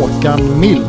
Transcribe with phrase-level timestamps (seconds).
[0.00, 0.86] Håkan Mild.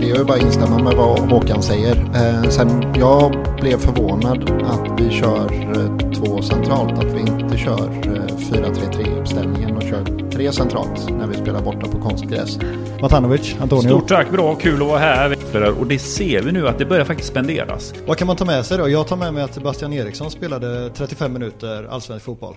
[0.00, 1.96] Det är ju bara att instämma med vad Håkan säger.
[1.96, 6.92] Eh, sen jag blev förvånad att vi kör eh, två centralt.
[6.92, 11.88] Att vi inte kör eh, 4-3-3 uppställningen och kör tre centralt när vi spelar borta
[11.88, 12.58] på konstgräs.
[13.00, 13.88] Matanovic, Antonio.
[13.88, 15.36] Stort tack, bra, kul att vara här.
[15.80, 17.94] Och det ser vi nu att det börjar faktiskt spenderas.
[18.06, 18.88] Vad kan man ta med sig då?
[18.88, 22.56] Jag tar med mig att Sebastian Eriksson spelade 35 minuter allsvensk fotboll.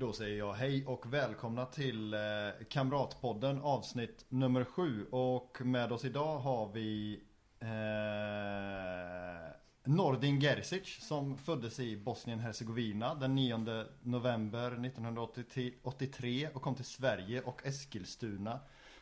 [0.00, 2.20] Då säger jag hej och välkomna till eh,
[2.68, 5.06] Kamratpodden avsnitt nummer sju.
[5.10, 7.20] Och med oss idag har vi
[7.60, 7.68] eh,
[9.84, 17.66] Nordin Gerzic som föddes i Bosnien-Hercegovina den 9 november 1983 och kom till Sverige och
[17.66, 18.60] Eskilstuna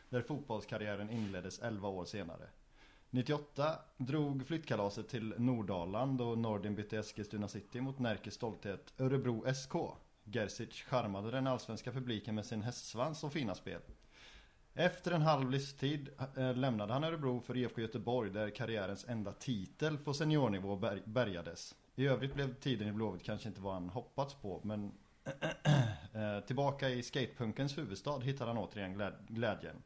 [0.09, 2.47] där fotbollskarriären inleddes 11 år senare.
[3.09, 9.75] 98 drog flyttkalaset till Nordaland och Nordin bytte Eskilstuna City mot Närkes stolthet Örebro SK.
[10.31, 13.81] Gerzic charmade den allsvenska publiken med sin hästsvans och fina spel.
[14.73, 19.97] Efter en halv livstid eh, lämnade han Örebro för IFK Göteborg där karriärens enda titel
[19.97, 21.75] på seniornivå bärgades.
[21.95, 24.91] I övrigt blev tiden i Blåvitt kanske inte vad han hoppats på men
[26.13, 29.83] eh, tillbaka i skatepunkens huvudstad hittade han återigen glädjen.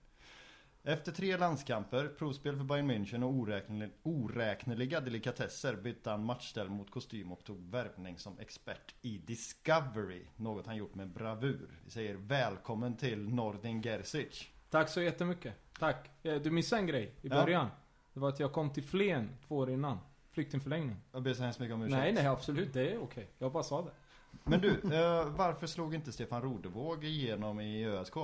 [0.83, 6.91] Efter tre landskamper, provspel för Bayern München och oräkneliga, oräkneliga delikatesser bytte han matchställ mot
[6.91, 10.21] kostym och tog värvning som expert i Discovery.
[10.35, 11.79] Något han gjort med bravur.
[11.85, 14.47] Vi säger välkommen till Nordin Gerzic.
[14.69, 15.53] Tack så jättemycket.
[15.79, 16.09] Tack.
[16.21, 17.65] Du missade en grej i början.
[17.65, 17.77] Ja.
[18.13, 19.97] Det var att jag kom till Flen två år innan.
[20.31, 20.97] Flyktingförlängning.
[21.11, 21.97] Jag ber så hemskt mycket om ursäkt.
[21.97, 22.73] Nej, nej absolut.
[22.73, 23.27] Det är okej.
[23.37, 23.91] Jag bara sa det.
[24.43, 28.15] Men du, eh, varför slog inte Stefan Rodevåg igenom i ÖSK?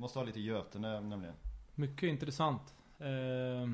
[0.00, 1.34] Måste ha lite Götene nämligen.
[1.74, 2.74] Mycket intressant.
[2.98, 3.70] Eh,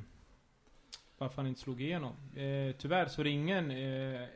[1.18, 2.12] varför han inte slog igenom.
[2.34, 4.28] Eh, tyvärr så är det ingen eh,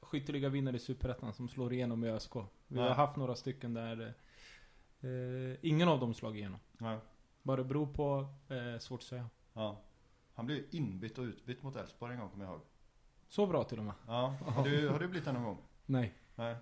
[0.00, 2.36] skytteliga vinnare i Superettan som slår igenom i ÖSK.
[2.36, 2.88] Vi Nej.
[2.88, 4.14] har haft några stycken där
[5.00, 6.58] eh, ingen av dem slog igenom.
[6.78, 6.98] Nej.
[7.42, 9.26] Vad det beror på, eh, svårt att säga.
[9.52, 9.80] Ja.
[10.34, 12.62] Han blev inbytt och utbytt mot Elfsborg en gång kommer jag ihåg.
[13.28, 13.94] Så bra till och med.
[14.06, 14.36] Ja.
[14.46, 15.58] Har du, har du blivit det någon gång?
[15.86, 16.14] Nej.
[16.34, 16.56] Nej.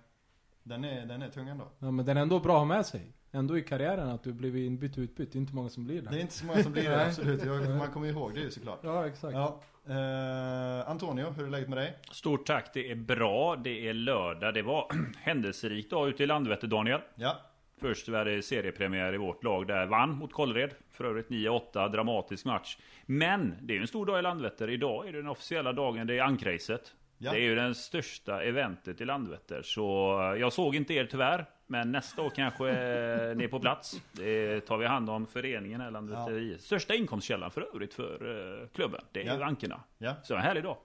[0.63, 1.67] Den är, den är tung ändå.
[1.79, 4.33] Ja men den är ändå bra att ha med sig ändå i karriären att du
[4.33, 5.31] blivit inbytt och utbytt.
[5.31, 6.09] Det är inte många som blir det.
[6.09, 7.45] Det är inte så många som blir det, absolut.
[7.45, 8.79] Jag, man kommer ihåg det ju såklart.
[8.83, 9.33] Ja, exakt.
[9.33, 9.61] Ja.
[9.89, 11.97] Eh, Antonio, hur är läget med dig?
[12.11, 13.55] Stort tack, det är bra.
[13.55, 14.53] Det är lördag.
[14.53, 17.01] Det var händelserikt dag ute i Landvetter, Daniel.
[17.15, 17.37] Ja.
[17.81, 20.73] Först var det seriepremiär i vårt lag där vann mot Kållered.
[20.91, 22.77] För övrigt 9-8, dramatisk match.
[23.05, 24.69] Men det är ju en stor dag i Landvetter.
[24.69, 26.93] Idag är det den officiella dagen, det är ankracet.
[27.21, 27.31] Ja.
[27.31, 29.61] Det är ju den största eventet i Landvetter.
[29.61, 29.85] Så
[30.39, 31.49] jag såg inte er tyvärr.
[31.67, 32.63] Men nästa år kanske
[33.35, 34.01] ni är på plats.
[34.11, 36.57] Det tar vi hand om föreningen här Landvetter ja.
[36.57, 39.01] Största inkomstkällan för övrigt för klubben.
[39.11, 39.35] Det är ja.
[39.35, 39.83] ju ankerna.
[39.97, 40.15] Ja.
[40.23, 40.77] Så en härlig dag.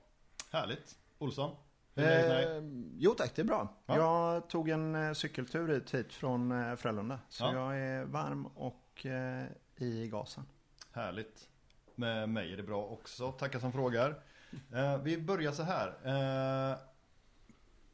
[0.53, 0.97] Härligt.
[1.19, 1.57] Olsson?
[1.95, 2.63] Eh,
[2.99, 3.69] jo tack, det är bra.
[3.87, 3.97] Ja.
[3.97, 7.19] Jag tog en eh, cykeltur hit, hit från eh, Frölunda.
[7.29, 7.55] Så ja.
[7.55, 9.45] jag är varm och eh,
[9.77, 10.45] i gasen.
[10.93, 11.49] Härligt.
[11.95, 13.33] Med mig är det bra också.
[13.33, 14.15] Tackar som frågar.
[14.75, 15.89] Eh, vi börjar så här.
[16.05, 16.79] Eh,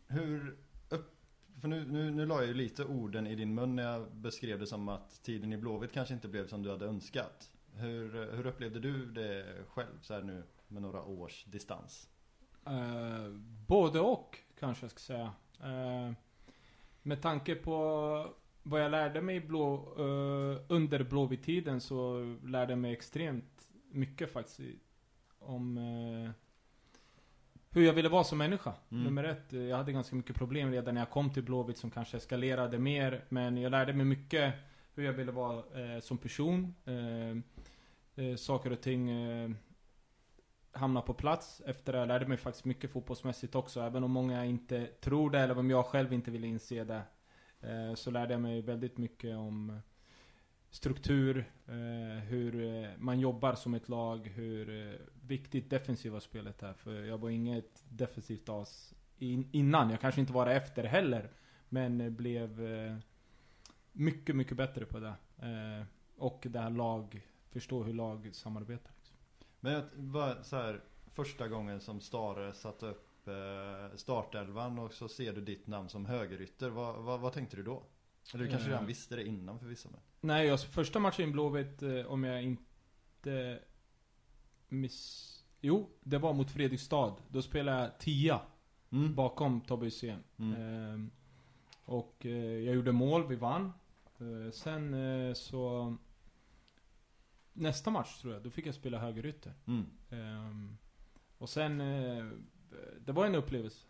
[0.06, 0.56] hur
[0.88, 1.15] upp,
[1.60, 4.59] för nu, nu, nu la jag ju lite orden i din mun när jag beskrev
[4.59, 7.50] det som att tiden i Blåvitt kanske inte blev som du hade önskat.
[7.75, 12.09] Hur, hur upplevde du det själv så här nu med några års distans?
[12.66, 13.28] Eh,
[13.66, 15.32] både och kanske jag ska säga.
[15.62, 16.12] Eh,
[17.03, 18.26] med tanke på
[18.62, 24.60] vad jag lärde mig blå, eh, under Blåvitt-tiden så lärde jag mig extremt mycket faktiskt
[25.38, 26.31] om eh,
[27.70, 28.72] hur jag ville vara som människa.
[28.91, 29.04] Mm.
[29.04, 32.16] Nummer ett, jag hade ganska mycket problem redan när jag kom till Blåvitt som kanske
[32.16, 33.25] eskalerade mer.
[33.28, 34.54] Men jag lärde mig mycket
[34.94, 36.75] hur jag ville vara eh, som person.
[36.84, 39.50] Eh, eh, saker och ting eh,
[40.72, 41.62] hamna på plats.
[41.66, 43.81] Efter det jag lärde mig faktiskt mycket fotbollsmässigt också.
[43.81, 47.02] Även om många inte tror det, eller om jag själv inte ville inse det.
[47.60, 49.81] Eh, så lärde jag mig väldigt mycket om
[50.70, 54.94] struktur, eh, hur eh, man jobbar som ett lag, hur eh,
[55.26, 56.72] viktigt defensiva spelet är.
[56.72, 59.91] För jag var inget defensivt as innan.
[59.91, 61.31] Jag kanske inte var det efter heller.
[61.69, 62.60] Men blev
[63.92, 65.14] mycket, mycket bättre på det.
[66.16, 68.93] Och det här lag, förstå hur lag samarbetar.
[68.99, 69.16] Liksom.
[69.61, 70.81] Men var så här,
[71.12, 73.28] första gången som Stare satte upp
[73.94, 76.70] startelvan och så ser du ditt namn som högerytter.
[76.70, 77.82] Vad, vad, vad tänkte du då?
[78.34, 80.00] Eller du kanske redan visste det innan förvisso men.
[80.20, 83.61] Nej, jag, första matchen i Blåvitt, eh, om jag inte
[84.69, 85.26] miss...
[85.61, 87.17] Jo, det var mot Fredrikstad.
[87.28, 88.40] Då spelade jag tia.
[88.90, 89.14] Mm.
[89.14, 90.22] Bakom Tobbe Hysén.
[90.37, 90.55] Mm.
[90.55, 91.11] Eh,
[91.84, 93.72] och eh, jag gjorde mål, vi vann.
[94.19, 95.96] Eh, sen eh, så...
[97.52, 99.52] Nästa match tror jag, då fick jag spela högerytter.
[99.66, 99.87] Mm.
[100.11, 100.76] Ehm,
[101.38, 101.81] och sen...
[101.81, 102.26] Eh,
[103.00, 103.87] det var en upplevelse.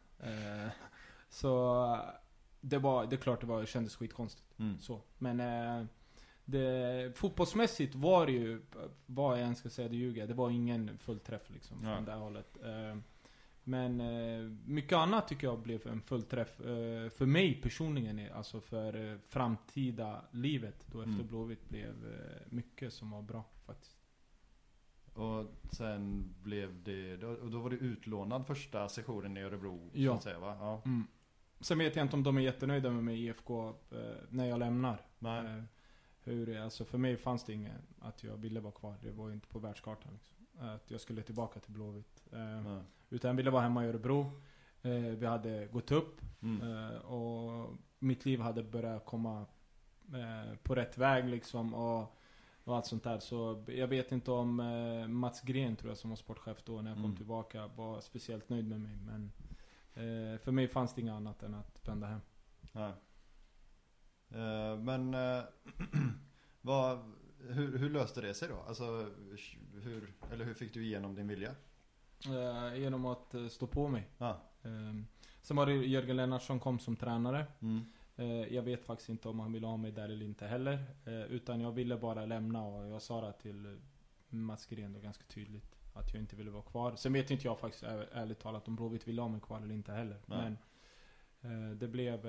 [1.28, 1.96] så...
[2.60, 4.58] Det var, det är klart det var, kändes skitkonstigt.
[4.58, 4.78] Mm.
[4.78, 5.02] Så.
[5.18, 5.40] Men
[6.50, 8.62] det, fotbollsmässigt var det ju,
[9.06, 12.00] vad jag än ska säga, det ljuger Det var ingen fullträff liksom från ja.
[12.00, 12.58] det hållet.
[12.64, 12.98] Eh,
[13.64, 16.60] men eh, mycket annat tycker jag blev en fullträff.
[16.60, 20.86] Eh, för mig personligen, alltså för framtida livet.
[20.92, 21.26] Då efter mm.
[21.26, 21.94] Blåvitt blev
[22.46, 23.96] mycket som var bra faktiskt.
[25.14, 30.12] Och sen blev det, då, då var du utlånad första sessionen i Örebro ja.
[30.12, 30.56] så att säga va?
[30.60, 30.82] Ja.
[30.84, 31.06] Mm.
[31.60, 33.74] Sen vet jag inte om de är jättenöjda med mig i IFK
[34.28, 35.06] när jag lämnar.
[35.18, 35.64] Nej.
[36.30, 38.96] Eh, hur, alltså för mig fanns det inget att jag ville vara kvar.
[39.02, 40.12] Det var inte på världskartan.
[40.12, 40.36] Liksom.
[40.58, 42.22] Att jag skulle tillbaka till Blåvitt.
[42.32, 42.78] Eh,
[43.10, 44.42] utan jag ville vara hemma i Örebro.
[44.82, 46.20] Eh, vi hade gått upp.
[46.42, 46.72] Mm.
[46.72, 49.46] Eh, och mitt liv hade börjat komma
[50.14, 51.74] eh, på rätt väg liksom.
[51.74, 52.16] Och,
[52.64, 53.18] och allt sånt där.
[53.18, 54.56] Så jag vet inte om
[55.08, 57.16] Mats Gren tror jag som var sportchef då när jag kom mm.
[57.16, 58.96] tillbaka var speciellt nöjd med mig.
[59.06, 59.32] Men
[59.94, 62.20] Eh, för mig fanns det inget annat än att vända hem.
[62.72, 62.92] Nej.
[64.34, 65.42] Eh, men eh,
[66.60, 66.98] vad,
[67.38, 68.64] hur, hur, löste det sig då?
[68.68, 69.10] Alltså,
[69.82, 71.54] hur, eller hur fick du igenom din vilja?
[72.26, 74.08] Eh, genom att stå på mig.
[74.18, 74.34] Ah.
[75.42, 77.46] sen var det Jörgen Lennartsson kom som tränare.
[77.60, 77.84] Mm.
[78.50, 80.84] Jag vet faktiskt inte om han ville ha mig där eller inte heller.
[81.28, 83.80] utan jag ville bara lämna och jag sa det till
[84.28, 86.96] Mats Gren då ganska tydligt att jag inte ville vara kvar.
[86.96, 89.92] Sen vet inte jag faktiskt ärligt talat om Blåvitt ville ha mig kvar eller inte
[89.92, 90.20] heller.
[90.26, 90.56] Nej.
[91.40, 92.26] Men det blev...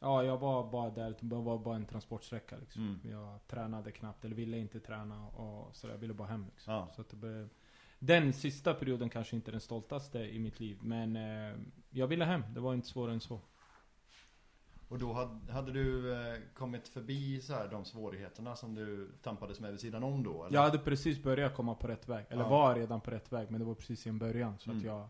[0.00, 1.14] Ja, jag var bara där.
[1.20, 2.82] Det var bara en transportsträcka liksom.
[2.82, 3.00] Mm.
[3.10, 5.26] Jag tränade knappt, eller ville inte träna.
[5.26, 6.74] Och så jag ville bara hem liksom.
[6.74, 6.88] Ja.
[6.94, 7.48] Så att det blev,
[7.98, 10.78] den sista perioden kanske inte den stoltaste i mitt liv.
[10.82, 11.56] Men eh,
[11.90, 12.42] jag ville hem.
[12.54, 13.40] Det var inte svårare än så.
[14.88, 19.60] Och då hade, hade du eh, kommit förbi så här, de svårigheterna som du tampades
[19.60, 20.44] med vid sidan om då?
[20.44, 20.56] Eller?
[20.56, 22.26] Jag hade precis börjat komma på rätt väg.
[22.28, 22.48] Eller ja.
[22.48, 23.50] var redan på rätt väg.
[23.50, 24.58] Men det var precis i en början.
[24.58, 24.78] Så mm.
[24.78, 25.08] att jag,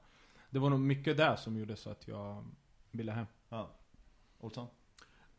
[0.51, 2.45] det var nog mycket där som gjorde så att jag
[2.91, 3.27] ville hem.
[3.49, 3.71] Ja.
[4.45, 4.67] Olsson?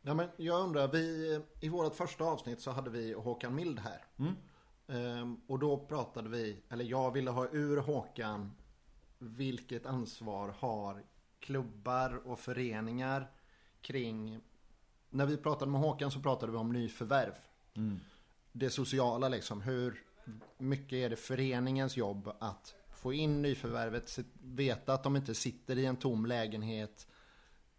[0.02, 4.04] Ja, men jag undrar, vi, i vårt första avsnitt så hade vi Håkan Mild här.
[4.18, 4.34] Mm.
[4.88, 8.52] Ehm, och då pratade vi, eller jag ville ha ur Håkan
[9.18, 11.04] vilket ansvar har
[11.40, 13.30] klubbar och föreningar
[13.80, 14.40] kring...
[15.10, 17.34] När vi pratade med Håkan så pratade vi om nyförvärv.
[17.74, 18.00] Mm.
[18.52, 19.60] Det sociala liksom.
[19.60, 20.04] Hur
[20.58, 25.86] mycket är det föreningens jobb att få in nyförvärvet, veta att de inte sitter i
[25.86, 27.06] en tom lägenhet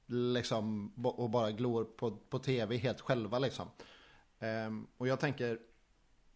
[0.08, 3.68] liksom, och bara glor på, på tv helt själva liksom.
[4.40, 5.60] Um, och jag tänker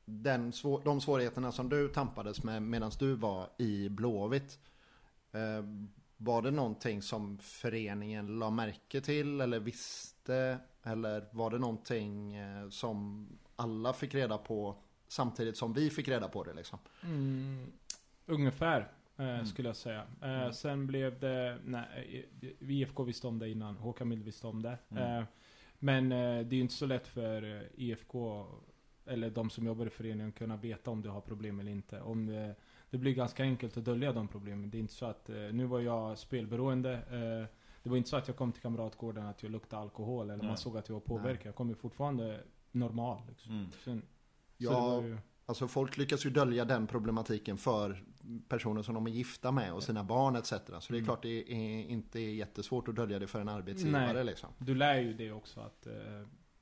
[0.05, 0.53] den,
[0.83, 4.59] de svårigheterna som du tampades med medan du var i Blåvitt.
[5.35, 5.87] Uh,
[6.17, 10.59] var det någonting som föreningen la märke till eller visste?
[10.83, 14.75] Eller var det någonting eh, som alla fick reda på
[15.07, 16.79] samtidigt som vi fick reda på det liksom?
[17.03, 17.71] Mm,
[18.25, 18.91] ungefär.
[19.21, 19.45] Eh, mm.
[19.45, 20.03] Skulle jag säga.
[20.21, 20.53] Eh, mm.
[20.53, 22.29] Sen blev det, nej,
[22.59, 23.77] IFK visste om det innan.
[23.77, 24.77] Håkan Mild visste om det.
[24.89, 25.17] Mm.
[25.17, 25.25] Eh,
[25.79, 28.47] men eh, det är ju inte så lätt för IFK
[29.05, 32.01] eller de som jobbar i föreningen att kunna veta om du har problem eller inte.
[32.01, 32.55] Om det,
[32.89, 34.69] det blir ganska enkelt att dölja de problemen.
[34.69, 36.93] Det är inte så att, eh, nu var jag spelberoende.
[36.93, 40.37] Eh, det var inte så att jag kom till Kamratgården att jag luktade alkohol eller
[40.37, 40.47] Nej.
[40.47, 41.45] man såg att jag var påverkad.
[41.45, 43.21] Jag kom ju fortfarande normal.
[43.27, 43.51] Liksom.
[43.51, 43.71] Mm.
[43.83, 44.01] Sen,
[44.57, 45.17] ja, ju...
[45.51, 48.03] alltså folk lyckas ju dölja den problematiken för
[48.47, 50.49] personer som de är gifta med och sina barn etc.
[50.49, 51.05] Så det är mm.
[51.05, 54.23] klart det är inte är jättesvårt att dölja det för en arbetsgivare Nej.
[54.23, 54.49] liksom.
[54.57, 55.93] Du lär ju det också att eh,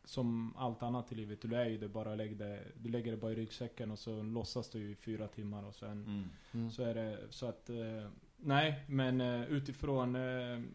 [0.04, 3.18] som allt annat i livet, du lär ju det bara lägg det, du lägger det
[3.18, 6.30] bara i ryggsäcken och så låtsas du i fyra timmar och sen mm.
[6.52, 6.72] Mm.
[6.72, 10.14] så är det så att eh, Nej, men eh, utifrån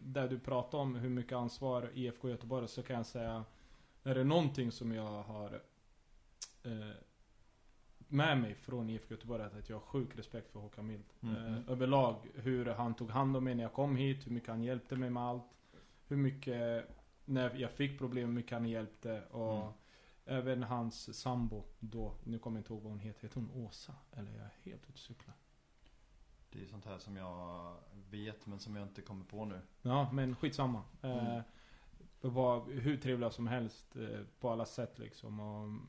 [0.01, 3.45] där du pratar om hur mycket ansvar IFK Göteborg så kan jag säga
[4.03, 5.61] Är det någonting som jag har
[8.07, 11.05] med mig från IFK Göteborg att jag har sjuk respekt för Håkan Mild.
[11.21, 11.35] Mm.
[11.35, 11.69] mm.
[11.69, 14.95] överlag hur han tog hand om mig när jag kom hit, hur mycket han hjälpte
[14.95, 15.57] mig med allt.
[16.07, 16.87] Hur mycket
[17.25, 19.21] när jag fick problem, hur mycket han hjälpte.
[19.21, 19.73] Och mm.
[20.25, 23.21] även hans sambo då, nu kommer jag inte ihåg vad hon heter.
[23.21, 23.93] Heter hon Åsa?
[24.11, 25.35] Eller jag är helt ute och cyklar.
[26.49, 27.75] Det är sånt här som jag
[28.09, 29.61] vet men som jag inte kommer på nu.
[29.81, 30.83] Ja, men skitsamma.
[31.01, 31.25] Mm.
[31.25, 31.41] Eh,
[32.21, 35.39] var hur trevliga som helst eh, på alla sätt liksom.
[35.39, 35.79] Och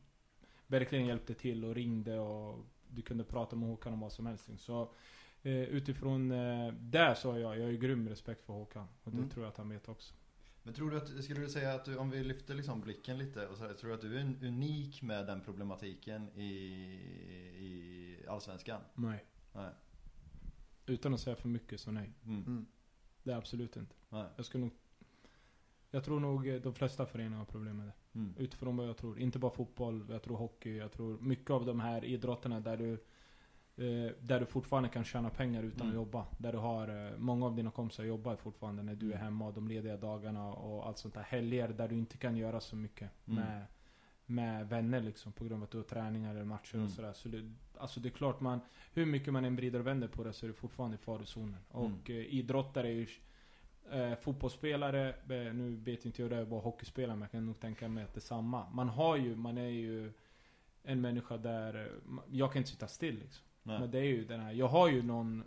[0.66, 4.50] verkligen hjälpte till och ringde och du kunde prata med Håkan om vad som helst.
[4.58, 4.94] Så
[5.42, 8.86] eh, utifrån eh, där sa jag, jag har ju grym respekt för Håkan.
[9.02, 9.30] Och det mm.
[9.30, 10.14] tror jag att han vet också.
[10.62, 13.46] Men tror du att, skulle du säga att du, om vi lyfter liksom blicken lite
[13.46, 16.46] och så här, tror du att du är unik med den problematiken i,
[17.58, 18.80] i Allsvenskan?
[18.94, 19.24] Nej.
[19.52, 19.70] nej.
[20.86, 22.12] Utan att säga för mycket så nej.
[22.24, 22.44] Mm.
[22.46, 22.66] Mm.
[23.22, 23.94] Det är absolut inte.
[24.08, 24.26] Nej.
[24.36, 24.72] Jag skulle nog
[25.90, 27.92] jag tror nog de flesta föreningar har problem med det.
[28.16, 28.34] Mm.
[28.38, 29.18] Utifrån vad jag tror.
[29.18, 30.76] Inte bara fotboll, jag tror hockey.
[30.76, 32.98] Jag tror mycket av de här idrotterna där du
[33.78, 35.88] Eh, där du fortfarande kan tjäna pengar utan mm.
[35.88, 36.26] att jobba.
[36.38, 39.24] Där du har, eh, många av dina kompisar jobbar fortfarande när du är mm.
[39.24, 41.22] hemma och de lediga dagarna och allt sånt där.
[41.22, 43.44] Helger där du inte kan göra så mycket mm.
[43.44, 43.66] med
[44.28, 46.86] med vänner liksom på grund av att du har träningar eller matcher Mm.
[46.86, 47.12] och sådär.
[47.12, 48.60] Så det, alltså det är klart man,
[48.92, 51.58] hur mycket man än vrider och vänder på det så är det fortfarande i farozonen.
[51.74, 51.94] Mm.
[51.94, 53.06] Och eh, idrottare är ju
[53.92, 57.88] eh, fotbollsspelare, eh, nu vet inte jag det var hockeyspelare men jag kan nog tänka
[57.88, 58.70] mig att det är samma.
[58.70, 60.12] Man har ju, man är ju
[60.82, 63.44] en människa där, eh, jag kan inte sitta still liksom.
[63.62, 63.80] Nej.
[63.80, 65.44] Men det är ju den här, jag har ju någon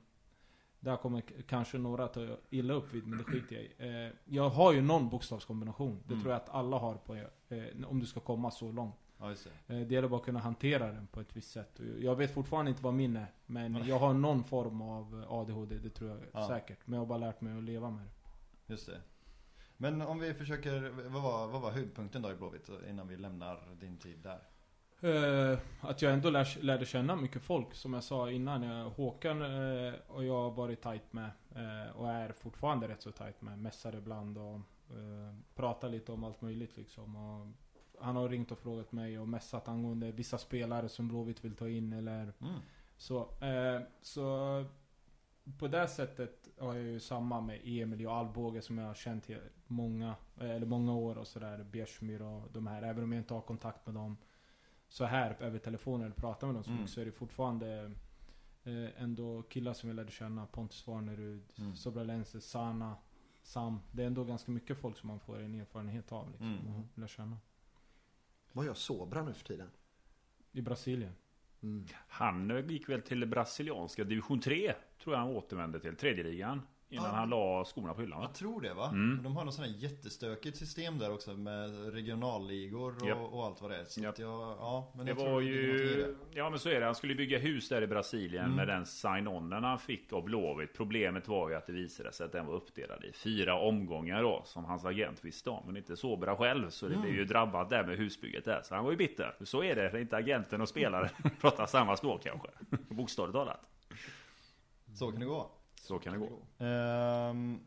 [0.81, 4.05] där kommer kanske några ta illa upp vid, men det skiter jag i.
[4.07, 5.99] Eh, jag har ju någon bokstavskombination.
[6.07, 6.23] Det Mm.
[6.23, 8.95] tror jag att alla har på, eh, om du ska komma så långt.
[9.67, 9.73] Det.
[9.73, 11.79] Eh, det gäller bara att kunna hantera den på ett visst sätt.
[11.99, 13.31] Jag vet fortfarande inte vad min är.
[13.45, 16.47] Men jag har någon form av ADHD, det tror jag Ja.
[16.47, 16.77] säkert.
[16.85, 18.11] Men jag har bara lärt mig att leva med det.
[18.69, 19.01] Just det.
[19.77, 23.75] Men om vi försöker, vad var, vad var höjdpunkten då i Blåvitt innan vi lämnar
[23.79, 24.39] din tid där?
[25.01, 27.73] Eh, att jag ändå lär, lärde känna mycket folk.
[27.73, 28.63] Som jag sa innan.
[28.63, 31.29] Jag, Håkan eh, och jag har varit tight med.
[31.55, 33.59] Eh, och är fortfarande rätt så tight med.
[33.59, 34.59] Mässar ibland och
[35.55, 37.15] pratar lite om allt möjligt liksom.
[37.15, 37.47] Och
[38.03, 41.69] han har ringt och frågat mig och mässat angående vissa spelare som Blåvitt vill ta
[41.69, 42.59] in eller Mm.
[42.97, 43.29] så.
[44.01, 44.65] Så
[45.59, 49.29] på det sättet har jag ju samma med Emil och Alvbåge som jag har känt
[49.29, 49.37] i
[49.67, 51.63] många, eh, eller många år och sådär.
[51.63, 52.81] Bjärsmyr och de här.
[52.81, 54.17] Även om jag inte har kontakt med dem
[54.87, 56.81] så här över telefonen eller pratar med dem så, Mm.
[56.81, 57.91] mycket, så är det fortfarande
[58.63, 60.45] eh, ändå killar som jag lärde känna.
[60.45, 61.75] Pontus Farnerud, Mm.
[61.75, 62.95] Sobralense, Sana,
[63.43, 63.79] Sam.
[63.91, 66.75] Det är ändå ganska mycket folk som man får en erfarenhet av liksom, Mm.
[66.75, 67.37] och lär känna.
[68.51, 69.69] Vad gör Sobra nu för tiden?
[70.51, 71.13] I Brasilien.
[71.63, 71.85] Mm.
[72.07, 74.73] Han gick väl till brasilianska division 3.
[75.03, 75.95] Tror jag han återvände till.
[75.95, 76.61] Tredje ligan.
[76.91, 77.11] Innan Ja.
[77.11, 78.25] han la skorna på hyllan va?
[78.25, 78.87] Jag tror det va?
[78.89, 79.23] Mm.
[79.23, 83.17] De har något sånt här jättestökigt system där också med regionalligor och, Japp.
[83.33, 83.83] och allt vad det är.
[83.85, 84.29] Så att jag,
[84.59, 85.77] ja, men Det var ju...
[86.03, 86.15] det.
[86.39, 86.85] Ja men så är det.
[86.85, 88.55] Han skulle bygga hus där i Brasilien Mm.
[88.55, 90.73] med den sign-onen han fick av Blåvitt.
[90.77, 94.41] Problemet var ju att det visade sig att den var uppdelad i fyra omgångar då.
[94.45, 95.63] Som hans agent visste om.
[95.65, 96.69] Men inte så bra själv.
[96.69, 97.01] Så det Mm.
[97.05, 98.61] blev ju drabbat där med husbygget där.
[98.63, 99.35] Så han var ju bitter.
[99.43, 99.81] Så är det.
[99.89, 101.09] Det är inte agenten och spelaren
[101.41, 102.47] pratar samma språk kanske.
[102.89, 103.61] Bokstavligt talat.
[104.95, 105.51] Så kan det gå.
[105.79, 106.65] Så kan det gå.
[106.65, 107.59] Ehm,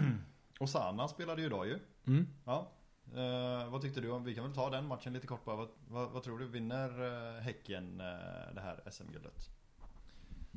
[0.60, 1.78] Osana spelade ju idag ju.
[2.06, 2.26] Mm.
[2.44, 2.70] Ja.
[3.14, 5.56] Eh, vad tyckte du om, vi kan väl ta den matchen lite kort bara.
[5.56, 9.48] Vad, vad, vad tror du, vinner uh, Häcken eh, det här SM-guldet?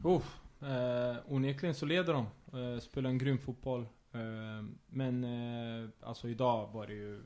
[0.04, 0.24] Oh,
[0.70, 2.26] eh, onekligen så leder de.
[2.60, 3.82] Eh, spelar en grym fotboll.
[4.12, 7.24] Eh, men eh, alltså idag var det ju...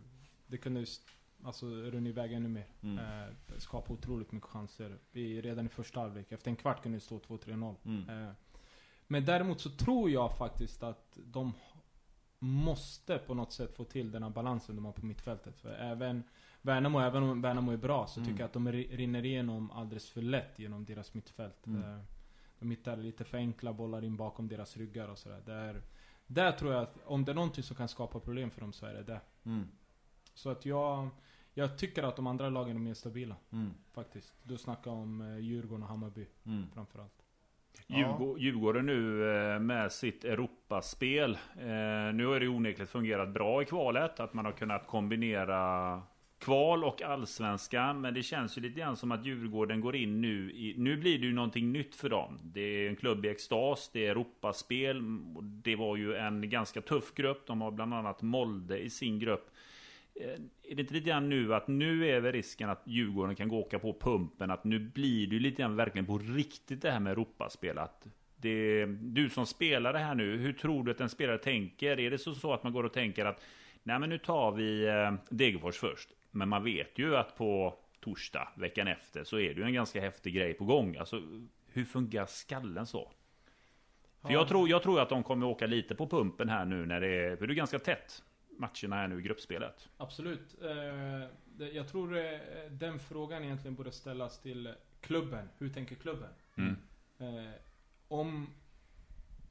[0.48, 0.86] Det kunde ju
[1.44, 2.68] alltså, runnit iväg ännu mer.
[2.82, 2.98] Mm.
[2.98, 4.98] Eh, skapa otroligt mycket chanser.
[5.12, 6.32] Vi, redan i första halvlek.
[6.32, 7.76] Efter en kvart kunde det stå 2-3-0.
[7.86, 8.34] Mm.
[9.08, 11.54] Men däremot så tror jag faktiskt att de
[12.40, 15.60] måste på något sätt få till den här balansen de har på mittfältet.
[15.60, 16.24] För även
[16.62, 18.28] Värnamo, även om Värnamo är bra, så Mm.
[18.30, 21.68] tycker jag att de ri- rinner igenom alldeles för lätt genom deras mittfält.
[21.68, 21.84] Mm.
[21.84, 22.00] Eh,
[22.60, 25.42] De hittar lite för enkla bollar in bakom deras ryggar och sådär.
[25.46, 25.82] Där,
[26.28, 28.86] där tror jag att om det är någonting som kan skapa problem för dem så
[28.86, 29.22] är det det.
[29.44, 29.68] Mm.
[30.34, 31.10] Så att jag,
[31.54, 33.36] jag tycker att de andra lagen är mer stabila.
[33.52, 33.74] Mm.
[33.92, 34.34] Faktiskt.
[34.44, 36.66] Du snackar om eh, Djurgården och Hammarby Mm.
[36.74, 37.17] framförallt.
[37.88, 41.32] Djurgården, Djurgården nu eh, med sitt Europaspel.
[41.58, 44.20] Eh, nu har det onekligen fungerat bra i kvalet.
[44.20, 46.02] Att man har kunnat kombinera
[46.40, 48.02] kval och allsvenskan.
[48.02, 50.76] Men det känns ju lite grann som att Djurgården går in nu i...
[50.78, 52.40] Nu blir det ju någonting nytt för dem.
[52.44, 55.02] Det är en klubb i extas, det är Europaspel.
[55.42, 57.48] Det var ju en ganska tuff grupp.
[57.48, 59.50] De har bland annat Molde i sin grupp.
[60.20, 60.30] Eh,
[60.64, 63.60] Är det inte lite grann nu att nu är väl risken att Djurgården kan gå
[63.60, 67.12] åka på pumpen att nu blir det lite grann verkligen på riktigt det här med
[67.12, 68.08] Europaspel att
[68.38, 72.00] det, du som spelar det här nu, hur tror du att en spelare tänker?
[72.00, 73.42] Är det så, så att man går och tänker att
[73.84, 76.10] nej men nu tar vi eh, Degerfors först.
[76.32, 80.02] Men man vet ju att på torsdag veckan efter så är det ju en ganska
[80.02, 80.98] häftig grej på gång.
[80.98, 81.22] Alltså
[81.68, 83.12] hur fungerar skallen så?
[84.22, 87.02] För jag tror, jag tror att de kommer åka lite på pumpen här nu när
[87.02, 88.24] det är, för det är ganska tätt
[88.58, 89.90] matcherna här nu i gruppspelet.
[89.98, 90.56] Absolut.
[90.62, 92.40] Eh, jag tror eh,
[92.72, 95.50] den frågan egentligen borde ställas till klubben.
[95.58, 96.30] Hur tänker klubben?
[96.56, 96.76] Mm.
[97.20, 97.52] Eh,
[98.08, 98.48] om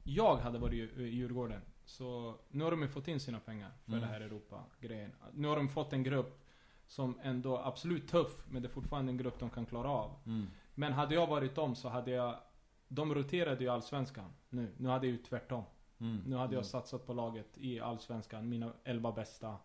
[0.03, 3.71] jag hade varit i i Djurgården, så nu har de ju fått in sina pengar
[3.85, 4.01] för Mm.
[4.01, 5.11] det här Europa-grejen.
[5.33, 6.43] Nu har de fått en grupp
[6.87, 10.15] som ändå absolut tuff, men det är fortfarande en grupp de kan klara av.
[10.25, 10.47] Mm.
[10.75, 12.39] Men hade jag varit dem så hade jag...
[12.87, 14.73] De roterade ju Allsvenskan nu.
[14.77, 15.63] Nu hade jag ju tvärtom.
[15.99, 16.17] Mm.
[16.25, 16.63] Nu hade jag Mm.
[16.63, 19.57] satsat på laget i Allsvenskan, mina 11 bästa.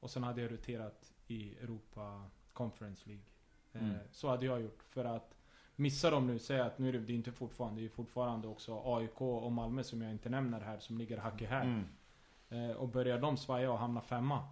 [0.00, 3.24] Och sen hade jag roterat i Europa Conference League.
[3.72, 3.96] Eh, Mm.
[4.12, 4.82] Så hade jag gjort.
[4.82, 5.36] För att
[5.76, 8.48] missa dem nu, säga att nu är det, det är inte fortfarande, det är fortfarande
[8.48, 11.66] också AIK och Malmö som jag inte nämner här, som ligger hack i häl.
[11.66, 12.70] Mm.
[12.70, 14.48] Eh, och börjar de svaja och hamna femma.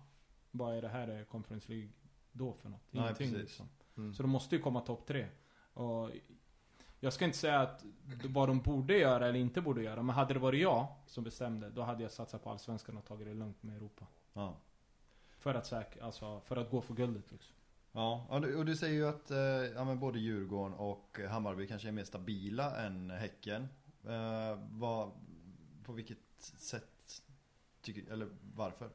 [0.51, 1.89] Vad är det här eh, Conference League
[2.33, 2.81] då för något?
[2.91, 3.41] Nej, Ingenting precis.
[3.43, 3.69] liksom.
[3.97, 4.15] Mm.
[4.15, 5.29] Så de måste ju komma topp tre.
[5.75, 6.11] Och
[7.05, 7.85] jag ska inte säga att
[8.25, 10.03] vad de borde göra eller inte borde göra.
[10.03, 13.27] Men hade det varit jag som bestämde, då hade jag satsat på Allsvenskan och tagit
[13.27, 14.07] det lugnt med Europa.
[14.33, 14.57] Ja.
[15.39, 17.55] För att säkra, alltså för att gå för guldet liksom.
[17.93, 19.39] Ja, och du, och du säger ju att eh,
[19.75, 23.69] ja, men både Djurgården och Hammarby kanske är mer stabila än Häcken.
[24.05, 25.11] Eh, vad,
[25.85, 26.19] på vilket
[26.59, 27.23] sätt,
[27.81, 28.91] tycker, eller varför?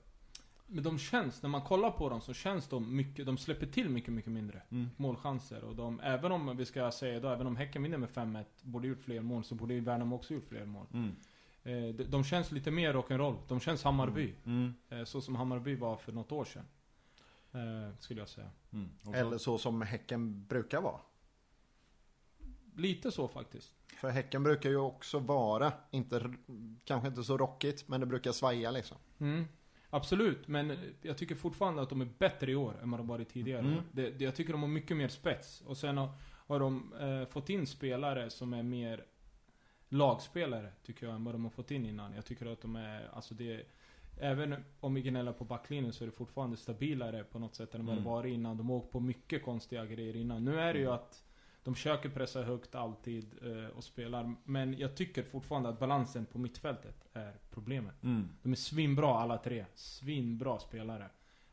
[0.70, 3.90] Men de känns, när man kollar på dem så känns de mycket, de släpper till
[3.90, 4.90] mycket, mycket mindre Mm.
[4.98, 5.64] målchanser.
[5.64, 8.88] Och de, även om vi ska säga då, även om Häcken vinner med 5-1, borde
[8.88, 10.86] gjort fler mål, så borde ju Värnamo också gjort fler mål.
[10.94, 11.16] Mm.
[11.64, 13.38] Eh, de, de känns lite mer rock'n'roll.
[13.48, 14.34] De känns Hammarby.
[14.46, 14.74] Mm.
[14.90, 16.66] Eh, så som Hammarby var för något år sedan.
[17.52, 18.50] Eh, skulle jag säga.
[18.74, 18.90] Mm.
[19.14, 21.00] Eller så som Häcken brukar vara.
[22.76, 23.74] Lite så faktiskt.
[24.02, 26.34] För Häcken brukar ju också vara, inte,
[26.84, 28.98] kanske inte så rockigt, men det brukar svaja liksom.
[29.90, 29.98] Mm.
[29.98, 33.30] Absolut, men jag tycker fortfarande att de är bättre i år än vad de varit
[33.30, 33.60] tidigare.
[33.60, 33.82] Mm.
[33.92, 35.62] Det, det, jag tycker de har mycket mer spets.
[35.62, 36.10] Och sen har,
[36.48, 39.06] har de eh, fått in spelare som är mer
[39.90, 42.14] lagspelare, tycker jag, än vad de har fått in innan.
[42.14, 43.66] Jag tycker att de är, alltså det
[44.20, 47.86] Även om vi gnäller på backlinjen så är det fortfarande stabilare på något sätt än
[47.86, 48.04] vad Mm.
[48.04, 48.58] det var innan.
[48.58, 50.46] De har åkt på mycket konstiga grejer innan.
[50.46, 51.24] Nu är det ju att
[51.68, 54.36] de försöker pressa högt alltid eh, och spelar.
[54.44, 58.04] Men jag tycker fortfarande att balansen på mittfältet är problemet.
[58.04, 58.28] Mm.
[58.44, 59.66] De är svinbra alla tre.
[59.76, 61.10] Svinbra spelare.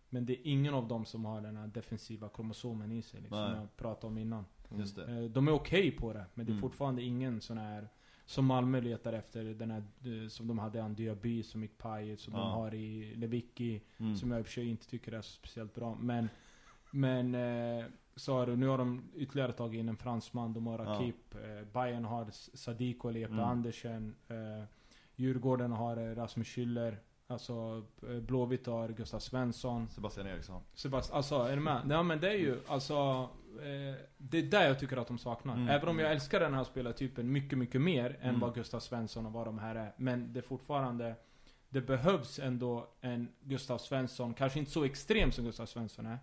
[0.08, 3.20] Men det är ingen av dem som har den här defensiva kromosomen i sig.
[3.20, 3.50] Liksom, Nej.
[3.50, 4.44] som jag pratade om innan.
[4.78, 5.04] Just det.
[5.18, 6.62] Eh, De är okej på det, men det är Mm.
[6.62, 7.88] fortfarande ingen sån här
[8.26, 12.16] som Malmö letar efter, den här eh, som de hade en Diaby som gick paj,
[12.16, 12.40] som Ja.
[12.40, 14.16] de har i Lewicki, Mm.
[14.16, 15.94] som jag i och för sig inte tycker är så speciellt bra.
[16.00, 16.28] Men,
[16.90, 17.34] men
[18.26, 20.84] har du, nu har de ytterligare tagit in en fransman, de har Ja.
[20.84, 23.44] Rakip, eh, Bayern har Sadiko Lepe Mm.
[23.44, 24.64] Andersen, eh,
[25.16, 27.84] Djurgården har eh, Rasmus Schüller, alltså
[28.22, 29.88] Blåvitt har Gustav Svensson.
[29.88, 30.62] Sebastian Eriksson.
[30.74, 31.80] Sebastian, alltså är du med?
[31.90, 33.28] Ja men det är ju, alltså
[33.58, 35.54] eh, Det är där jag tycker att de saknar.
[35.54, 35.68] Mm.
[35.68, 38.40] Även om jag älskar den här spelartypen mycket, mycket mer än Mm.
[38.40, 39.92] vad Gustav Svensson och vad de här är.
[39.96, 41.14] Men det är fortfarande
[41.68, 46.18] Det behövs ändå en Gustav Svensson, kanske inte så extrem som Gustav Svensson är.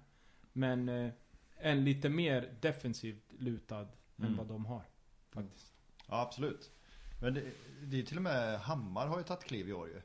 [0.54, 1.12] Men eh,
[1.62, 3.88] en lite mer defensivt lutad än
[4.26, 4.38] Mm.
[4.38, 4.82] vad de har.
[5.32, 5.74] Faktiskt.
[6.08, 6.72] Ja, absolut.
[7.22, 7.44] Men det,
[7.82, 10.02] det är till och med Hammar har ju tagit kliv i år ju.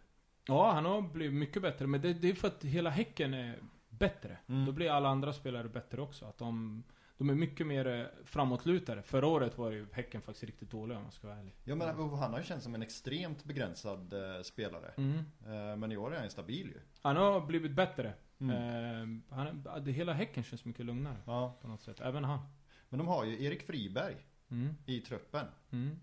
[0.47, 1.87] Ja, han har blivit mycket bättre.
[1.87, 4.39] Men det, det är för att hela Häcken är bättre.
[4.49, 4.65] Mm.
[4.65, 6.25] Då blir alla andra spelare bättre också.
[6.27, 6.83] Att de,
[7.19, 9.03] de är mycket mer eh, framåtlutade.
[9.03, 11.55] Förra året var ju Häcken faktiskt riktigt dålig om man ska vara ärlig.
[11.65, 14.93] Ja men han har ju känts som en extremt begränsad eh, spelare.
[14.97, 15.19] Mm.
[15.47, 16.81] Eh, men i år är han stabil ju.
[17.03, 18.15] Han har blivit bättre.
[18.41, 19.23] Mm.
[19.31, 21.17] Eh, han, det, hela Häcken känns mycket lugnare.
[21.27, 21.59] Ja.
[21.63, 22.01] På något sätt.
[22.01, 22.39] Även han.
[22.89, 24.17] Men de har ju Erik Friberg
[24.51, 24.75] Mm.
[24.87, 25.47] i truppen.
[25.71, 25.97] Mm.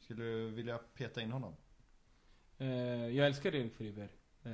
[0.00, 1.54] Skulle du vilja peta in honom?
[2.58, 2.66] Eh,
[3.08, 4.08] jag älskar Erik Friberg.
[4.44, 4.50] Eh,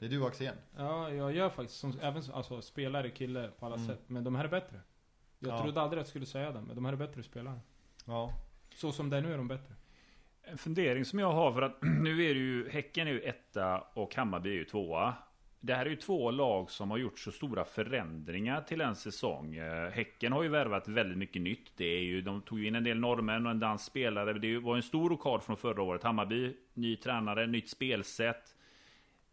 [0.00, 0.54] Det är du Axén.
[0.76, 3.86] ja, jag gör faktiskt som, även alltså, spelare, kille på alla Mm.
[3.88, 4.00] sätt.
[4.06, 4.80] Men de här är bättre.
[5.38, 5.62] Jag Ja.
[5.62, 7.60] trodde aldrig att jag skulle säga det, men de här är bättre spelare.
[8.06, 8.32] Ja.
[8.74, 9.74] Så som det är nu är de bättre.
[10.42, 13.80] En fundering som jag har för att nu är det ju Häcken är ju etta
[13.80, 15.14] och Hammarby är ju tvåa.
[15.60, 19.56] Det här är ju två lag som har gjort så stora förändringar till en säsong.
[19.56, 21.72] Eh, Häcken har ju värvat väldigt mycket nytt.
[21.76, 24.32] Det är ju, de tog ju in en del norrmän och en dansk spelare.
[24.32, 26.02] Det var en stor rokad från förra året.
[26.02, 28.56] Hammarby, ny tränare, nytt spelsätt.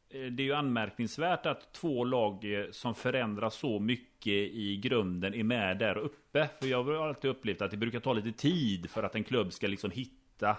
[0.09, 5.33] Eh, det är ju anmärkningsvärt att två lag eh, som förändrar så mycket i grunden
[5.33, 6.49] är med där uppe.
[6.59, 9.53] För jag har alltid upplevt att det brukar ta lite tid för att en klubb
[9.53, 10.57] ska liksom hitta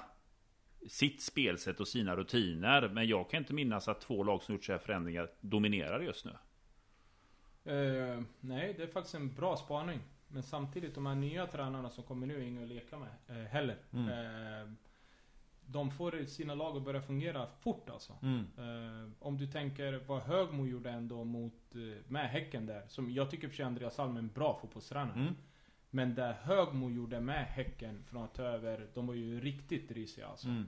[0.89, 2.89] sitt spelsätt och sina rutiner.
[2.89, 6.25] Men jag kan inte minnas att två lag som gjort så här förändringar dominerar just
[6.25, 6.33] nu.
[7.67, 10.01] Eh, nej, det är faktiskt en bra spaning.
[10.29, 13.47] Men samtidigt, de här nya tränarna som kommer nu är inga att leka med eh,
[13.47, 13.77] heller.
[13.93, 14.09] Mm.
[14.09, 14.73] Eh,
[15.69, 18.13] de får sina lag att börja fungera fort alltså.
[18.23, 19.15] Mm.
[19.19, 21.75] Om du tänker vad Högmo gjorde ändå mot,
[22.09, 22.85] med Häcken där.
[22.89, 25.15] Som jag tycker för sig Andreas Alm är en bra fotbollstränare.
[25.15, 25.35] Mm.
[25.97, 30.27] Men det Högmo gjorde med Häcken från att ta över, de var ju riktigt risiga
[30.27, 30.49] alltså.
[30.49, 30.67] Mm.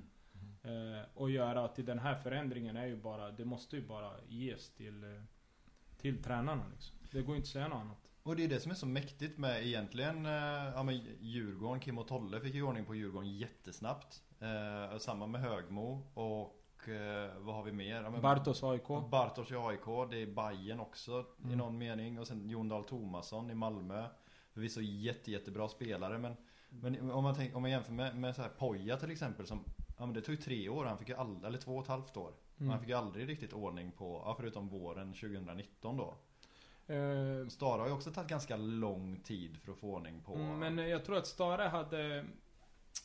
[0.62, 4.70] Eh, och göra till den här förändringen är ju bara, det måste ju bara ges
[4.70, 5.22] till, eh,
[5.96, 6.96] till tränarna liksom.
[7.10, 8.10] Det går ju inte att säga något annat.
[8.22, 10.32] Och det är det som är så mäktigt med egentligen eh,
[10.74, 14.22] ja, men Djurgården, Kim och Tolle fick ju ordning på Djurgården jättesnabbt.
[14.40, 18.02] Eh, och samma med Högmo och eh, vad har vi mer?
[18.02, 18.88] Ja, Bartos AIK.
[19.10, 21.58] Bartos i AIK, det är Bayern också i Mm.
[21.58, 22.18] någon mening.
[22.18, 24.04] Och sen Jon Dahl Tomasson i Malmö.
[24.52, 26.36] Förvisso jätte, jättebra spelare men,
[26.70, 29.64] men om, man tänk, om man jämför med, med så här Poja till exempel som
[29.98, 31.88] Ja men det tog ju tre år, han fick ju all, eller två och ett
[31.88, 32.32] halvt år.
[32.58, 32.70] Mm.
[32.70, 36.14] Han fick ju aldrig riktigt ordning på, ja, förutom våren 2019 då.
[36.94, 40.58] Eh, Stara har ju också tagit ganska lång tid för att få ordning på Mm,
[40.74, 42.16] Men jag tror att Stare hade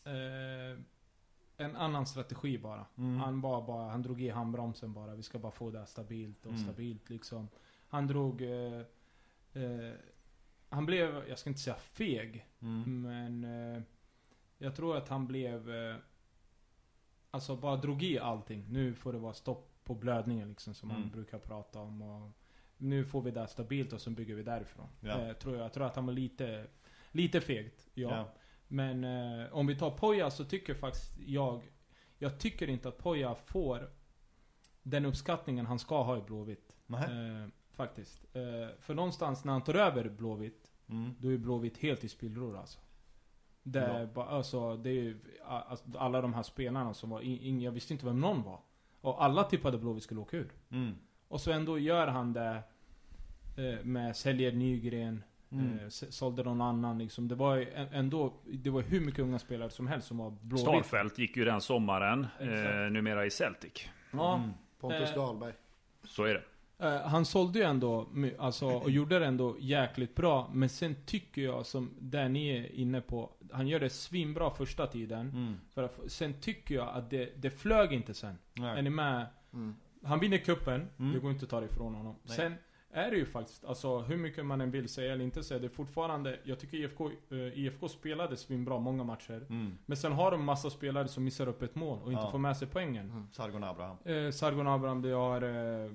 [0.05, 0.79] eh,
[1.57, 2.85] en annan strategi bara.
[2.97, 3.19] Mm.
[3.19, 5.15] Han var bara, han drog i handbromsen bara.
[5.15, 6.63] Vi ska bara få det här stabilt och Mm.
[6.63, 7.47] stabilt liksom.
[7.87, 8.41] Han drog...
[8.41, 8.81] Eh,
[9.53, 9.93] eh,
[10.73, 13.01] han blev, jag ska inte säga feg, Mm.
[13.01, 13.43] men
[13.75, 13.81] eh,
[14.57, 15.69] jag tror att han blev...
[15.75, 15.95] Eh,
[17.31, 18.65] alltså bara drog i allting.
[18.69, 21.01] Nu får det vara stopp på blödningen liksom som Mm.
[21.01, 22.01] man brukar prata om.
[22.01, 22.31] Och,
[22.77, 24.87] nu får vi det stabilt och så bygger vi därifrån.
[24.99, 25.19] Ja.
[25.21, 25.63] Eh, tror jag.
[25.65, 26.67] jag tror att han var lite,
[27.11, 27.87] lite fegt.
[27.93, 28.09] Ja.
[28.17, 28.33] Ja.
[28.67, 31.61] Men eh, om vi tar Poja så tycker faktiskt jag
[32.17, 33.89] Jag tycker inte att Poja får
[34.83, 36.75] Den uppskattningen han ska ha i Blåvitt.
[37.43, 38.25] Eh, faktiskt.
[38.35, 41.15] Eh, för någonstans när han tar över Blåvitt Mm.
[41.19, 42.79] Då är Blåvitt helt i spillror alltså.
[43.63, 44.25] Det är Ja.
[44.25, 48.05] alltså, det är ju, alltså, alla de här spelarna som var, in, jag visste inte
[48.05, 48.59] vem någon var.
[49.01, 50.51] Och alla tippade Blåvitt skulle åka ur.
[50.71, 50.95] Mm.
[51.27, 52.63] Och så ändå gör han det
[53.57, 55.79] eh, med säljer Nygren, Mm.
[55.79, 57.27] eh, sålde någon annan liksom.
[57.27, 57.57] Det var
[57.91, 60.59] ändå, det var hur mycket unga spelare som helst som var Blåvitt.
[60.67, 62.27] Starfelt gick ju den sommaren.
[62.39, 63.87] Eh, numera i Celtic.
[64.11, 64.35] Ja.
[64.37, 64.49] Mm.
[64.79, 65.53] Pontus Eh, Dahlberg.
[66.03, 66.43] Så är det.
[66.83, 70.49] Eh, han sålde ju ändå, alltså, och gjorde det ändå jäkligt bra.
[70.53, 74.87] Men sen tycker jag, som där ni är inne på, han gör det svinbra första
[74.87, 75.29] tiden.
[75.29, 75.55] Mm.
[75.73, 78.37] För att, sen tycker jag att det, det flög inte sen.
[78.53, 78.77] Nej.
[78.77, 79.25] Är ni med?
[79.53, 79.75] Mm.
[80.03, 81.13] Han vinner kuppen Mm.
[81.13, 82.15] det går inte att ta det ifrån honom.
[82.23, 82.35] Nej.
[82.37, 82.55] Sen
[82.93, 85.67] är det ju faktiskt, alltså hur mycket man än vill säga eller inte säga, det
[85.67, 89.45] är fortfarande, jag tycker IFK, eh, IFK spelade svinbra många matcher.
[89.49, 89.77] Mm.
[89.85, 92.31] Men sen har de massa spelare som missar upp ett mål och inte Ja.
[92.31, 93.09] får med sig poängen.
[93.09, 93.27] Mm.
[93.31, 93.97] Sargon Abraham.
[94.05, 95.85] Eh, Sargon Abraham, vi har, eh,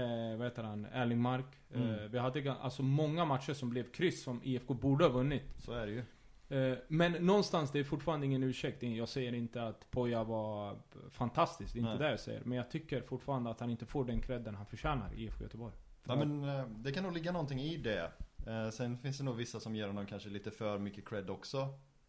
[0.00, 1.46] eh, vad heter han, Erling Mark.
[1.74, 2.10] Eh, Mm.
[2.10, 5.42] vi hade alltså många matcher som blev kryss som IFK borde ha vunnit.
[5.58, 6.02] Så är det ju.
[6.48, 8.82] Eh, men någonstans, det är fortfarande ingen ursäkt.
[8.82, 10.76] Jag säger inte att Poja var
[11.10, 11.98] fantastisk, det är inte Nej.
[11.98, 12.42] det jag säger.
[12.44, 15.74] Men jag tycker fortfarande att han inte får den credden han förtjänar i IFK Göteborg.
[16.06, 18.12] Ja, men eh, det kan nog ligga någonting i det.
[18.46, 21.58] Eh, Sen finns det nog vissa som ger honom kanske lite för mycket cred också.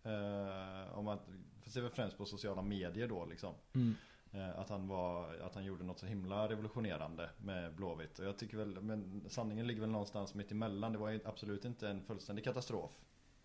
[0.03, 1.19] Eh, Om man
[1.61, 3.53] får se väl främst på sociala medier då liksom.
[3.75, 3.95] Mm.
[4.57, 8.19] Att han var, att han gjorde något så himla revolutionerande med Blåvitt.
[8.19, 10.91] Och jag tycker väl, men sanningen ligger väl någonstans mitt emellan.
[10.93, 12.91] Det var ju absolut inte en fullständig katastrof.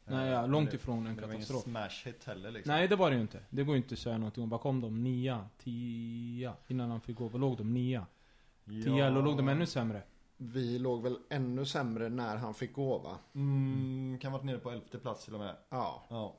[0.05, 1.63] Nej, ja, långt det, ifrån en men det var ingen katastrof.
[1.63, 2.75] smash hit heller liksom.
[2.75, 3.41] Nej, det var det ju inte.
[3.51, 4.49] Det går ju inte att säga någonting om.
[4.51, 5.05] Vad kom de?
[5.05, 5.49] Nia?
[5.59, 6.55] Tia?
[6.67, 7.29] Innan han fick gå.
[7.29, 7.75] Vad låg de?
[7.75, 8.07] Nia?
[8.67, 9.07] Tia?
[9.07, 10.03] Eller låg de ännu sämre?
[10.41, 13.19] Vi låg väl ännu sämre när han fick gå va?
[13.35, 15.57] Mm, kan varit nere på elfte plats till och med.
[15.69, 16.07] Ja.
[16.09, 16.37] Ja.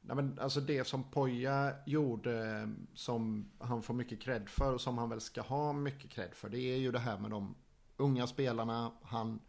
[0.00, 4.98] Nej, men alltså det som Poja gjorde som han får mycket cred för och som
[4.98, 6.48] han väl ska ha mycket cred för.
[6.48, 7.54] Det är ju det här med de
[7.96, 8.92] unga spelarna.
[9.02, 9.40] Han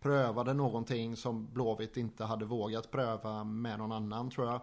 [0.00, 4.60] prövade någonting som Blåvitt inte hade vågat pröva med någon annan tror jag.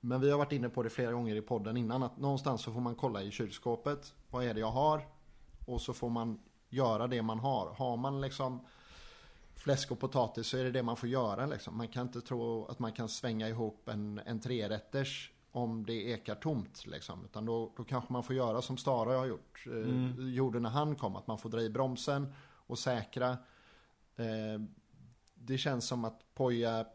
[0.00, 2.72] Men vi har varit inne på det flera gånger i podden innan att någonstans så
[2.72, 4.14] får man kolla i kylskåpet.
[4.30, 5.08] Vad är det jag har?
[5.66, 7.74] Och så får man göra det man har.
[7.74, 8.60] Har man liksom
[9.54, 11.76] fläsk och potatis så är det det man får göra liksom.
[11.76, 16.34] Man kan inte tro att man kan svänga ihop en, en trerätters om det ekar
[16.34, 17.24] tomt liksom.
[17.24, 19.64] Utan då, då kanske man får göra som Stara har gjort.
[19.66, 20.32] Eh, Mm.
[20.32, 21.16] Gjorde när han kom.
[21.16, 22.32] Att man får dra i bromsen
[22.66, 23.30] och säkra.
[24.16, 24.60] Eh,
[25.34, 26.86] det känns som att Poja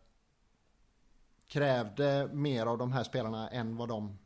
[1.47, 4.17] krävde mer av de här spelarna än vad de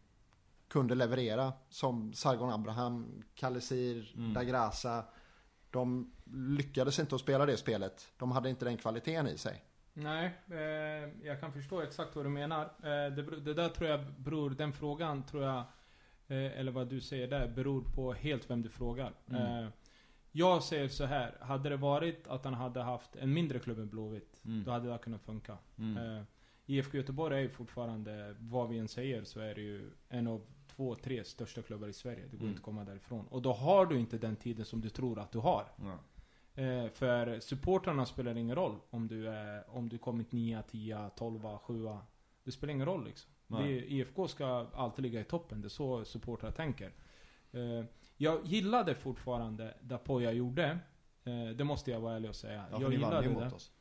[0.68, 1.54] kunde leverera.
[1.70, 4.34] Som Sargon Abraham, Kalesir, Mm.
[4.34, 5.04] Dagrasa.
[5.72, 8.14] De lyckades inte att spela det spelet.
[8.18, 9.64] De hade inte den kvaliteten i sig.
[9.94, 12.64] Nej, eh, jag kan förstå exakt vad du menar.
[12.64, 15.58] Eh, det, det där tror jag beror, den frågan tror jag,
[16.28, 19.14] eh, eller vad du säger där, beror på helt vem du frågar.
[19.30, 19.64] Mm.
[19.64, 19.70] Eh,
[20.32, 23.90] jag säger så här, hade det varit att han hade haft en mindre klubb än
[23.90, 24.64] Blåvitt, Mm.
[24.64, 25.58] då hade det kunnat funka.
[25.78, 25.98] Mm.
[26.18, 26.24] Eh,
[26.66, 30.42] IFK Göteborg är ju fortfarande, vad vi än säger, så är det ju en av
[30.80, 32.22] två, tre största klubbar i Sverige.
[32.32, 32.50] Det går Mm.
[32.50, 33.28] inte att komma därifrån.
[33.28, 35.66] Och då har du inte den tiden som du tror att du har.
[36.56, 41.58] Eh, för supportrarna spelar ingen roll om du är, om du kommit 9, 10, 12,
[41.58, 41.88] 7.
[42.44, 43.32] Det spelar ingen roll liksom.
[43.48, 45.62] Det, IFK ska alltid ligga i toppen.
[45.62, 46.92] Det är så supportrar tänker.
[47.52, 47.86] Eh,
[48.18, 50.80] jag gillade fortfarande det Poja gjorde.
[51.24, 52.66] Eh, det måste jag vara ärlig och säga.
[52.72, 53.56] Ja, jag gillade mot det.
[53.56, 53.72] oss.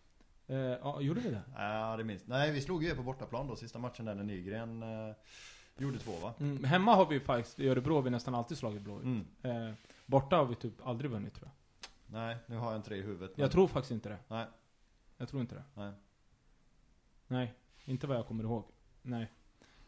[0.46, 1.42] Eh, ja, gjorde vi det?
[1.56, 4.24] Ja, det minns Nej, vi slog ju er på bortaplan då, sista matchen där när
[4.24, 5.14] Nygren eh,
[5.84, 6.34] gjorde två va?
[6.40, 9.04] Mm, hemma har vi faktiskt, i Örebro har vi nästan alltid slagit Blåvitt.
[9.04, 9.26] Mm.
[9.68, 9.74] Eh,
[10.06, 11.54] borta har vi typ aldrig vunnit tror jag.
[12.20, 13.36] Nej, nu har jag inte det i huvudet.
[13.36, 14.18] men- Jag tror faktiskt inte det.
[14.28, 14.46] Nej.
[15.16, 15.62] Jag tror inte det.
[15.74, 15.92] Nej.
[17.26, 18.64] Nej, inte vad jag kommer ihåg.
[19.02, 19.30] Nej.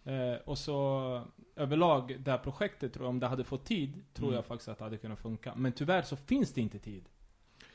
[0.04, 1.22] Eh, och så
[1.56, 4.36] överlag, det här projektet, tror jag, om det hade fått tid, tror Mm.
[4.36, 5.54] jag faktiskt att det hade kunnat funka.
[5.56, 7.08] Men tyvärr så finns det inte tid.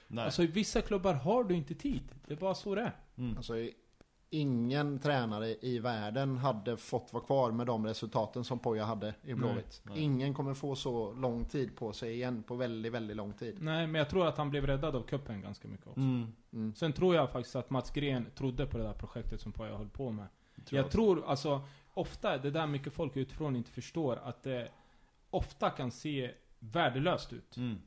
[0.08, 0.26] Nej.
[0.26, 2.04] Alltså i vissa klubbar har du inte tid.
[2.28, 2.96] Det är bara så det är.
[3.18, 3.38] Mm.
[3.38, 3.54] Alltså,
[4.30, 9.34] ingen tränare i världen hade fått vara kvar med de resultaten som Poja hade i
[9.34, 9.82] Blåvitt.
[9.96, 13.58] Ingen kommer få så lång tid på sig igen på väldigt, väldigt lång tid.
[13.62, 16.00] Nej, men jag tror att han blev räddad av kuppen ganska mycket också.
[16.00, 16.28] Mm.
[16.54, 16.76] Mm.
[16.76, 19.90] Sen tror jag faktiskt att Mats Gren trodde på det där projektet som Poja höll
[19.90, 20.26] på med.
[20.66, 21.62] Tror jag jag tror, alltså,
[21.94, 24.70] ofta, det där mycket folk utifrån inte förstår, att det
[25.30, 27.58] ofta kan se värdelöst ut.
[27.58, 27.78] Mm.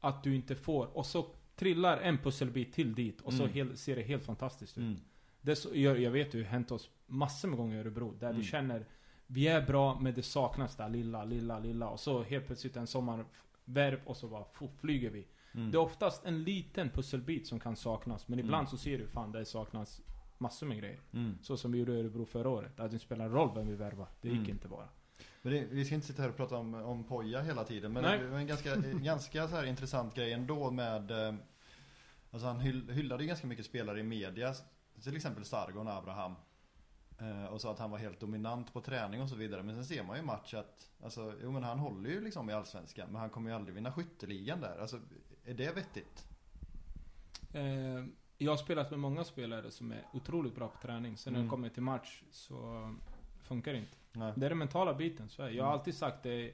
[0.00, 3.76] Att du inte får, och så trillar en pusselbit till dit, och så Mm.
[3.76, 4.98] ser det helt fantastiskt ut.
[5.44, 5.56] Mm.
[5.72, 8.26] Det jag, jag vet ju, det har hänt oss massor med gånger i Örebro, där
[8.28, 8.40] Mm.
[8.40, 8.86] vi känner
[9.26, 11.88] vi är bra, men det saknas där lilla, lilla, lilla.
[11.88, 15.26] Och så helt plötsligt en sommarvärv och så bara fo- flyger vi.
[15.54, 15.70] Mm.
[15.70, 18.28] Det är oftast en liten pusselbit som kan saknas.
[18.28, 18.66] Men ibland mm.
[18.66, 20.02] så ser du fan det saknas
[20.38, 21.00] massor med grejer.
[21.12, 21.38] Mm.
[21.42, 22.80] Så som vi gjorde i Örebro förra året.
[22.80, 24.08] Att det spelar roll vem vi värvar.
[24.20, 24.50] Det gick mm.
[24.50, 24.88] inte bara.
[25.42, 27.92] Men det, vi ska inte sitta här och prata om, om Poja hela tiden.
[27.92, 28.18] Men Nej.
[28.18, 31.34] det var en ganska, ganska så här intressant grej ändå med eh,
[32.30, 34.54] Alltså han hyllade ju ganska mycket spelare i media.
[35.02, 36.34] Till exempel Sargon Abraham.
[37.18, 39.62] Eh, och sa att han var helt dominant på träning och så vidare.
[39.62, 42.50] Men sen ser man ju i match att alltså, jo, men han håller ju liksom
[42.50, 43.08] i Allsvenskan.
[43.10, 44.78] Men han kommer ju aldrig vinna skytteligan där.
[44.78, 45.00] Alltså,
[45.44, 46.26] är det vettigt?
[47.52, 48.04] Eh,
[48.38, 51.16] jag har spelat med många spelare som är otroligt bra på träning.
[51.16, 51.40] Sen mm.
[51.40, 52.90] när det kommer till match så
[53.42, 53.96] funkar det inte.
[54.12, 54.32] Nej.
[54.36, 55.28] Det är den mentala biten.
[55.28, 55.48] Så är.
[55.48, 55.78] Jag har mm.
[55.78, 56.52] alltid sagt det,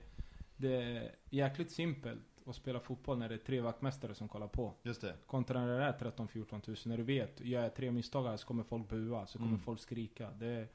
[0.57, 4.75] det är jäkligt simpelt att spela fotboll när det är tre vaktmästare som kollar på.
[4.83, 5.15] Just det.
[5.27, 6.91] Kontra när det är 13-14 tusen.
[6.91, 9.61] När du vet, gör jag tre misstag här så kommer folk bua, så kommer mm.
[9.61, 10.31] folk skrika.
[10.31, 10.69] Det,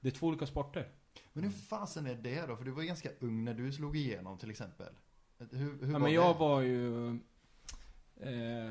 [0.00, 0.88] det är två olika sporter.
[1.32, 2.56] Men hur fasen är det då?
[2.56, 4.92] För du var ganska ung när du slog igenom till exempel.
[5.38, 6.10] Hur, hur ja, var men det?
[6.10, 7.08] jag var ju...
[8.16, 8.64] Eh,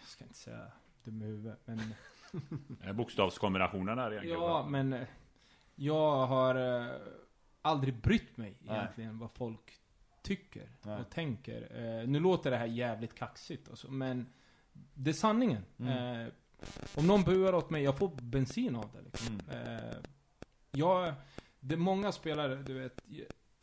[0.00, 0.66] jag ska inte säga
[1.04, 1.94] dum i huvudet, men...
[2.96, 4.40] Bokstavskombinationen där egentligen.
[4.40, 4.92] Ja, men...
[4.92, 5.06] Eh,
[5.74, 6.96] jag har eh,
[7.62, 9.20] aldrig brytt mig egentligen Nej.
[9.20, 9.80] vad folk
[10.24, 11.00] tycker Nej.
[11.00, 11.76] och tänker.
[11.76, 14.26] Eh, nu låter det här jävligt kaxigt alltså, men
[14.94, 15.64] det är sanningen.
[15.78, 16.20] Mm.
[16.20, 16.28] Eh,
[16.94, 19.40] om någon buar åt mig, jag får bensin av det liksom.
[19.50, 19.76] Mm.
[19.76, 19.96] Eh,
[20.70, 21.14] jag,
[21.60, 23.04] det är många spelare, du vet,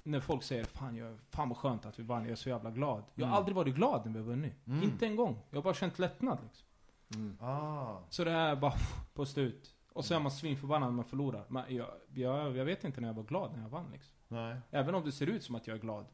[0.04, 2.71] när folk säger fan, jag, fan vad skönt att vi vann, jag är så jävla
[2.71, 3.04] glad.
[3.15, 3.38] Jag har mm.
[3.38, 4.67] aldrig varit glad när vi har vunnit.
[4.67, 4.84] Mm.
[4.84, 5.39] Inte en gång.
[5.50, 6.67] Jag har bara känt lättnad liksom.
[7.15, 7.38] Mm.
[7.41, 7.97] Ah.
[8.10, 8.74] Så det är bara
[9.13, 9.76] på slut.
[9.93, 11.45] Och så är man svinförbannad när man förlorar.
[11.47, 14.15] Men jag, jag, jag vet inte när jag var glad när jag vann liksom.
[14.28, 14.58] Nej.
[14.71, 16.06] Även om det ser ut som att jag är glad.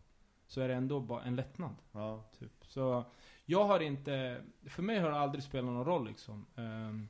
[0.47, 1.75] Så är det ändå bara en lättnad.
[1.91, 2.23] Ja.
[2.39, 2.65] Typ.
[2.67, 3.05] Så
[3.45, 6.45] jag har inte, för mig har det aldrig spelat någon roll liksom.
[6.55, 7.09] Um,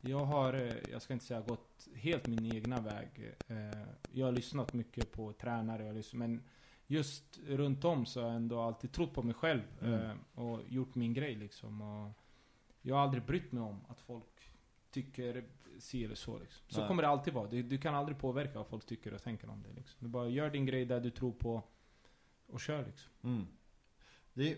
[0.00, 3.34] jag har, eh, jag ska inte säga gått helt min egna väg.
[3.50, 6.42] Uh, jag har lyssnat mycket på tränare, jag lyssnat, men
[6.86, 9.62] just runt om så har jag ändå alltid trott på mig själv.
[9.80, 9.94] Mm.
[9.94, 11.80] Uh, och gjort min grej liksom.
[11.80, 12.10] Och
[12.82, 14.52] jag har aldrig brytt mig om att folk
[14.90, 15.44] tycker
[15.78, 16.64] si eller så liksom.
[16.68, 16.88] Så Nej.
[16.88, 17.48] kommer det alltid vara.
[17.48, 19.96] Du, du, kan aldrig påverka vad folk tycker och tänker om det liksom.
[19.98, 21.62] Du bara gör din grej där du tror på
[22.52, 23.10] och kör liksom.
[23.22, 23.46] Mm.
[24.34, 24.56] Det är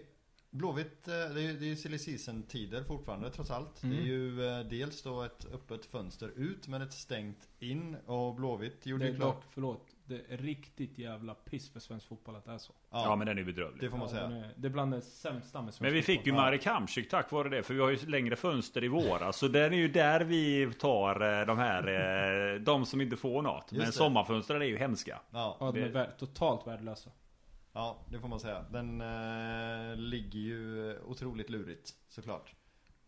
[0.55, 3.83] Blåvitt, eh, det är, det är silly season tider fortfarande trots allt.
[3.83, 3.97] Mm.
[3.97, 8.35] Det är ju eh, dels då ett öppet fönster ut men ett stängt in och
[8.35, 9.35] Blåvitt gjorde ju klart.
[9.35, 9.97] Dock, förlåt.
[10.05, 12.73] Det är riktigt jävla piss för svensk fotboll att det är så.
[12.91, 13.81] Ja, ja men den är bedrövlig.
[13.81, 14.23] Det får man säga.
[14.23, 16.35] Är, det är bland det sämsta med svensk Men vi fick fotboll.
[16.35, 17.63] ju Marek Hamsik tack vare det.
[17.63, 19.39] För vi har ju längre fönster i våras.
[19.39, 23.73] Så det är ju där vi tar eh, de här, de som inte får något.
[23.73, 25.21] Just men sommarfönstren är ju hemska.
[25.31, 27.11] Ja, ja de är totalt värdelösa.
[27.75, 28.65] Ja, det får man säga.
[28.71, 32.55] Den eh, ligger ju otroligt lurigt, såklart.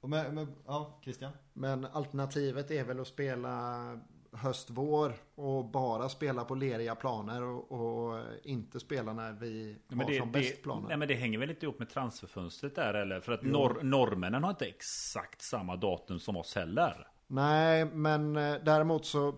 [0.00, 1.32] Och med, med, ja, Christian?
[1.52, 4.00] Men alternativet är väl att spela
[4.32, 10.18] höst-vår och bara spela på leriga planer och, och inte spela när vi har det,
[10.18, 10.88] som bäst planer.
[10.88, 13.20] Nej men det hänger väl inte ihop med transferfönstret där eller?
[13.20, 17.08] För att nor norrmännen har inte exakt samma datum som oss heller.
[17.26, 19.34] Nej, men eh, däremot så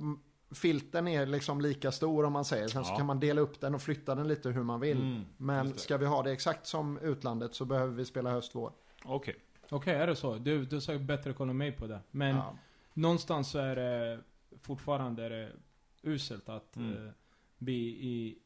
[0.50, 2.68] filten är liksom lika stor om man säger.
[2.68, 2.88] Sen ja.
[2.88, 5.00] så kan man dela upp den och flytta den lite hur man vill.
[5.00, 8.72] Mm, Men ska vi ha det exakt som utlandet så behöver vi spela höst-vår.
[9.04, 9.14] Okej.
[9.14, 9.34] Okay.
[9.70, 10.34] Okej, okay, är det så?
[10.34, 12.00] Du, du har bättre koll än mig på det.
[12.10, 12.56] Men ja.
[12.94, 14.20] någonstans så är det
[14.60, 15.52] fortfarande är det
[16.02, 17.06] uselt att mm.
[17.06, 17.12] eh,
[17.58, 18.38] vi i,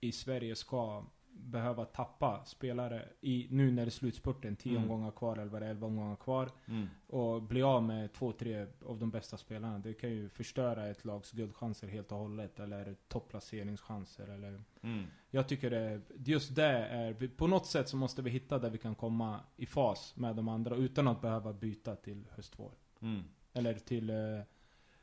[0.00, 1.04] i Sverige ska
[1.36, 4.82] behöva tappa spelare i, nu när det är slutspurten, 10 mm.
[4.82, 6.50] omgångar kvar eller vad det är, 11 omgångar kvar.
[6.66, 6.86] Mm.
[7.06, 9.78] Och bli av med två, tre av de bästa spelarna.
[9.78, 12.60] Det kan ju förstöra ett lags guldchanser helt och hållet.
[12.60, 14.62] Eller topplaceringschanser eller...
[14.80, 15.04] Mm.
[15.30, 18.78] Jag tycker det, just det är, på något sätt så måste vi hitta där vi
[18.78, 22.72] kan komma i fas med de andra utan att behöva byta till höstvår.
[23.00, 23.22] Mm.
[23.52, 24.16] Eller till eh,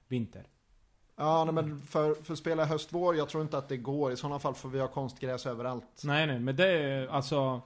[0.07, 0.47] vinter.
[1.15, 4.11] Ja, nej, men för, för att spela höst-vår, jag tror inte att det går.
[4.11, 6.01] I sådana fall får vi ha konstgräs överallt.
[6.03, 7.61] Nej, nej, men det är alltså...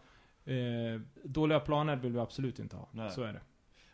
[0.45, 2.89] Eh, dåliga planer vill vi absolut inte ha.
[2.91, 3.11] Nej.
[3.11, 3.41] Så är det.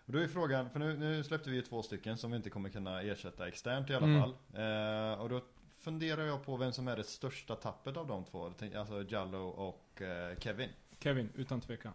[0.05, 2.49] Och då är frågan, för nu, nu släppte vi ju två stycken som vi inte
[2.49, 4.21] kommer kunna ersätta externt i alla mm.
[4.21, 4.35] fall.
[4.53, 5.41] Eh, och då
[5.77, 8.53] funderar jag på vem som är det största tappet av de två.
[8.75, 10.69] Alltså Jallo och eh, Kevin.
[10.99, 11.93] Kevin, utan tvekan.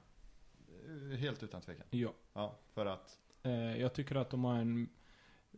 [1.12, 1.86] Eh, helt utan tvekan?
[1.90, 2.12] Ja.
[2.32, 3.18] Ja, för att?
[3.42, 4.88] Eh, jag tycker att de har en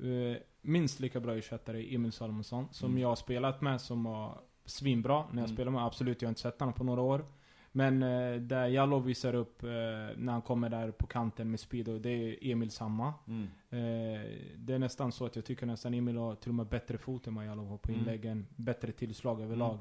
[0.01, 0.37] Eh,
[0.69, 2.69] minst lika bra ersättare Emil Salomonsson.
[2.71, 3.03] Som mm.
[3.03, 5.57] jag har spelat med, som var svinbra när jag mm.
[5.57, 5.85] spelade med.
[5.85, 7.25] Absolut, jag har inte sett honom på några år.
[7.73, 9.69] Men eh, där Jallow visar upp eh,
[10.17, 13.15] när han kommer där på kanten med speed och det är Emil samma.
[13.27, 13.43] Mm.
[13.71, 14.23] Eh,
[14.57, 17.27] det är nästan så att jag tycker nästan Emil har till och med bättre fot
[17.27, 18.01] än vad Jallow har på mm.
[18.01, 18.47] inläggen.
[18.57, 19.79] Bättre tillslag överlag.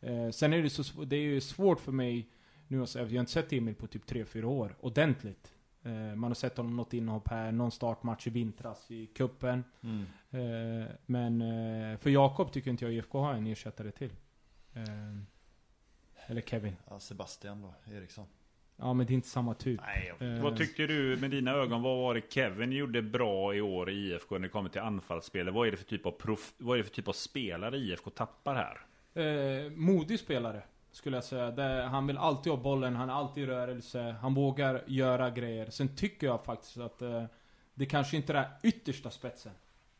[0.00, 0.24] Mm.
[0.24, 2.28] Eh, sen är det så det är ju svårt för mig
[2.68, 5.52] nu att säga, jag har inte sett Emil på typ 3-4 år ordentligt.
[5.82, 9.64] Eh, man har sett honom något inhopp här, någon startmatch i vintras i kuppen.
[9.82, 10.06] Mm.
[10.30, 14.12] Eh, men eh, för Jakob tycker inte jag IFK har en ersättare till.
[16.26, 16.76] eller Kevin.
[16.90, 18.26] Ja, Sebastian då, Eriksson.
[18.82, 19.80] Ja men det är inte samma typ.
[19.80, 20.42] Nej, eh.
[20.42, 21.82] Vad tyckte du med dina ögon?
[21.82, 25.50] Vad var det Kevin gjorde bra i år i IFK när det kommer till anfallsspel?
[25.50, 28.10] Vad är det för typ av, prof, vad är det för typ av spelare IFK
[28.10, 28.80] tappar här?
[29.24, 30.62] Eh, modig spelare.
[30.92, 31.50] Skulle jag säga.
[31.50, 35.70] Det, han vill alltid ha bollen, han är alltid i rörelse, han vågar göra grejer.
[35.70, 37.24] Sen tycker jag faktiskt att eh,
[37.74, 39.52] det kanske inte är den yttersta spetsen.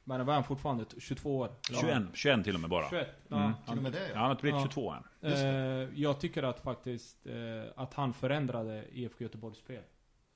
[0.05, 1.51] Men var han fortfarande 22 år?
[1.81, 2.91] 21, 21 till och med bara.
[2.91, 3.37] 21, ja.
[3.37, 3.53] Mm.
[3.67, 4.09] Till och med det?
[4.09, 5.33] Ja, han har inte blivit 22 än.
[5.33, 7.35] Eh, jag tycker att faktiskt eh,
[7.77, 9.83] att han förändrade IFK Göteborgs spel.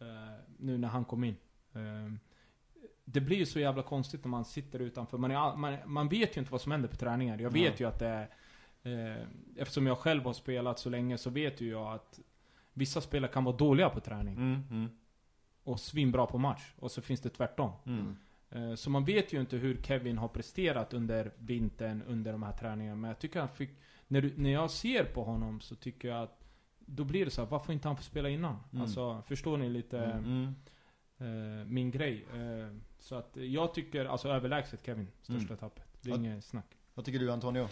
[0.01, 0.07] Eh,
[0.59, 1.37] nu när han kom in.
[1.75, 2.13] Eh,
[3.05, 5.19] det blir ju så jävla konstigt när man sitter utanför.
[5.19, 7.39] Man, är, man, man vet ju inte vad som händer på träningar.
[7.39, 8.29] Jag vet ju att det är...
[8.85, 12.21] Eh, eftersom jag själv har spelat så länge så vet ju jag att
[12.73, 14.37] vissa spelare kan vara dåliga på träning.
[14.37, 14.91] Mm, mm.
[15.65, 16.75] Och svinbra på match.
[16.77, 17.73] Och så finns det tvärtom.
[17.87, 18.17] Mm.
[18.51, 22.53] Eh, så man vet ju inte hur Kevin har presterat under vintern, under de här
[22.53, 22.97] träningarna.
[22.97, 23.71] Men jag tycker han fick...
[24.09, 26.41] När, du, när jag ser på honom så tycker jag att...
[26.87, 28.57] Då blir det så här, varför inte han få spela innan?
[28.71, 28.83] Mm.
[28.83, 30.55] Alltså, förstår ni lite mm.
[31.21, 32.27] uh, min grej?
[32.35, 35.57] Uh, så att jag tycker, alltså överlägset Kevin, största mm.
[35.57, 35.85] tappet.
[36.01, 36.77] Det är inget snack.
[36.95, 37.69] Vad tycker du Antonio?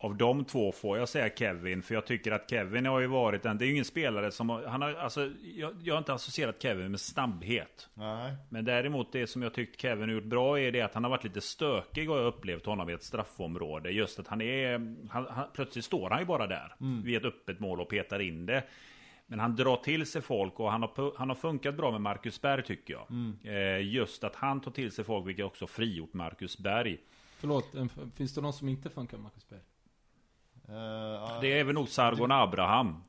[0.00, 3.44] Av de två får jag säga Kevin, för jag tycker att Kevin har ju varit
[3.44, 3.58] en...
[3.58, 4.48] Det är ju ingen spelare som.
[4.48, 7.88] Han har alltså, jag, jag har inte associerat Kevin med snabbhet.
[7.94, 8.34] Nej.
[8.48, 11.10] Men däremot det som jag tyckt Kevin har gjort bra är det att han har
[11.10, 13.90] varit lite stökig och jag upplevt honom i ett straffområde.
[13.90, 14.72] Just att han är...
[15.10, 17.02] Han, han, plötsligt står han ju bara där mm.
[17.02, 18.64] vid ett öppet mål och petar in det.
[19.26, 22.40] Men han drar till sig folk och han har, han har funkat bra med Marcus
[22.40, 23.10] Berg tycker jag.
[23.10, 23.38] Mm.
[23.42, 26.98] Eh, just att han tar till sig folk, vilket också frigjort Marcus Berg.
[27.38, 27.74] Förlåt,
[28.14, 29.60] finns det någon som inte funkar med Marcus Berg?
[30.68, 33.04] Uh, det är väl nog Sargon Abraham.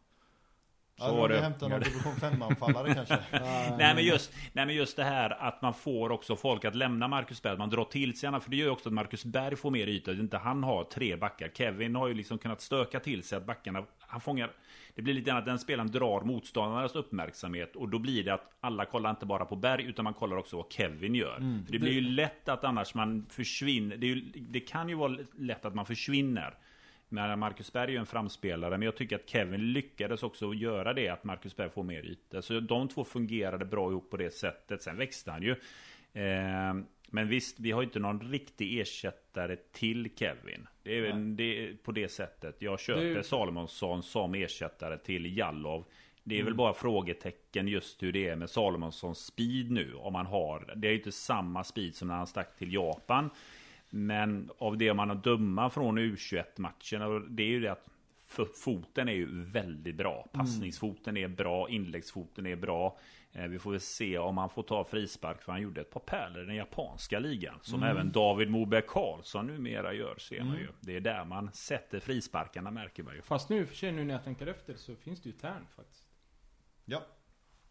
[1.00, 1.42] Så ja, var det.
[1.42, 3.18] hämtar någon division 5-anfallare kanske.
[3.78, 7.08] nej, men just, nej men just det här att man får också folk att lämna
[7.08, 7.58] Marcus Berg.
[7.58, 8.42] Man drar till sig honom.
[8.42, 10.12] För det gör ju också att Marcus Berg får mer yta.
[10.12, 11.50] Inte han har tre backar.
[11.54, 13.84] Kevin har ju liksom kunnat stöka till sig att backarna...
[14.00, 14.52] Han fångar...
[14.96, 17.76] Det blir lite grann att den spelaren drar motståndarnas uppmärksamhet.
[17.76, 19.86] Och då blir det att alla kollar inte bara på Berg.
[19.86, 21.38] Utan man kollar också vad Kevin gör.
[21.38, 23.98] Mm, för det blir ju lätt att annars man försvinner.
[23.98, 26.54] Det, ju, det kan ju vara lätt att man försvinner.
[27.10, 30.94] Men Marcus Berg är ju en framspelare, men jag tycker att Kevin lyckades också göra
[30.94, 32.42] det, att Marcus Berg får mer yta.
[32.42, 34.84] Så de två fungerade bra ihop på det sättet.
[34.84, 35.52] Sen växte han ju.
[36.14, 36.74] Eh,
[37.12, 40.68] men visst, vi har ju inte någon riktig ersättare till Kevin.
[40.84, 42.56] Det är, det på det sättet.
[42.60, 43.24] Jag köper du...
[43.24, 45.86] Salomonsson som ersättare till Jallov.
[46.24, 46.46] Det är mm.
[46.46, 49.94] väl bara frågetecken just hur det är med Salomonssons speed nu.
[49.94, 50.74] Om man har.
[50.76, 53.30] Det är ju inte samma speed som när han stack till Japan.
[53.90, 57.86] Men av det man har döma från U21-matchen, det är ju det att
[58.56, 60.28] foten är ju väldigt bra.
[60.32, 62.98] Passningsfoten är bra, inläggsfoten är bra.
[63.32, 66.00] Eh, vi får väl se om han får ta frispark, för han gjorde ett par
[66.00, 67.60] pärlor i den japanska ligan.
[67.62, 67.96] Som mm.
[67.96, 70.60] även David Moberg Karlsson numera gör, ser man mm.
[70.62, 70.68] ju.
[70.80, 73.22] Det är där man sätter frisparkarna, märker man ju.
[73.22, 76.08] Fast nu, för sig, nu när jag tänker efter, så finns det ju Tern faktiskt.
[76.86, 77.02] Ja,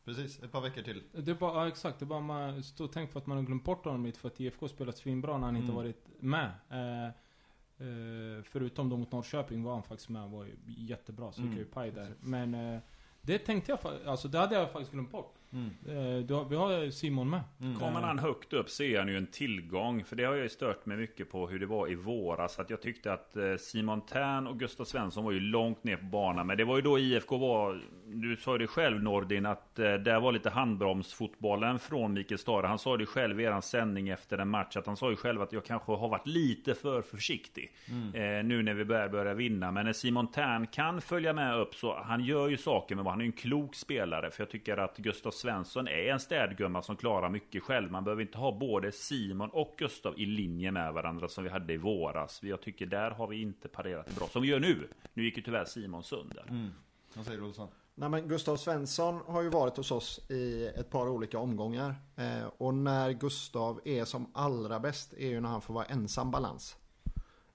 [0.08, 1.02] Precis, ett par veckor till.
[1.12, 1.98] Det är bara, ja, exakt.
[1.98, 4.18] Det är bara man står och tänker på att man har glömt bort honom lite
[4.18, 5.62] för att IFK spelat svinbra när han mm.
[5.62, 6.50] inte varit med.
[6.70, 11.32] Eh, eh, förutom då mot Norrköping var han faktiskt med var jättebra.
[11.32, 11.56] Så mm.
[11.56, 12.14] ju paj där.
[12.20, 12.80] Men eh,
[13.20, 15.37] det tänkte jag alltså det hade jag faktiskt glömt bort.
[15.52, 15.70] Mm.
[15.86, 17.40] Eh, vi har Simon med.
[17.60, 17.78] Mm.
[17.78, 20.04] Kommer han högt upp så är han ju en tillgång.
[20.04, 22.58] För det har jag ju stört mig mycket på hur det var i våras.
[22.58, 26.04] Att jag tyckte att eh, Simon Tern och Gustav Svensson var ju långt ner på
[26.04, 26.46] banan.
[26.46, 27.82] Men det var ju då IFK var...
[28.06, 32.66] Du sa ju det själv Nordin att eh, där var lite handbromsfotbollen från Mikael Stare.
[32.66, 34.76] Han sa det själv i eran sändning efter en match.
[34.76, 37.72] Att han sa ju själv att jag kanske har varit lite för försiktig.
[37.90, 38.48] Mm.
[38.48, 39.70] nu när vi börjar börja vinna.
[39.70, 42.94] Men när Simon Tern kan följa med upp så han gör ju saker.
[42.94, 44.30] Men han är ju en klok spelare.
[44.30, 47.90] För jag tycker att Gustav Svensson är en städgumma som klarar mycket själv.
[47.90, 51.72] Man behöver inte ha både Simon och Gustav i linje med varandra som vi hade
[51.72, 52.42] i våras.
[52.42, 54.26] Jag tycker där har vi inte parerat bra.
[54.26, 54.88] Som vi gör nu.
[55.14, 56.44] Nu gick ju tyvärr Simon sönder.
[56.48, 56.70] Mm.
[57.14, 57.68] Vad säger du Olsson?
[57.94, 61.94] Nej, men Gustav Svensson har ju varit hos oss i ett par olika omgångar.
[62.16, 66.30] Eh, och när Gustav är som allra bäst är ju när han får vara ensam
[66.30, 66.76] balans.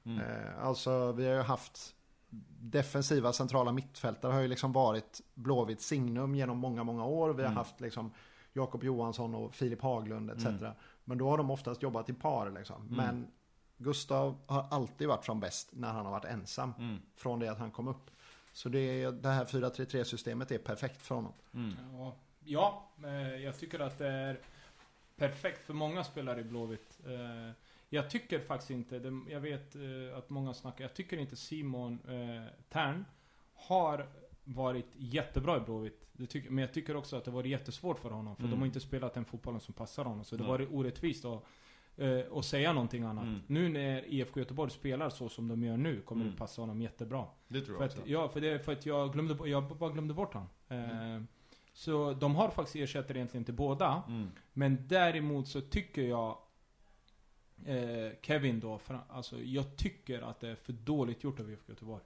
[0.05, 0.19] Mm.
[0.19, 1.95] Eh, alltså vi har ju haft
[2.59, 7.29] defensiva centrala mittfältare har ju liksom varit Blåvitt signum genom många, många år.
[7.29, 7.57] Vi har mm.
[7.57, 8.11] haft liksom
[8.53, 10.45] Jakob Johansson och Filip Haglund etc.
[10.45, 10.71] Mm.
[11.03, 12.81] Men då har de oftast jobbat i par liksom.
[12.81, 12.95] Mm.
[12.95, 13.27] Men
[13.77, 16.73] Gustav har alltid varit som bäst när han har varit ensam.
[16.77, 17.01] Mm.
[17.15, 18.11] Från det att han kom upp.
[18.53, 21.33] Så det, det här 4-3-3 systemet är perfekt för honom.
[21.53, 21.75] Mm.
[21.93, 22.89] Ja, ja,
[23.43, 24.39] jag tycker att det är
[25.15, 26.99] perfekt för många spelare i Blåvitt.
[27.93, 31.99] Jag tycker faktiskt inte, det, jag vet eh, att många snackar, jag tycker inte Simon
[32.07, 33.05] eh, Tern
[33.53, 34.07] har
[34.43, 35.99] varit jättebra i Blåvitt.
[36.49, 38.35] Men jag tycker också att det var jättesvårt för honom.
[38.35, 38.51] För mm.
[38.51, 40.23] de har inte spelat den fotbollen som passar honom.
[40.23, 41.43] Så det var orättvist att,
[41.97, 43.23] eh, att säga någonting annat.
[43.23, 43.39] Mm.
[43.47, 46.33] Nu när IFK Göteborg spelar så som de gör nu, kommer mm.
[46.33, 47.25] det passa honom jättebra.
[47.47, 48.01] Det tror jag för också.
[48.01, 50.49] Att, ja, för, det, för att jag glömde, jag bara glömde bort honom.
[50.67, 51.23] Eh,
[51.73, 54.03] Så de har faktiskt ersättare egentligen till båda.
[54.53, 56.37] Men däremot så tycker jag
[57.65, 61.71] eh, Kevin då, för, alltså jag tycker att det är för dåligt gjort av IFK
[61.71, 62.03] Göteborg.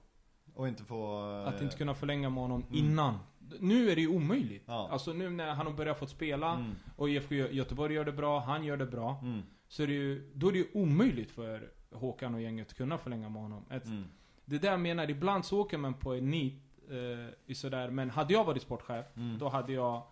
[0.54, 1.20] Och inte få...
[1.46, 2.74] Att inte eh, kunna förlänga med honom Mm.
[2.84, 3.18] innan.
[3.60, 4.62] Nu är det ju omöjligt.
[4.66, 4.88] Ja.
[4.90, 6.74] Alltså nu när han har börjat få spela Mm.
[6.96, 9.18] och IFK Gö- Göteborg gör det bra, han gör det bra.
[9.22, 9.42] Mm.
[9.68, 12.98] Så är det ju, då är det ju omöjligt för Håkan och gänget att kunna
[12.98, 13.64] förlänga med honom.
[13.70, 14.04] Ett, Mm.
[14.44, 18.10] Det där jag menar, ibland så åker man på en nit eh, i sådär, men
[18.10, 19.38] hade jag varit sportchef, Mm.
[19.38, 20.02] då hade jag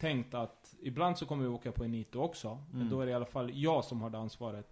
[0.00, 2.58] tänkt att ibland så kommer vi åka på en nit då också.
[2.70, 2.90] Men Mm.
[2.92, 4.66] då är det i alla fall jag som har det ansvaret.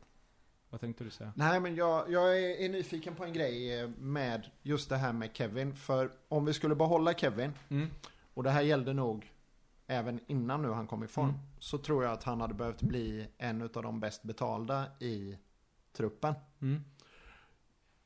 [0.71, 1.33] Vad tänkte du säga?
[1.37, 5.13] Nej men jag, jag är, är nyfiken på en grej eh, med just det här
[5.13, 5.75] med Kevin.
[5.75, 7.89] För om vi skulle behålla Kevin, Mm.
[8.35, 9.33] och det här gällde nog
[9.87, 11.29] även innan nu han kom i form.
[11.29, 11.41] Mm.
[11.59, 15.39] Så tror jag att han hade behövt bli en av de bäst betalda i
[15.93, 16.35] truppen.
[16.61, 16.85] Mm.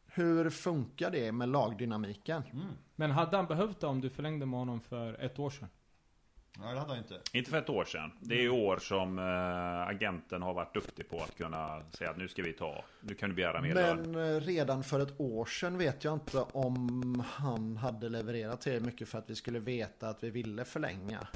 [0.06, 2.42] Hur funkar det med lagdynamiken?
[2.52, 2.66] Mm.
[2.96, 5.68] Men hade han behövt det om du förlängde med honom för ett år sedan?
[6.58, 7.20] Nej, det hade han inte.
[7.32, 8.12] Inte för ett år sedan.
[8.20, 12.16] Det är ju år som eh, agenten har varit duktig på att kunna säga att
[12.16, 14.12] nu ska vi ta, nu kan du begära mer lön.
[14.12, 18.86] Men eh, redan för ett år sedan vet jag inte om han hade levererat tillräckligt
[18.86, 21.28] mycket för att vi skulle veta att vi ville förlänga.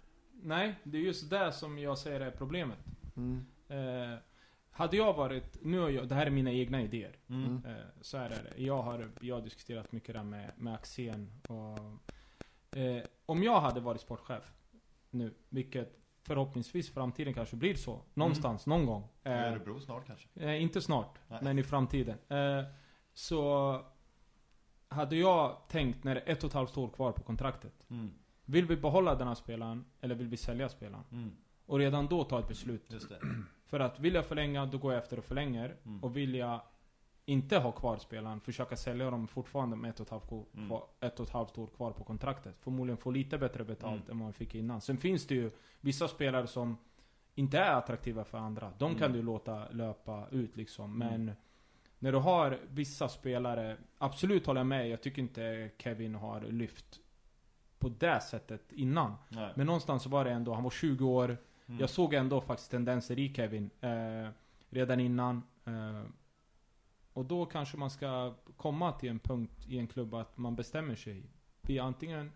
[0.43, 2.79] Nej, det är just det som jag säger är problemet.
[3.17, 3.47] Mm.
[3.69, 4.19] Eh,
[4.71, 7.17] hade jag varit, nu har jag, det här är mina egna idéer.
[7.29, 7.63] Mm.
[7.67, 8.63] Eh, så här är det.
[8.63, 11.79] Jag har, jag har diskuterat mycket där med, med Axén och...
[12.79, 14.53] Eh, om jag hade varit sportchef
[15.17, 18.03] nu, vilket förhoppningsvis framtiden kanske blir så.
[18.15, 19.09] Någonstans, någon gång.
[19.23, 20.29] Eh, Örebro snart kanske.
[20.35, 21.39] eh, inte snart, Nej.
[21.43, 22.19] men i framtiden.
[22.29, 22.65] Eh,
[23.13, 23.81] så
[24.89, 27.85] hade jag tänkt när det är ett och ett halvt år kvar på kontraktet.
[27.91, 28.11] Mm.
[28.45, 31.05] Vill vi behålla den här spelaren, eller vill vi sälja spelaren?
[31.13, 31.37] Mm.
[31.67, 32.93] Och redan då ta ett beslut.
[32.93, 33.21] Just det.
[33.67, 35.77] För att vill jag förlänga, då går jag efter och förlänger.
[35.85, 36.05] Mm.
[36.05, 36.61] Och vill jag
[37.27, 40.79] inte ha kvar spelaren, försöka sälja dem fortfarande med ett och ett halvt, Mm.
[41.01, 42.57] ett och ett halvt år kvar på kontraktet.
[42.57, 44.11] Förmodligen få lite bättre betalt Mm.
[44.11, 44.81] än vad man fick innan.
[44.81, 45.51] Sen finns det ju
[45.81, 46.77] vissa spelare som
[47.35, 48.73] inte är attraktiva för andra.
[48.79, 49.13] De kan Mm.
[49.17, 51.03] du låta löpa ut liksom.
[51.03, 51.09] Mm.
[51.25, 51.37] Men
[51.99, 54.89] när du har vissa spelare, absolut håller jag med.
[54.89, 57.01] Jag tycker inte Kevin har lyft
[57.79, 59.15] på det sättet innan.
[59.29, 59.53] Nej.
[59.57, 61.37] Men någonstans var det ändå, han var 20 år.
[61.67, 61.81] Mm.
[61.81, 63.71] Jag såg ändå faktiskt tendenser i Kevin.
[63.81, 64.29] Eh,
[64.71, 65.43] redan innan.
[65.65, 66.03] Eh,
[67.17, 70.95] och då kanske man ska komma till en punkt i en klubb att man bestämmer
[70.95, 71.23] sig.
[71.63, 72.33] Vi antingen...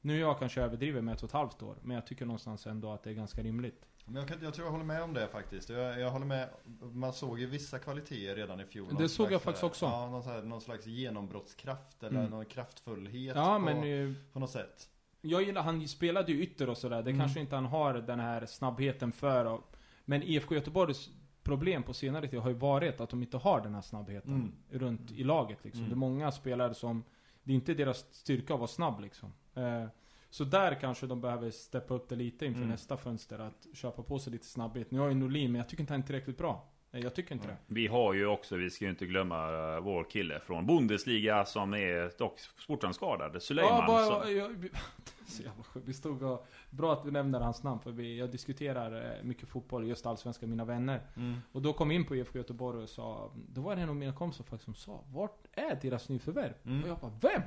[0.00, 1.76] Nu är jag kanske överdriver med ett och ett halvt år.
[1.82, 3.86] Men jag tycker någonstans ändå att det är ganska rimligt.
[4.04, 5.68] Men jag, kan, jag tror jag håller med om det faktiskt.
[5.68, 6.48] Jag, jag håller med.
[6.92, 8.94] Man såg ju vissa kvaliteter redan i fjol.
[8.98, 9.86] Det såg jag faktiskt också.
[9.86, 12.30] Ja, någon, här, någon slags genombrottskraft eller Mm.
[12.30, 13.76] någon kraftfullhet Ja på, men...
[14.08, 14.88] eh, på något sätt.
[15.20, 17.02] Jag gillar, han spelade ju ytter och sådär.
[17.02, 17.20] Det Mm.
[17.20, 19.44] kanske inte han har den här snabbheten för.
[19.44, 21.10] Och, men IFK Göteborgs
[21.42, 24.34] problem på senare tid har ju varit att de inte har den här snabbheten.
[24.34, 24.52] Mm.
[24.70, 25.80] Runt i laget liksom.
[25.80, 25.90] Mm.
[25.90, 27.04] Det är många spelare som...
[27.42, 29.32] Det är inte deras styrka att vara snabb liksom.
[29.54, 29.84] Eh,
[30.30, 32.70] så där kanske de behöver steppa upp det lite inför Mm.
[32.70, 33.38] nästa fönster.
[33.38, 34.90] Att köpa på sig lite snabbhet.
[34.90, 36.66] Nu har ju Norlin, men jag tycker inte han är tillräckligt bra.
[36.90, 37.56] Nej, Jag tycker inte det.
[37.66, 41.74] Vi har ju också, vi ska ju inte glömma eh, vår kille från Bundesliga som
[41.74, 43.42] är dock sportskadad.
[43.42, 43.74] Suleiman.
[43.80, 44.68] Ja, bara, som- jag,
[45.36, 45.88] så jävla sjukt.
[45.88, 46.46] Vi stod och...
[46.70, 50.46] Bra att du nämner hans namn för vi, jag diskuterar eh, mycket fotboll, just allsvenska,
[50.46, 51.00] med mina vänner.
[51.16, 51.36] Mm.
[51.52, 53.30] Och då kom vi in på IFK Göteborg och sa...
[53.48, 56.54] Då var det en av mina kompisar faktiskt som sa Vart är deras nyförvärv?
[56.64, 56.82] Mm.
[56.82, 57.42] Och jag bara Vem?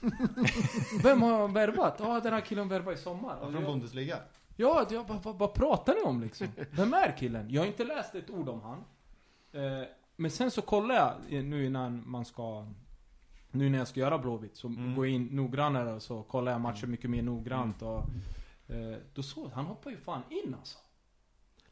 [1.02, 1.96] Vem har värvat?
[1.98, 3.36] Ja, den här killen värvade i sommar.
[3.40, 4.18] Ja, från jag, Bundesliga.
[4.56, 6.46] ja, jag bara, vad, vad pratar ni om liksom?
[6.70, 7.50] Vem är killen?
[7.50, 8.84] Jag har inte läst ett ord om han.
[9.52, 9.86] Eh,
[10.16, 12.66] men sen så kollar jag eh, nu innan man ska...
[13.54, 14.94] Nu när jag ska göra Blåvitt så Mm.
[14.94, 17.98] går jag in noggrannare och så kollar jag matcher mycket mer noggrant och...
[18.68, 20.78] Eh, då såg han hoppar ju fan in alltså.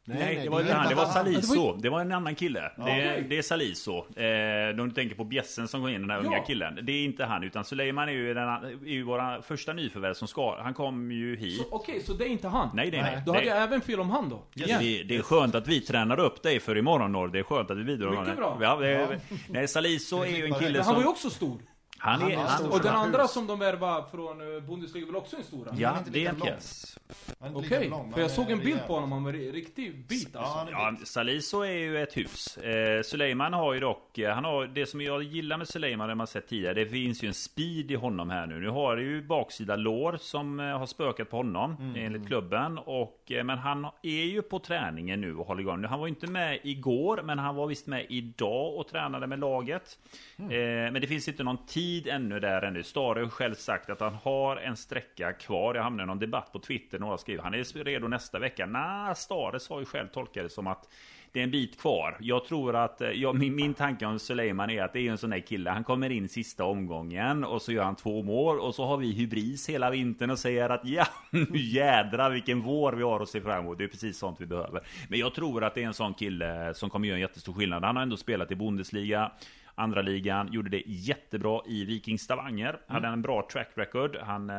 [0.05, 1.73] Nej, det var är inte han, det var Saliso.
[1.77, 2.71] Det var en annan kille.
[2.77, 2.85] Ja.
[2.85, 3.91] Det, det är Saliso.
[4.19, 6.27] Eh, om du tänker på bjässen som går in, den här Ja.
[6.27, 6.79] unga killen.
[6.83, 10.27] Det är inte han, utan Suleiman är ju, den, är ju våra första nyförvärv som
[10.27, 10.61] ska...
[10.61, 11.67] Han kom ju hit.
[11.71, 12.69] Okej, så det är inte han?
[12.73, 13.21] Nej, nej, nej.
[13.25, 14.43] Då hade Det- jag även fel om han då?
[14.55, 14.79] Igen.
[14.81, 17.27] det, det är skönt att vi tränar upp dig för imorgon Norr.
[17.27, 18.35] Det är skönt att vi bidrar Mycket det.
[18.35, 18.57] bra.
[18.61, 19.19] Ja, det,
[19.49, 21.11] Nej, Saliso är ju en kille Men han var ju som...
[21.11, 21.57] också stor.
[22.03, 22.35] Han är...
[22.35, 22.71] Han är stor.
[22.71, 25.65] Och den andra som de värvade från eh, Bundesliga var också en stor.
[25.65, 26.97] Han är ja, inte det är en pjäs.
[27.39, 30.35] Är Okej, för jag såg en är bild på honom, han var en riktig bit
[30.35, 30.57] alltså.
[30.67, 32.57] är Ja, Saliso är ju ett hus.
[32.57, 36.15] Eh, Suleiman har ju dock, eh, han har, det som jag gillar med Suleiman, det
[36.15, 38.59] man sett tidigare, det finns ju en speed i honom här nu.
[38.59, 42.05] Nu har det ju baksida lår som eh, har spökat på honom, Mm.
[42.05, 42.77] enligt klubben.
[42.77, 45.83] Och, men han är ju på träningen nu och håller igång.
[45.83, 49.39] Han var ju inte med igår, men han var visst med idag och tränade med
[49.39, 49.99] laget.
[50.37, 50.51] Mm.
[50.51, 52.83] Eh, men det finns inte någon tid ännu där ännu.
[52.83, 55.75] Stare har själv sagt att han har en sträcka kvar.
[55.75, 58.65] Jag hamnade i någon debatt på Twitter, några skriver han är redo nästa vecka.
[58.65, 60.87] Nej, Stare sa ju själv, tolkade det som att
[61.33, 62.17] det är en bit kvar.
[62.19, 65.17] Jag tror att, eh, ja, min, min tanke om Suleiman är att det är en
[65.17, 65.69] sån där kille.
[65.69, 69.11] Han kommer in sista omgången och så gör han två mål och så har vi
[69.11, 73.41] hybris hela vintern och säger att ja, nu jädrar vilken vår vi har att se
[73.41, 73.77] fram emot.
[73.77, 74.81] Det är precis sånt vi behöver.
[75.09, 77.83] Men jag tror att det är en sån kille som kommer göra en jättestor skillnad.
[77.83, 79.31] Han har ändå spelat i Bundesliga.
[79.75, 82.69] Andra ligan, gjorde det jättebra i Viking Stavanger.
[82.69, 82.81] Mm.
[82.87, 84.17] Hade en bra track record.
[84.21, 84.55] Han eh,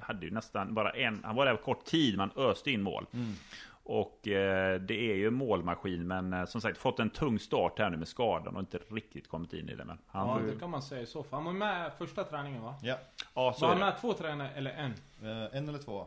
[0.00, 3.06] hade ju nästan bara en, han var där kort tid, man öste in mål.
[3.12, 3.32] Mm.
[3.84, 7.90] Och eh, det är ju målmaskin men eh, som sagt fått en tung start här
[7.90, 9.84] nu med skadan och inte riktigt kommit in i det.
[9.84, 11.24] Men han ja det kan man säga så.
[11.30, 12.74] Han var med första träningen va?
[12.82, 12.98] Ja.
[13.34, 14.90] ja så var han med två träningar eller en?
[15.22, 16.06] Uh, en eller två.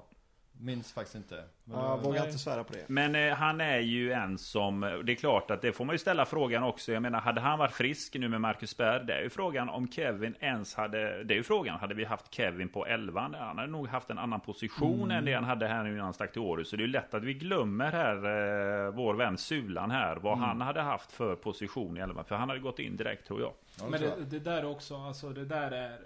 [0.60, 1.44] Minns faktiskt inte.
[1.64, 2.84] Men jag vågar inte svära på det.
[2.88, 5.02] Men eh, han är ju en som...
[5.06, 6.92] Det är klart att det får man ju ställa frågan också.
[6.92, 9.06] Jag menar, hade han varit frisk nu med Marcus Berg?
[9.06, 11.24] Det är ju frågan om Kevin ens hade...
[11.24, 13.22] Det är ju frågan, hade vi haft Kevin på 11?
[13.22, 15.18] Han hade nog haft en annan position mm.
[15.18, 16.70] än det han hade här nu innan han stack till Århus.
[16.70, 20.34] Så det är ju lätt att vi glömmer här, eh, vår vän Sulan här, vad
[20.34, 20.44] mm.
[20.44, 22.24] han hade haft för position i 11.
[22.24, 23.54] För han hade gått in direkt tror jag.
[23.90, 25.98] Men det, det där också, alltså det där är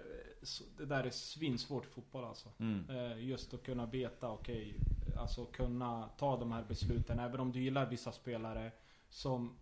[0.76, 2.48] det där är svinsvårt i fotboll alltså.
[2.58, 2.90] Mm.
[2.90, 7.18] Eh, just att kunna veta, okej, okay, alltså kunna ta de här besluten.
[7.18, 8.72] Även om du gillar vissa spelare
[9.08, 9.56] som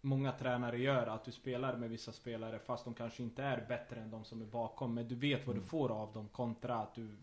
[0.00, 4.00] många tränare gör, att du spelar med vissa spelare fast de kanske inte är bättre
[4.00, 4.94] än de som är bakom.
[4.94, 5.64] Men du vet vad mm.
[5.64, 7.16] du får av dem kontra att du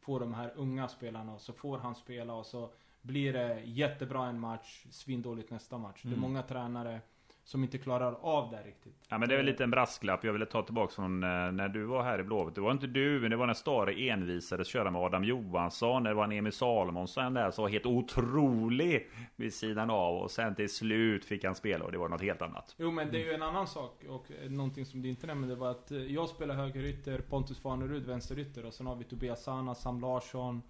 [0.00, 2.70] får de här unga spelarna och så får han spela och så
[3.02, 6.04] blir det jättebra en match, svindåligt nästa match.
[6.04, 6.10] Mm.
[6.10, 6.30] Det är mm.
[6.30, 7.00] många tränare
[7.46, 9.06] som inte klarar av det riktigt.
[9.08, 11.68] Ja men det är väl lite en brasklapp jag ville ta tillbaka från eh, när
[11.68, 12.54] du var här i Blåvitt.
[12.54, 16.02] Det var inte du, men det var när Stare envisades köra med Adam Johansson.
[16.02, 20.16] Det var en Emil Salomonsson där som var helt otrolig vid sidan av.
[20.16, 22.74] Och sen till slut fick han spela och det var något helt annat.
[22.78, 25.70] Jo men det är ju en annan sak och någonting som du inte nämnde var
[25.70, 30.00] att eh, jag spelar högerytter, Pontus Farnerud vänsterytter och sen har vi Tobias Sana, Sam
[30.00, 30.62] Larsson.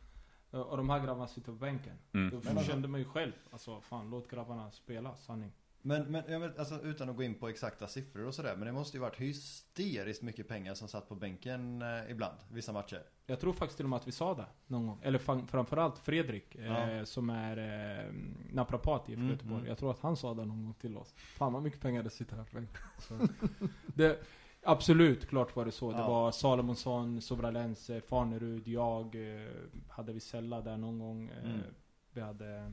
[0.53, 1.99] Eh, och de här grabbarna sitter på bänken.
[2.15, 2.41] Mm.
[2.55, 5.53] Då kände man ju själv, alltså fan låt grabbarna spela, sanning.
[5.87, 8.57] Men, men jag vet, alltså, utan att gå in på exakta siffror och sådär.
[8.57, 12.73] Men det måste ju varit hysteriskt mycket pengar som satt på bänken eh, ibland, vissa
[12.73, 13.03] matcher.
[13.27, 15.01] Jag tror faktiskt till och med att vi sa det någon gång.
[15.03, 16.91] Eller framförallt Fredrik, eh, ja.
[16.91, 18.13] eh, som är eh,
[18.53, 19.59] naprapat i mm, Göteborg.
[19.59, 19.69] Mm.
[19.69, 21.15] Jag tror att han sa det någon gång till oss.
[21.17, 24.17] Fan vad mycket pengar det sitter här på bänken.
[24.63, 25.93] absolut, klart var det så.
[25.93, 25.97] Ja.
[25.97, 29.15] Det var Salomonsson, Sobralense, Farnerud, jag.
[29.15, 29.49] Eh,
[29.89, 31.29] hade vi Sella där någon gång.
[31.29, 31.61] Eh, mm.
[32.13, 32.73] Vi hade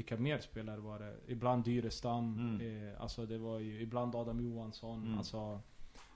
[0.00, 1.16] vilka mer spelare var det?
[1.26, 2.34] Ibland Dyrestam.
[2.34, 2.88] Mm.
[2.88, 5.02] Eh, alltså det var ju ibland Adam Johansson.
[5.02, 5.18] Mm.
[5.18, 5.60] Alltså,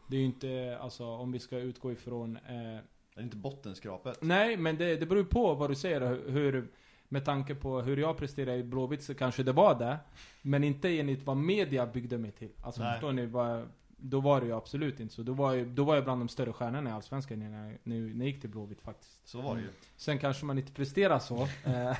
[0.08, 2.36] det är ju inte, alltså om vi ska utgå ifrån...
[2.36, 2.80] Eh,
[3.14, 4.18] det är inte bottenskrapet.
[4.22, 6.30] Nej, men det, det beror på vad du säger.
[6.30, 6.68] Hur,
[7.08, 9.98] med tanke på hur jag presterade i Blåvitt så kanske det var det.
[10.42, 12.50] Men inte enligt vad media byggde mig till.
[12.62, 12.92] Alltså Nej.
[12.92, 13.26] förstår ni?
[13.26, 15.22] Vad, då var det ju absolut inte så.
[15.22, 17.96] Då var jag, då var jag bland de större stjärnorna i Allsvenskan när jag, när
[17.96, 19.28] jag gick till Blåvitt faktiskt.
[19.28, 19.68] Så var det ju.
[19.96, 21.48] Sen kanske man inte presterar så.
[21.64, 21.96] Eh,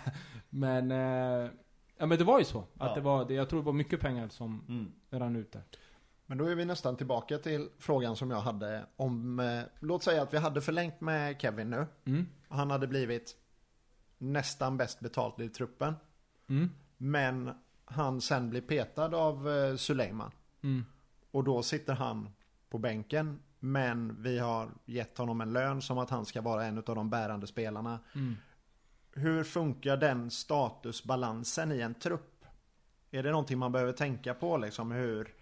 [0.51, 1.51] men eh,
[1.97, 2.59] Ja men det var ju så.
[2.59, 2.95] Att ja.
[2.95, 4.93] det var, jag tror det var mycket pengar som mm.
[5.11, 5.63] rann ut där.
[6.27, 10.23] Men då är vi nästan tillbaka till frågan som jag hade om, eh, låt säga
[10.23, 11.87] att vi hade förlängt med Kevin nu.
[12.05, 12.27] Mm.
[12.49, 13.37] Han hade blivit
[14.19, 15.95] nästan bäst betalt i truppen.
[16.49, 16.71] Mm.
[16.97, 17.51] Men
[17.85, 20.31] han sen blir petad av eh, Suleiman.
[20.63, 20.85] Mm.
[21.31, 22.29] Och då sitter han
[22.71, 23.41] på bänken.
[23.59, 27.11] Men vi har gett honom en lön som att han ska vara en av de
[27.11, 27.99] bärande spelarna.
[29.17, 32.45] Mm hur funkar den statusbalansen i en trupp?
[33.11, 35.35] Är det någonting man behöver tänka på liksom hur?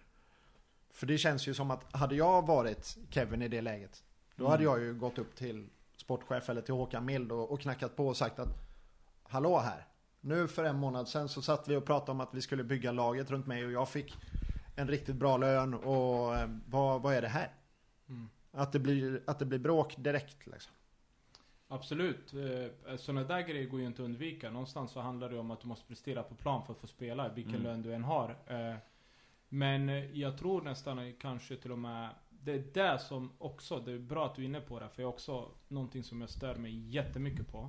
[0.91, 4.03] För det känns ju som att hade jag varit Kevin i det läget
[4.37, 4.51] Då mm.
[4.51, 8.09] hade jag ju gått upp till sportchef eller till Håkan Mild och, och knackat på
[8.09, 8.49] och sagt att
[9.23, 9.87] Hallå här
[10.21, 12.93] Nu för en månad sedan så satt vi och pratade om att vi skulle bygga
[12.93, 14.17] laget runt mig och jag fick
[14.77, 17.51] En riktigt bra lön och eh, vad, vad är det här?
[18.09, 18.29] Mm.
[18.53, 20.73] Att, det blir, att det blir bråk direkt liksom.
[21.73, 22.35] Absolut.
[22.35, 24.51] Eh, Sådana där grejer går ju inte att undvika.
[24.51, 27.29] Någonstans så handlar det om att du måste prestera på plan för att få spela,
[27.29, 27.63] vilken mm.
[27.63, 28.37] lön du än har.
[28.47, 28.75] Eh,
[29.49, 32.09] men jag tror nästan kanske till och med
[32.45, 35.03] det är det som också, det är bra att du är inne på det, för
[35.03, 37.69] jag också någonting som jag stör mig jättemycket på.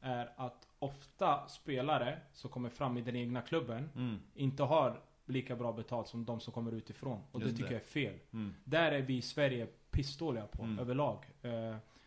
[0.00, 4.18] Är att ofta spelare som kommer fram i den egna klubben mm.
[4.34, 7.20] inte har lika bra betalt som de som kommer utifrån.
[7.32, 7.74] Och Just det tycker det.
[7.74, 8.18] jag är fel.
[8.32, 8.54] Mm.
[8.64, 10.78] Där är vi i Sverige pissdåliga på mm.
[10.78, 11.24] överlag.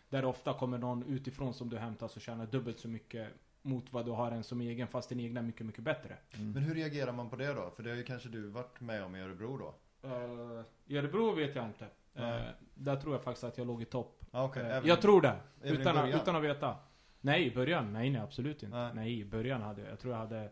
[0.08, 3.30] Eh, där det ofta kommer någon utifrån som du hämtar och tjänar dubbelt så mycket
[3.62, 6.18] mot vad du har en som egen fast din egna är mycket, mycket bättre.
[6.32, 6.52] Mm.
[6.52, 7.72] Men hur reagerar man på det då?
[7.76, 9.76] För det har ju kanske du varit med om i Örebro då?
[10.08, 11.86] Uh, I Örebro vet jag inte.
[12.20, 14.26] Uh, där tror jag faktiskt att jag låg i topp.
[14.32, 14.64] Ah, okay.
[14.64, 15.36] uh, jag tror det.
[15.62, 16.76] Utan, utan att veta.
[17.22, 17.94] Nej, i början.
[17.94, 18.78] Nej, nej absolut inte.
[18.78, 18.92] Nej.
[18.94, 20.52] nej, i början hade jag, jag tror jag hade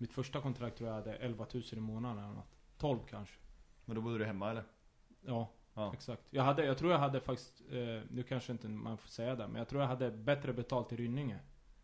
[0.00, 2.54] Mitt första kontrakt tror jag hade 11 000 i månaden eller något.
[2.78, 3.34] 12 kanske.
[3.84, 4.64] Men då bodde du hemma eller?
[5.20, 5.48] Ja.
[5.80, 5.92] Ja.
[5.92, 6.22] Exakt.
[6.30, 9.48] Jag, hade, jag tror jag hade faktiskt, eh, nu kanske inte man får säga det,
[9.48, 11.38] men jag tror jag hade bättre betalt i Rynninge.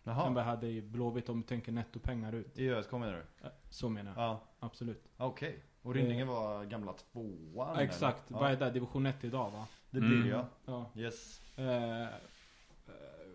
[0.06, 2.58] Än vad jag hade i Blåvitt om du tänker nettopengar ut.
[2.58, 3.48] I ÖSK menar du?
[3.70, 4.22] Så menar jag.
[4.22, 4.40] Ja.
[4.58, 5.08] Absolut.
[5.16, 5.48] Okej.
[5.48, 5.60] Okay.
[5.82, 7.78] Och Rynningen var gamla tvåan?
[7.78, 8.22] Exakt.
[8.28, 8.38] Ja.
[8.38, 8.70] Vad är det?
[8.70, 9.66] Division 1 idag va?
[9.90, 10.44] Det blir mm.
[10.64, 10.90] ja.
[10.96, 11.40] Yes.
[11.58, 12.06] Eh,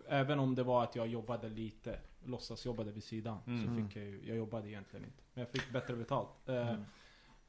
[0.08, 3.38] även om det var att jag jobbade lite, låtsas jobbade vid sidan.
[3.46, 3.66] Mm.
[3.66, 5.22] Så fick jag ju, jag jobbade egentligen inte.
[5.34, 6.48] Men jag fick bättre betalt.
[6.48, 6.84] Eh, mm.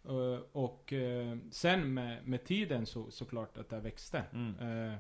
[0.10, 4.24] Uh, och uh, sen med, med tiden så såklart att det växte.
[4.34, 4.60] Mm.
[4.60, 4.98] Uh,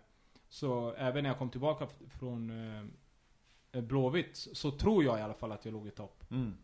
[0.49, 1.87] så även när jag kom tillbaka
[2.19, 2.51] från
[3.71, 6.23] Blåvitt så tror jag i alla fall att jag låg i topp.
[6.31, 6.55] Mm.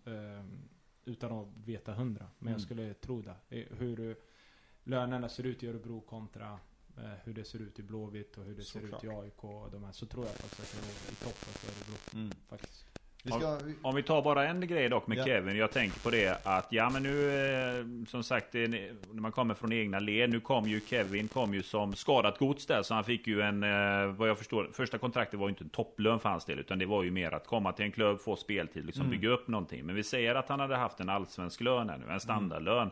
[1.05, 2.25] utan att veta hundra.
[2.39, 2.53] Men mm.
[2.53, 3.35] jag skulle tro det.
[3.77, 4.15] Hur
[4.83, 6.59] lönerna ser ut i Örebro kontra
[7.23, 9.83] hur det ser ut i Blåvitt och hur det ser ut i AIK och de
[9.83, 9.91] här.
[9.91, 11.97] Så tror jag faktiskt att jag låg i topp för Örebro.
[12.13, 12.31] Mm.
[13.23, 13.39] Faktiskt.
[13.39, 13.51] Ska...
[13.51, 15.25] Om, om, vi tar bara en grej dock med ja.
[15.25, 15.57] Kevin.
[15.57, 17.29] Jag tänker på det att ja men nu
[17.79, 20.29] eh, som sagt när man kommer från egna led.
[20.29, 23.63] Nu kom ju Kevin kom ju som skadat gods där så han fick ju en
[23.63, 24.69] eh, vad jag förstår.
[24.73, 27.33] Första kontraktet var ju inte en topplön för hans del utan det var ju mer
[27.33, 29.11] att komma till en klubb, få speltid, liksom mm.
[29.11, 29.85] bygga upp någonting.
[29.85, 32.81] Men vi säger att han hade haft en allsvensk lön nu, en standardlön.
[32.81, 32.91] Mm.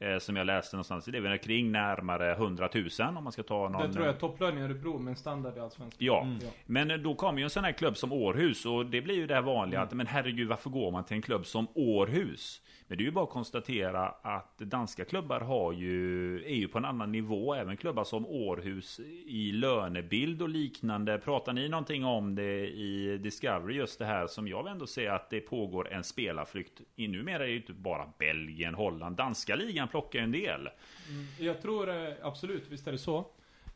[0.00, 1.04] Eh, som jag läste någonstans.
[1.04, 3.82] Det är väl kring närmare 100 000 om man ska ta någon...
[3.82, 6.06] Det tror jag är topplön i Örebro, men standard i Allsvenskan.
[6.06, 6.22] Ja.
[6.22, 6.38] Mm.
[6.42, 6.48] ja.
[6.66, 9.34] Men då kommer ju en sån här klubb som Århus och det blir ju det
[9.34, 9.88] här vanliga mm.
[9.88, 12.60] att men herregud varför går man till en klubb som Århus?
[12.88, 16.78] Men det är ju bara att konstatera att danska klubbar har ju, är ju på
[16.78, 17.54] en annan nivå.
[17.54, 21.18] Även klubbar som Århus i lönebild och liknande.
[21.18, 23.76] Pratar ni någonting om det i Discovery?
[23.76, 26.80] Just det här som jag ändå ser att det pågår en spelarflykt.
[26.96, 29.16] Numera är det ju inte bara Belgien, Holland.
[29.16, 30.60] Danska ligan plockar en del.
[30.60, 33.18] Mm, jag tror eh, absolut, visst är det så.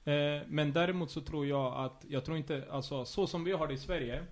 [0.04, 3.66] Eh, men däremot så tror jag att, jag tror inte, alltså så som vi har
[3.66, 4.24] det i Sverige.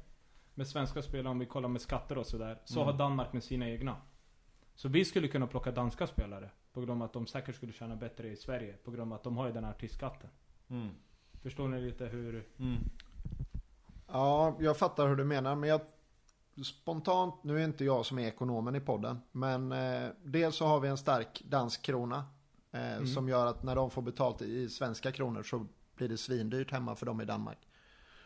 [0.54, 2.58] Med svenska spelare, om vi kollar med skatter och sådär.
[2.64, 2.86] Så mm.
[2.86, 3.96] har Danmark med sina egna.
[4.80, 6.50] Så vi skulle kunna plocka danska spelare.
[6.72, 8.76] På grund av att de säkert skulle tjäna bättre i Sverige.
[8.84, 10.30] På grund av att de har ju den här artistskatten.
[10.68, 10.88] Mm.
[11.42, 12.46] Förstår ni lite hur...
[12.58, 12.78] Mm.
[14.06, 15.56] Ja, jag fattar hur du menar.
[15.56, 15.80] Men jag
[16.64, 19.18] spontant, nu är inte jag som är ekonomen i podden.
[19.32, 22.24] Men eh, dels så har vi en stark dansk krona.
[22.72, 23.06] Eh, mm.
[23.06, 25.66] Som gör att när de får betalt i svenska kronor så
[25.96, 27.68] blir det svindyrt hemma för dem i Danmark.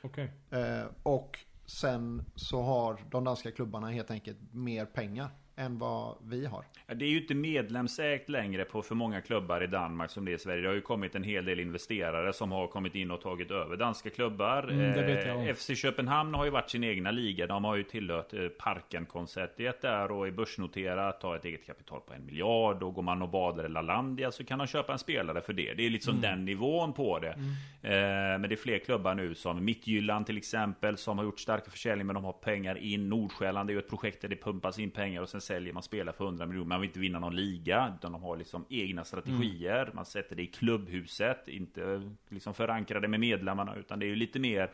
[0.03, 0.33] Okej.
[0.49, 0.61] Okay.
[0.61, 6.47] Eh, och sen så har de danska klubbarna helt enkelt mer pengar än vad vi
[6.47, 6.65] har.
[6.87, 10.35] Det är ju inte medlemsägt längre på för många klubbar i Danmark som det är
[10.35, 10.63] i Sverige.
[10.63, 13.77] Det har ju kommit en hel del investerare som har kommit in och tagit över
[13.77, 14.69] danska klubbar.
[14.71, 17.47] Mm, eh, FC Köpenhamn har ju varit sin egna liga.
[17.47, 21.23] De har ju tillhört eh, Parken-konceptet där och är börsnoterat.
[21.23, 22.83] Har ett eget kapital på en miljard.
[22.83, 25.75] Och går man och badar i LaLandia så kan de köpa en spelare för det.
[25.75, 26.23] Det är liksom mm.
[26.23, 27.33] den nivån på det.
[27.33, 27.51] Mm.
[27.83, 31.71] Eh, men det är fler klubbar nu som Mittjylland till exempel som har gjort starka
[31.71, 33.09] försäljningar men de har pengar in.
[33.09, 36.17] Nordsjälland är ju ett projekt där det pumpas in pengar och sen säljer man spelare
[36.17, 36.69] för 100 miljoner.
[36.69, 37.95] Man vill inte vinna någon liga.
[37.99, 39.83] Utan de har liksom egna strategier.
[39.83, 39.97] Mm.
[39.97, 41.49] Man sätter det i klubbhuset.
[41.49, 43.77] Inte liksom förankrade med medlemmarna.
[43.77, 44.71] Utan det är ju lite mer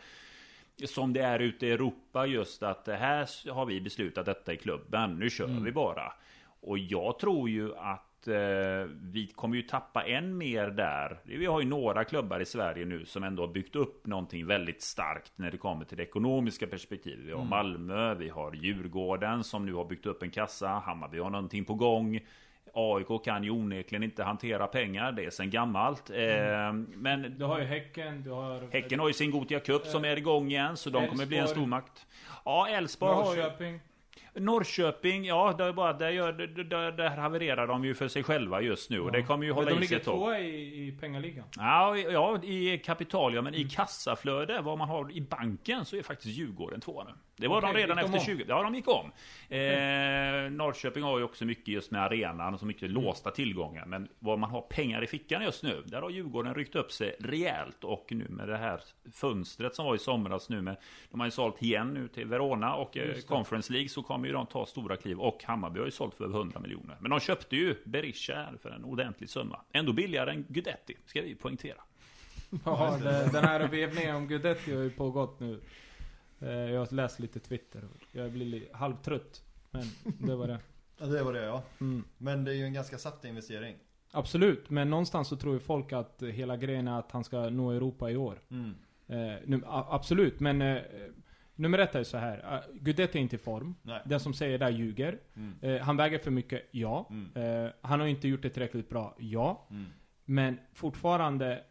[0.86, 5.18] som det är ute i Europa just att här har vi beslutat detta i klubben.
[5.18, 5.64] Nu kör mm.
[5.64, 6.12] vi bara.
[6.60, 8.09] Och jag tror ju att
[9.02, 11.18] vi kommer ju tappa än mer där.
[11.24, 14.82] Vi har ju några klubbar i Sverige nu som ändå har byggt upp någonting väldigt
[14.82, 17.24] starkt när det kommer till det ekonomiska perspektivet.
[17.26, 17.50] Vi har mm.
[17.50, 20.68] Malmö, vi har Djurgården som nu har byggt upp en kassa.
[20.68, 22.20] Hammarby har någonting på gång.
[22.74, 26.10] AIK kan ju onekligen inte hantera pengar, det är sen gammalt.
[26.10, 26.82] Mm.
[26.82, 28.72] Eh, men du har ju Häcken, du har...
[28.72, 31.48] Häcken har ju sin Gotia Cup som är igång igen, så de kommer bli en
[31.48, 32.06] stormakt.
[32.44, 33.78] Ja, Elfsborg har ju...
[34.34, 38.60] Norrköping, ja, det är bara, där, gör, där, där havererar de ju för sig själva
[38.60, 38.96] just nu.
[38.96, 39.02] Ja.
[39.02, 40.14] Och det kommer ju hålla i sig ett tag.
[40.14, 41.44] De ligger tvåa i, i pengaligan.
[41.56, 43.42] Ja, ja, i kapital ja.
[43.42, 43.66] Men mm.
[43.66, 47.10] i kassaflöde, vad man har i banken, så är faktiskt Djurgården tvåa nu.
[47.36, 48.44] Det var okay, de redan efter 20.
[48.48, 49.12] Ja, de gick om.
[49.48, 49.60] Eh,
[50.50, 53.02] Norrköping har ju också mycket just med arenan, så mycket mm.
[53.02, 53.86] låsta tillgångar.
[53.86, 57.16] Men vad man har pengar i fickan just nu, där har Djurgården ryckt upp sig
[57.20, 57.84] rejält.
[57.84, 58.80] Och nu med det här
[59.12, 60.76] fönstret som var i somras nu med,
[61.10, 64.34] de har ju sålt igen nu till Verona och eh, Conference League så kommer ju
[64.34, 65.20] de ta stora kliv.
[65.20, 66.96] Och Hammarby har ju sålt för över 100 miljoner.
[67.00, 69.60] Men de köpte ju Berisha här för en ordentlig summa.
[69.72, 71.80] Ändå billigare än Gudetti, ska vi poängtera.
[72.64, 75.60] Ja, det, den här vevningen om Gudetti har ju pågått nu.
[76.40, 77.88] Eh, jag har läst lite Twitter.
[78.12, 79.42] Jag blir halvtrött.
[79.70, 80.58] Men det var det.
[80.98, 81.62] ja, det var det ja.
[81.80, 82.04] Mm.
[82.18, 83.76] Men det är ju en ganska satt investering.
[84.10, 87.70] Absolut, men någonstans så tror ju folk att hela grejen är att han ska nå
[87.70, 88.40] Europa i år.
[88.50, 88.74] Mm.
[89.06, 90.82] Eh, nu, absolut, men eh,
[91.60, 92.36] nummer ett är så här.
[92.36, 93.74] Uh, Gudetti är inte i form.
[93.82, 94.02] Nej.
[94.04, 95.18] Den som säger det ljuger.
[95.36, 95.54] Mm.
[95.62, 97.08] Eh, han väger för mycket, ja.
[97.10, 97.64] Mm.
[97.64, 99.66] Eh, han har inte gjort det tillräckligt bra, ja.
[99.70, 99.86] Mm.
[100.24, 101.64] Men fortfarande,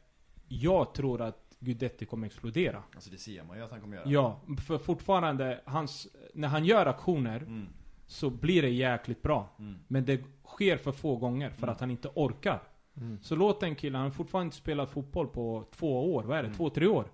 [0.48, 2.84] jag tror att Gudetti kommer explodera.
[2.96, 4.10] Alltså det ser man ju att han kommer göra.
[4.10, 7.68] Ja, för fortfarande, hans, när han gör aktioner mm.
[8.08, 9.50] så blir det jäkligt bra.
[9.60, 9.76] Mm.
[9.88, 11.70] Men det sker för få gånger för mm.
[11.70, 12.64] att han inte orkar.
[12.98, 13.20] Mm.
[13.22, 16.24] Så låt den killen, han har fortfarande inte spelat fotboll på två år.
[16.24, 16.48] Vad är det?
[16.48, 16.58] Mm.
[16.58, 17.06] Två, tre år?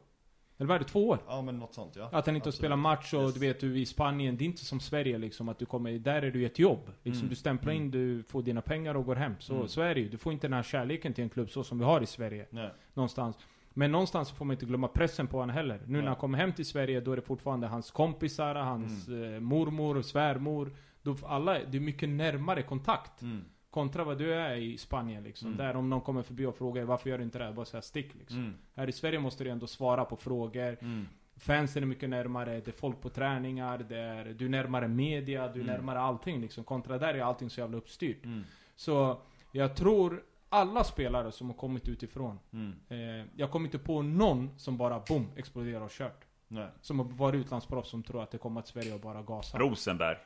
[0.57, 0.85] Eller vad är det?
[0.85, 1.19] Två år?
[1.27, 2.09] Ja men något sånt ja.
[2.11, 3.33] Att han inte har spelat match och Yes.
[3.33, 6.21] du vet, du i Spanien, det är inte som Sverige liksom att du kommer, där
[6.21, 6.89] är du ett jobb.
[7.03, 7.29] Liksom Mm.
[7.29, 9.33] du stämplar in, du får dina pengar och går hem.
[9.39, 9.67] Så, Mm.
[9.67, 10.09] så är det ju.
[10.09, 12.45] Du får inte den här kärleken till en klubb så som vi har i Sverige.
[12.49, 12.69] Nej.
[12.93, 13.37] Någonstans.
[13.73, 15.77] Men någonstans får man inte glömma pressen på honom heller.
[15.85, 16.07] Nu när Nej.
[16.07, 19.33] han kommer hem till Sverige, då är det fortfarande hans kompisar, hans Mm.
[19.33, 20.71] eh, mormor, svärmor.
[21.01, 23.21] Då, alla, det är mycket närmare kontakt.
[23.21, 23.45] Mm.
[23.75, 25.47] Kontra vad du är i Spanien liksom.
[25.47, 25.57] Mm.
[25.57, 27.51] Där om någon kommer förbi och frågar varför gör du inte det här?
[27.53, 28.37] Bara säga stick liksom.
[28.37, 28.53] Mm.
[28.75, 30.77] Här i Sverige måste du ändå svara på frågor.
[30.81, 31.07] Mm.
[31.37, 35.47] Fansen är mycket närmare, det är folk på träningar, det är, du är närmare media,
[35.47, 35.75] du är Mm.
[35.75, 36.63] närmare allting liksom.
[36.63, 38.25] Kontra där är allting så jävla uppstyrt.
[38.25, 38.43] Mm.
[38.75, 39.21] Så
[39.51, 42.39] jag tror alla spelare som har kommit utifrån.
[42.53, 42.73] Mm.
[42.89, 46.25] Eh, jag kommer inte på någon som bara boom, exploderar och kört.
[46.47, 46.67] Nej.
[46.81, 49.59] Som har varit utlandsproffs som tror att det kommer till Sverige och bara gasar.
[49.59, 50.17] Rosenberg.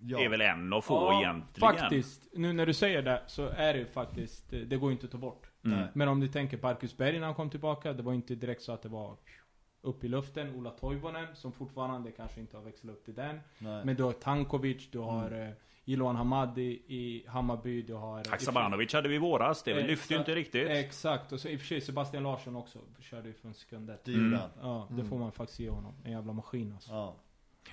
[0.00, 0.20] Ja.
[0.20, 1.72] Är väl en av få Ja, egentligen.
[1.72, 5.12] Faktiskt, nu när du säger det så är det faktiskt, det, det går inte att
[5.12, 5.50] ta bort.
[5.64, 5.86] Mm.
[5.94, 8.72] Men om du tänker Marcus Berg när han kom tillbaka, det var inte direkt så
[8.72, 9.16] att det var
[9.82, 10.54] upp i luften.
[10.54, 13.40] Ola Toivonen som fortfarande kanske inte har växlat upp till den.
[13.58, 13.84] Nej.
[13.84, 15.54] Men du har Tankovic, du har mm.
[15.84, 18.30] Iloan Hamadi i Hammarby, du har...
[18.30, 20.68] Haksabanovic hade vi i våras, det lyfte ju inte riktigt.
[20.68, 23.86] Exakt, och så i och för sig Sebastian Larsson också körde ju för en sekund.
[24.04, 24.38] Det Mm.
[24.62, 25.08] Ja, det Mm.
[25.08, 25.94] får man faktiskt ge honom.
[26.04, 26.92] En jävla maskin alltså.
[26.92, 27.14] Ja.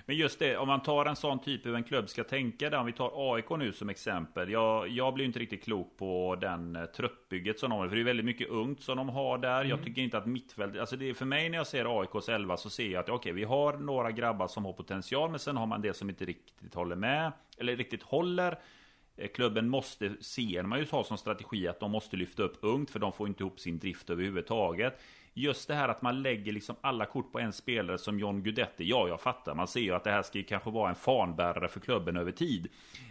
[0.07, 2.77] Men just det, om man tar en sån typ hur en klubb ska tänka där,
[2.77, 4.51] om vi tar AIK nu som exempel.
[4.51, 8.01] Jag, jag blir inte riktigt klok på den eh, truppbygget som de har, för det
[8.01, 9.63] är väldigt mycket ungt som de har där.
[9.63, 12.57] Jag tycker inte att mittfält, alltså det är för mig när jag ser AIKs 11
[12.57, 15.65] så ser jag att okej, vi har några grabbar som har potential, men sen har
[15.65, 18.59] man det som inte riktigt håller med, eller riktigt håller.
[19.17, 22.91] Eh, Klubben måste, ser man ju ha som strategi att de måste lyfta upp ungt
[22.91, 25.01] för de får inte ihop sin drift överhuvudtaget.
[25.37, 28.89] Just det här att man lägger liksom alla kort på en spelare som John Guidetti.
[28.89, 29.55] Ja, jag fattar.
[29.55, 32.31] Man ser ju att det här ska ju kanske vara en fanbärare för klubben över
[32.31, 32.67] tid.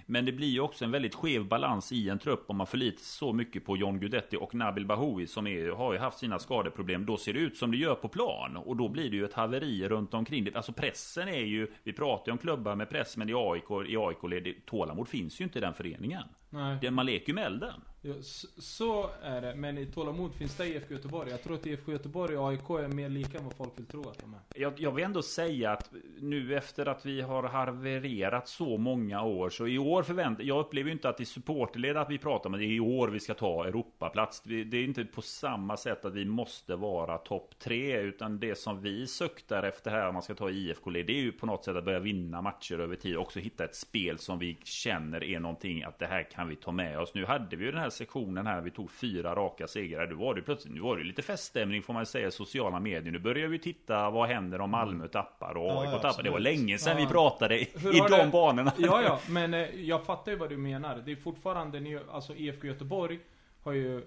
[0.07, 2.99] Men det blir ju också en väldigt skev balans i en trupp om man förlitar
[2.99, 6.39] sig så mycket på John Guidetti och Nabil Bahoui som är, har ju haft sina
[6.39, 7.07] skadeproblem.
[7.07, 9.35] Då ser det ut som det gör på plan och då blir det ju ett
[9.35, 10.45] haveri runt omkring.
[10.45, 10.57] det.
[10.57, 13.97] Alltså pressen är ju, vi pratar ju om klubbar med press, men i AIK, i
[13.97, 16.25] AIK tålamod finns ju inte i den föreningen.
[16.55, 16.79] Nej.
[16.81, 17.81] Det- Man leker ju med elden.
[18.07, 21.31] Ja, så, så är det, men i tålamod finns det IFK Göteborg.
[21.31, 24.09] Jag tror att IFK Göteborg och AIK är mer lika än vad folk vill tro
[24.09, 24.41] att de är.
[24.63, 25.91] Jag, jag vill ändå säga att
[26.21, 30.89] nu efter att vi har havererat så många år så i år förväntar jag upplever
[30.89, 33.21] ju inte att i supporterled att vi pratar om att det är i år vi
[33.21, 34.41] ska ta Europaplats.
[34.41, 38.81] Det, är inte på samma sätt att vi måste vara topp tre utan det som
[38.83, 41.77] vi suktar efter här om man ska ta IFK-led det är ju på något sätt
[41.77, 45.41] att börja vinna matcher över tid och också hitta ett spel som vi känner är
[45.41, 47.15] någonting att det här kan vi ta med oss.
[47.15, 50.07] Nu hade vi ju den här sektionen här vi tog fyra raka segrar.
[50.07, 53.13] Nu var det plötsligt nu var det lite feststämning får man säga i sociala medier.
[53.13, 56.23] Nu börjar vi titta vad händer om Malmö tappar och Ja, AIK ja, tappar.
[56.23, 57.05] Det var länge sedan Ja.
[57.07, 58.73] vi pratade i, de det- banorna.
[58.79, 61.03] Ja, ja, men eh, jag fattar ju vad du menar.
[61.05, 63.19] Det är fortfarande, alltså IFK Göteborg
[63.63, 64.03] har ju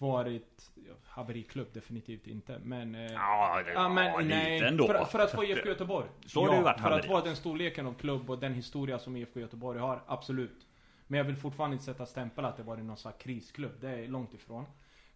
[0.00, 2.94] varit, ja, haveriklubb definitivt inte, men...
[2.94, 4.58] Eh, Ja, det Ja, men var nej.
[4.60, 4.86] ändå.
[4.86, 6.06] För, för att få IFK Göteborg.
[6.26, 7.08] Så har det varit För att haveri.
[7.08, 10.65] vara den storleken av klubb och den historia som IFK Göteborg har, absolut.
[11.06, 13.72] Men jag vill fortfarande inte sätta stämpel att det varit någon sån här krisklubb.
[13.80, 14.64] Det är långt ifrån.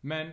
[0.01, 0.33] Men eh,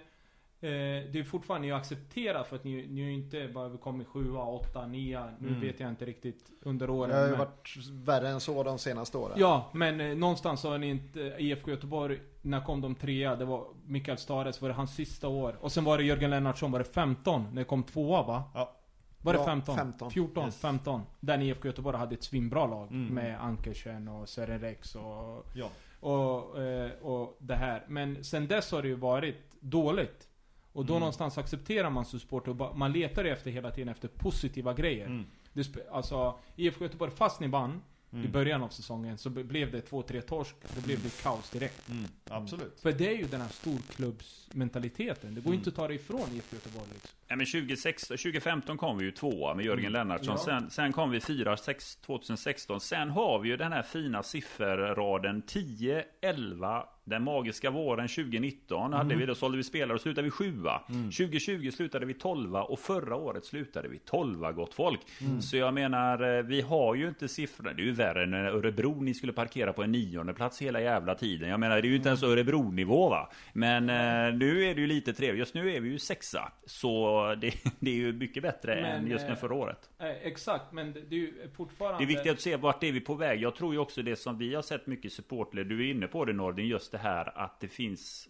[1.11, 4.43] det är fortfarande ni accepterat för att ni, ni är ju inte bara kommit sjua,
[4.43, 5.29] åtta, nia.
[5.39, 5.59] Nu Mm.
[5.61, 7.09] vet jag inte riktigt under åren.
[7.09, 9.35] Det har ju men- varit värre än så de senaste åren.
[9.39, 13.35] Ja, men eh, någonstans har ni inte eh, IFK Göteborg, när kom de trea?
[13.35, 15.57] Det var Mikael Stares, var det hans sista år?
[15.61, 17.43] Och sen var det Jörgen Lennartsson, var det 15?
[17.43, 18.43] När det kom tvåa va?
[18.53, 18.73] Ja.
[19.21, 19.75] Var det Ja, 15?
[19.75, 20.11] 15.
[20.11, 20.59] 14, Yes.
[20.61, 21.01] 15.
[21.19, 22.91] Där IFK Göteborg hade ett svinbra lag.
[22.91, 23.13] Mm.
[23.15, 25.69] Med Ankersen och Sören Rex och, Ja.
[25.99, 27.85] och, eh, och det här.
[27.87, 30.27] Men sen dess har det ju varit dåligt.
[30.73, 30.99] Och då Mm.
[30.99, 35.05] någonstans accepterar man som supporter och man letar efter hela tiden efter positiva grejer.
[35.05, 35.25] Mm.
[35.53, 37.81] Det alltså, IFK Göteborg, fast ni vann
[38.17, 38.31] i Mm.
[38.31, 40.55] början av säsongen så blev det 2-3 torsk.
[40.75, 41.89] Det blev det kaos direkt.
[41.89, 42.05] Mm.
[42.29, 42.79] Absolut.
[42.81, 45.35] För det är ju den här storklubbsmentaliteten.
[45.35, 45.57] Det går Mm.
[45.57, 47.09] inte att ta det ifrån IFK Göteborg liksom.
[47.27, 49.93] Nej, men 2016, 2015 kom vi ju tvåa med Jörgen Mm.
[49.93, 50.35] Lennartsson.
[50.37, 50.43] Ja.
[50.45, 52.81] Sen, sen kom vi fyra, sex, 2016.
[52.81, 56.83] Sen har vi ju den här fina sifferraden 10, 11.
[57.07, 59.19] Den magiska våren 2019 hade Mm.
[59.19, 60.81] vi, då sålde vi spelare och slutade vi sjua.
[60.87, 64.99] 2020 slutade vi 12 och förra året slutade vi 12 gott folk.
[65.21, 65.41] Mm.
[65.41, 67.73] Så jag menar, eh, vi har ju inte siffrorna.
[67.73, 70.81] Det är ju värre än när Örebro ni skulle parkera på en nionde plats hela
[70.81, 71.49] jävla tiden.
[71.49, 73.29] Jag menar, det är ju inte ens Örebro-nivå va.
[73.53, 75.39] Men eh, nu är det ju lite trevligt.
[75.39, 76.51] Just nu är vi ju sexa.
[76.65, 79.89] Så det, det är ju mycket bättre Men, än just nu eh, förra året.
[79.99, 81.97] Eh, exakt, men det, är ju fortfarande...
[81.97, 83.41] Det är viktigt att se vart är vi på väg.
[83.41, 85.63] Jag tror ju också det som vi har sett mycket supporter.
[85.63, 88.29] Du är inne på det Nordin, just det här att det finns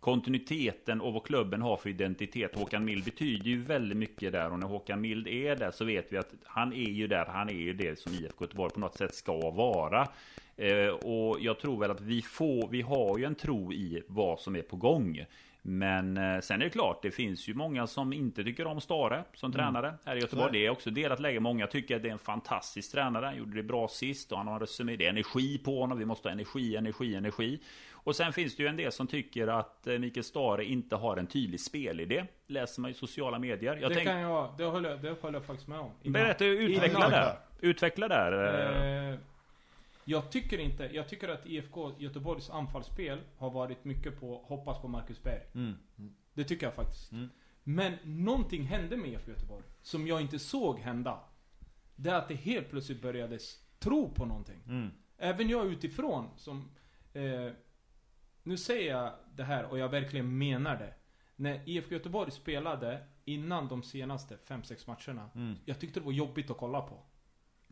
[0.00, 2.56] kontinuiteten och vad klubben har för identitet.
[2.56, 6.12] Håkan Mild betyder ju väldigt mycket där och när Håkan Mild är där så vet
[6.12, 7.24] vi att han är ju där.
[7.24, 10.08] Han är ju det som IFK Göteborg på något sätt ska vara.
[10.58, 14.40] Eh, och jag tror väl att vi får, vi har ju en tro i vad
[14.40, 15.24] som är på gång.
[15.62, 19.24] Men eh, sen är det klart, det finns ju många som inte tycker om Stare
[19.34, 19.56] som mm.
[19.56, 20.52] tränare här i Göteborg.
[20.52, 21.40] Det är också delat läge.
[21.40, 23.26] Många tycker att det är en fantastisk tränare.
[23.26, 24.96] Han gjorde det bra sist och han har resumé.
[24.96, 25.98] Det är energi på honom.
[25.98, 27.60] Vi måste ha energi, energi, energi.
[27.92, 31.16] Och sen finns det ju en del som tycker att eh, Mikael Stare inte har
[31.16, 32.24] en tydlig spelidé.
[32.46, 33.76] Läser man i sociala medier.
[33.76, 34.08] Jag det tänk...
[34.08, 35.90] kan jag, det håller, det håller jag faktiskt med om.
[36.02, 37.10] Berätta, utveckla Innan.
[37.10, 37.38] där.
[37.60, 39.12] Utveckla där.
[39.12, 39.18] Eh,
[40.08, 44.88] jag tycker inte, jag tycker att IFK Göteborgs anfallsspel har varit mycket på hoppas på
[44.88, 45.42] Marcus Berg.
[45.54, 45.74] Mm.
[46.34, 47.12] Det tycker jag faktiskt.
[47.12, 47.28] Mm.
[47.64, 51.20] Men någonting hände med IFK Göteborg som jag inte såg hända.
[51.96, 53.38] Det är att det helt plötsligt började
[53.78, 54.62] tro på någonting.
[54.66, 54.90] Mm.
[55.18, 56.70] Även jag utifrån som
[57.12, 57.50] eh,
[58.42, 60.94] Nu säger jag det här och jag verkligen menar det.
[61.36, 65.30] När IFK Göteborg spelade innan de senaste 5-6 matcherna.
[65.34, 65.56] Mm.
[65.64, 67.07] Jag tyckte det var jobbigt att kolla på.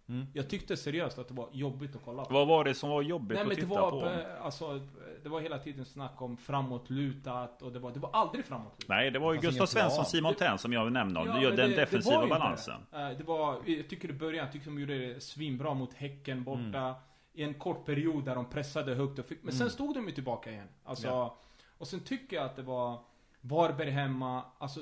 [0.08, 0.26] Mm.
[0.32, 2.34] Jag tyckte seriöst att det var jobbigt att kolla på.
[2.34, 4.44] Vad var det som var jobbigt Nej, att titta det var, på?
[4.44, 4.80] Alltså,
[5.22, 8.88] det var hela tiden snack om framåtlutat och det var, det var aldrig framåtlutat.
[8.88, 11.20] Nej, det var ju Gustav Svensson och Simon Tern som jag nämnde.
[11.20, 12.80] Ja, den det, defensiva det balansen.
[12.90, 13.02] Det.
[13.02, 16.44] Eh, det var, jag tycker i början, jag tycker de gjorde det svinbra mot Häcken
[16.44, 16.78] borta.
[16.78, 16.94] Mm.
[17.32, 19.58] I en kort period där de pressade högt och fick, Men mm.
[19.58, 20.68] sen stod de ju tillbaka igen.
[20.84, 21.38] Alltså, ja.
[21.78, 22.98] Och sen tycker jag att det var
[23.40, 24.44] Varberg hemma.
[24.58, 24.80] Alltså,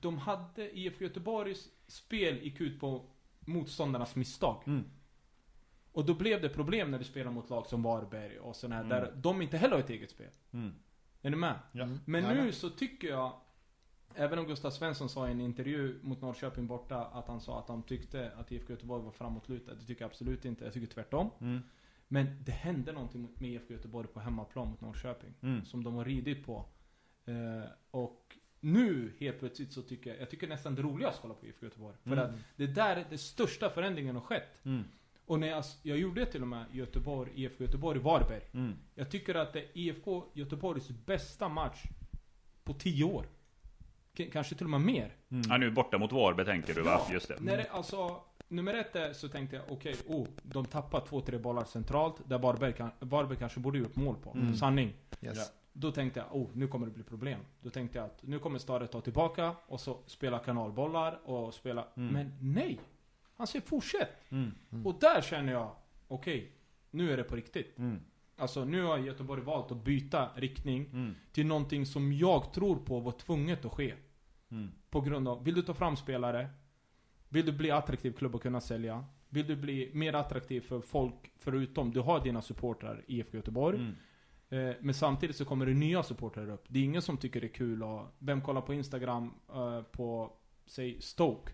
[0.00, 3.04] de hade IFK Göteborgs spel gick ut på
[3.46, 4.62] motståndarnas misstag.
[4.66, 4.84] Mm.
[5.92, 8.88] Och då blev det problem när vi spelade mot lag som Varberg och sådana mm.
[8.88, 10.30] där de inte heller har ett eget spel.
[10.52, 10.74] Mm.
[11.22, 11.58] Är ni med?
[11.72, 11.82] Ja.
[11.82, 11.98] Mm.
[12.04, 13.32] Men nu så tycker jag
[14.16, 17.68] Även om Gustav Svensson sa i en intervju mot Norrköping borta att han sa att
[17.68, 19.74] han tyckte att IFK Göteborg var framåtlutad.
[19.74, 20.64] Det tycker jag absolut inte.
[20.64, 21.30] Jag tycker tvärtom.
[21.40, 21.62] Mm.
[22.08, 25.34] Men det hände någonting med IFK Göteborg på hemmaplan mot Norrköping.
[25.40, 25.64] Mm.
[25.64, 26.66] Som de har ridit på.
[27.24, 31.34] Eh, och nu helt plötsligt så tycker jag, jag tycker nästan det roligast att kolla
[31.34, 31.96] på IFK Göteborg.
[32.02, 32.24] För mm.
[32.24, 34.64] att det där den största förändringen har skett.
[34.64, 34.84] Mm.
[35.26, 38.42] Och när jag, jag gjorde till och med Göteborg, IFK Göteborg, Varberg.
[38.52, 38.72] Mm.
[38.94, 41.82] Jag tycker att det är IFK Göteborgs bästa match
[42.64, 43.26] på tio år.
[44.16, 45.16] K kanske till och med mer.
[45.28, 45.42] Mm.
[45.48, 47.00] Ja, nu borta mot Varberg tänker du va?
[47.08, 47.40] Ja, Just det.
[47.40, 51.20] När det, alltså, nummer ett är, så tänkte jag, okej, okay, oh, de tappar två,
[51.20, 52.28] tre bollar centralt.
[52.28, 54.30] Där Varberg, kan, Varberg kanske borde gjort mål på.
[54.30, 54.56] Mm.
[54.56, 54.92] Sanning.
[55.22, 55.36] Yes.
[55.38, 55.63] Ja.
[55.76, 57.40] Då tänkte jag, oh, nu kommer det bli problem.
[57.60, 61.86] Då tänkte jag att nu kommer Stare ta tillbaka och så spela kanalbollar och spela...
[61.96, 62.12] Mm.
[62.12, 62.80] Men nej!
[63.36, 64.30] Han säger fortsätt!
[64.30, 64.52] Mm.
[64.72, 64.86] Mm.
[64.86, 65.70] Och där känner jag,
[66.08, 66.50] okej, okay,
[66.90, 67.78] nu är det på riktigt.
[67.78, 68.00] Mm.
[68.36, 71.14] Alltså nu har Göteborg valt att byta riktning mm.
[71.32, 73.94] till någonting som jag tror på var tvunget att ske.
[74.50, 74.70] Mm.
[74.90, 76.50] På grund av, vill du ta fram spelare?
[77.28, 79.04] Vill du bli attraktiv klubb och kunna sälja?
[79.28, 83.94] Vill du bli mer attraktiv för folk förutom, du har dina supportrar i IFK Göteborg.
[84.50, 86.64] Eh, men samtidigt så kommer det nya supportrar upp.
[86.68, 90.32] Det är ingen som tycker det är kul och Vem kollar på Instagram uh, på,
[90.66, 91.52] säg Stoke?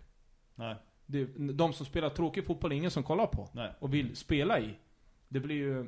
[0.55, 0.77] Nej.
[1.07, 3.49] Det, de som spelar tråkig fotboll är ingen som kollar på.
[3.53, 3.73] Nej.
[3.79, 4.75] Och vill spela i.
[5.29, 5.87] Det blir ju...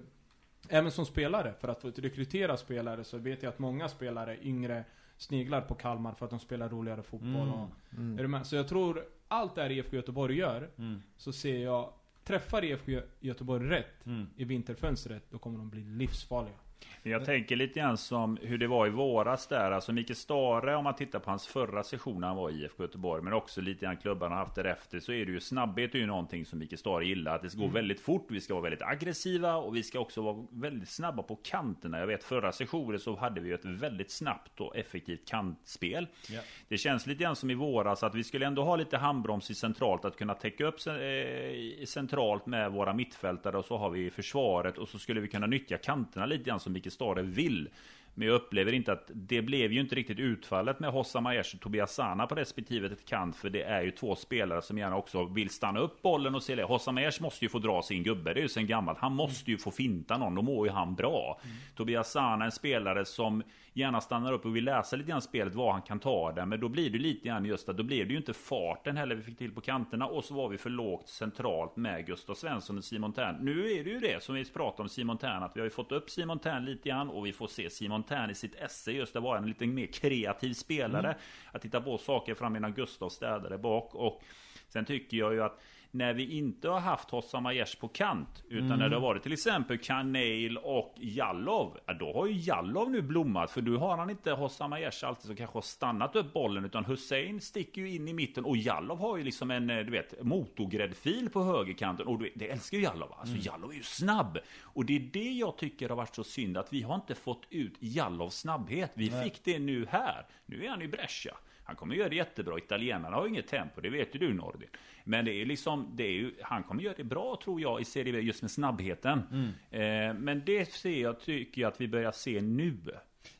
[0.68, 4.84] Även som spelare, för att rekrytera spelare så vet jag att många spelare, yngre,
[5.16, 7.48] sneglar på Kalmar för att de spelar roligare fotboll.
[7.48, 7.52] Mm.
[7.52, 8.18] Och, mm.
[8.18, 8.46] Är du med?
[8.46, 11.02] Så jag tror, allt det här IFK Göteborg gör, mm.
[11.16, 11.92] så ser jag
[12.24, 14.26] Träffar IFK Göteborg rätt mm.
[14.36, 16.54] i vinterfönstret, då kommer de bli livsfarliga.
[17.02, 19.70] Jag tänker lite grann som hur det var i våras där.
[19.70, 22.82] Alltså Mikael Stare, om man tittar på hans förra session när han var i IFK
[22.82, 26.06] Göteborg, men också lite grann klubbarna haft därefter, så är det ju snabbhet är ju
[26.06, 27.34] någonting som Mikael Stare gillar.
[27.34, 27.74] Att det ska gå mm.
[27.74, 31.36] väldigt fort, vi ska vara väldigt aggressiva och vi ska också vara väldigt snabba på
[31.36, 31.98] kanterna.
[31.98, 36.06] Jag vet förra sessionen så hade vi ett väldigt snabbt och effektivt kantspel.
[36.30, 36.44] Yeah.
[36.68, 39.54] Det känns lite grann som i våras att vi skulle ändå ha lite handbroms i
[39.54, 44.78] centralt, att kunna täcka upp eh, centralt med våra mittfältare och så har vi försvaret
[44.78, 47.68] och så skulle vi kunna nyttja kanterna lite grann som vilken stad det vill.
[48.14, 51.60] Men jag upplever inte att det blev ju inte riktigt utfallet med Hossa Aiesh och
[51.60, 53.36] Tobias Sana på respektive ett kant.
[53.36, 56.54] För det är ju två spelare som gärna också vill stanna upp bollen och se
[56.54, 56.62] det.
[56.62, 58.98] Hossa Aiesh måste ju få dra sin gubbe, det är ju sen gammalt.
[58.98, 61.40] Han måste ju få finta någon, då mår ju han bra.
[61.44, 61.56] Mm.
[61.76, 63.42] Tobias Sana är en spelare som
[63.74, 66.46] gärna stannar upp och vill läsa lite grann spelet, var han kan ta det.
[66.46, 69.14] Men då blir det lite grann just att då blev det ju inte farten heller
[69.14, 70.06] vi fick till på kanterna.
[70.06, 73.36] Och så var vi för lågt centralt med Gustav Svensson och Simon Tern.
[73.40, 75.70] Nu är det ju det som vi pratar om Simon Tern, att vi har ju
[75.70, 78.92] fått upp Simon Tern lite grann och vi får se Simon Tern i sitt esse
[78.92, 81.06] just att vara en lite mer kreativ spelare.
[81.06, 81.18] Mm.
[81.52, 83.94] Att titta på saker fram innan Gustav städade bak.
[83.94, 84.22] Och
[84.68, 85.60] sen tycker jag ju att
[85.94, 88.78] när vi inte har haft Hossam Aiesh på kant Utan mm.
[88.78, 93.02] när det har varit till exempel Kanel och Jallov ja, Då har ju Jallov nu
[93.02, 96.64] blommat För nu har han inte Hossam Aiesh alltid som kanske har stannat upp bollen
[96.64, 100.22] Utan Hussein sticker ju in i mitten Och Jallov har ju liksom en du vet
[100.24, 103.46] motorgräddfil på högerkanten Och det älskar ju Jallov Alltså mm.
[103.46, 106.72] Jallov är ju snabb Och det är det jag tycker har varit så synd Att
[106.72, 109.24] vi har inte fått ut Jallovs snabbhet Vi Nej.
[109.24, 111.34] fick det nu här Nu är han i Brescia
[111.64, 112.58] Han kommer göra det jättebra.
[112.58, 114.68] Italienarna har ju inget tempo, det vet ju du Nordin.
[115.04, 117.84] Men det är liksom, det är ju, han kommer göra det bra tror jag i
[117.84, 119.22] Serie B just med snabbheten.
[119.30, 120.10] Mm.
[120.10, 122.78] Eh, men det ser jag, tycker jag att vi börjar se nu.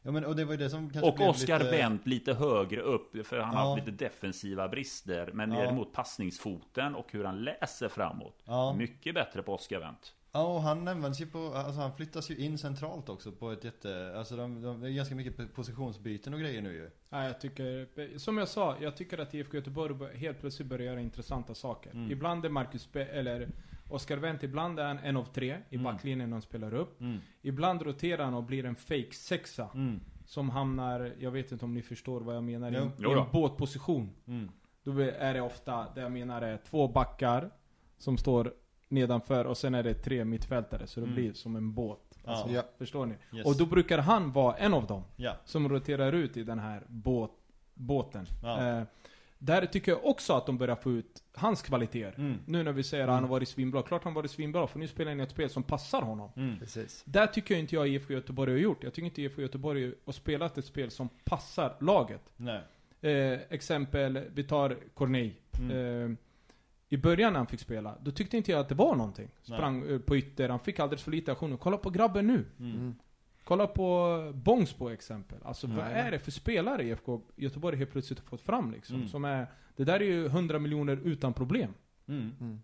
[0.02, 1.70] Ja, men, och det var det som kanske Och Oskar lite...
[1.70, 3.60] Wendt lite högre upp för han ja.
[3.60, 5.30] har lite defensiva brister.
[5.32, 5.72] Men ja.
[5.72, 8.42] mot passningsfoten och hur han läser framåt.
[8.44, 8.74] Ja.
[8.74, 10.14] Mycket bättre på Oskar Wendt.
[10.34, 13.64] Ja, och han används ju på, alltså han flyttas ju in centralt också på ett
[13.64, 16.90] jätte, alltså de, de, det är ganska mycket positionsbyten och grejer nu ju.
[17.08, 21.00] Ja, jag tycker, som jag sa, jag tycker att IFK Göteborg helt plötsligt börjar göra
[21.00, 21.90] intressanta saker.
[21.90, 22.10] Mm.
[22.10, 23.48] Ibland är Marcus, Be eller
[23.88, 25.84] Oskar Wendt, ibland är han en av tre i mm.
[25.84, 27.00] backlinjen när han spelar upp.
[27.00, 27.18] Mm.
[27.42, 30.00] Ibland roterar han och blir en fake sexa mm.
[30.26, 33.08] Som hamnar, jag vet inte om ni förstår vad jag menar, jo.
[33.08, 34.10] i, i en båtposition.
[34.26, 34.50] Mm.
[34.82, 37.50] Då är det ofta, det jag menar är två backar
[37.98, 38.54] som står
[38.92, 40.86] nedanför och sen är det tre mittfältare.
[40.86, 41.14] Så det mm.
[41.14, 41.98] blir som en båt.
[42.24, 42.62] Alltså, ja.
[42.78, 43.14] Förstår ni?
[43.32, 43.46] Yes.
[43.46, 45.04] Och då brukar han vara en av dem.
[45.16, 45.36] Ja.
[45.44, 47.30] Som roterar ut i den här båt,
[47.74, 48.26] båten.
[48.42, 48.78] Ja.
[48.78, 48.82] Eh,
[49.38, 52.18] där tycker jag också att de börjar få ut hans kvaliteter.
[52.18, 52.38] Mm.
[52.46, 53.82] Nu när vi säger att han har varit svinbra.
[53.82, 56.30] Klart han har varit svinbra, för nu spelar han ett spel som passar honom.
[56.36, 56.58] Mm.
[57.04, 58.84] Där tycker jag inte jag IFK Göteborg har gjort.
[58.84, 62.22] Jag tycker inte IFK Göteborg har spelat ett spel som passar laget.
[63.00, 65.34] Eh, exempel, vi tar Corneille.
[65.58, 65.70] Mm.
[66.10, 66.16] Eh,
[66.92, 69.28] i början när han fick spela, då tyckte inte jag att det var någonting.
[69.42, 69.92] Sprang Nej.
[69.92, 71.56] Eh, på ytter, han fick alldeles för lite aktioner.
[71.56, 72.44] Kolla på grabben nu.
[72.58, 72.72] Mm.
[72.72, 72.94] mm.
[73.44, 75.38] Kolla på Bångsbo exempel.
[75.44, 75.78] Alltså mm.
[75.78, 78.96] vad är det för spelare IFK Göteborg helt plötsligt har fått fram liksom?
[78.96, 79.08] Mm.
[79.08, 81.74] Som är, det där är ju 100 miljoner utan problem.
[82.08, 82.60] Mm.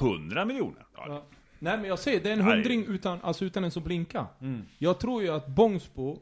[0.00, 0.48] 100 mm.
[0.48, 0.86] miljoner?
[0.96, 1.04] Ja.
[1.08, 1.26] Ja.
[1.58, 4.26] Nej men jag säger, det är en hundring utan, alltså utan ens att blinka.
[4.40, 4.62] Mm.
[4.78, 6.18] Jag tror ju att Bångsbo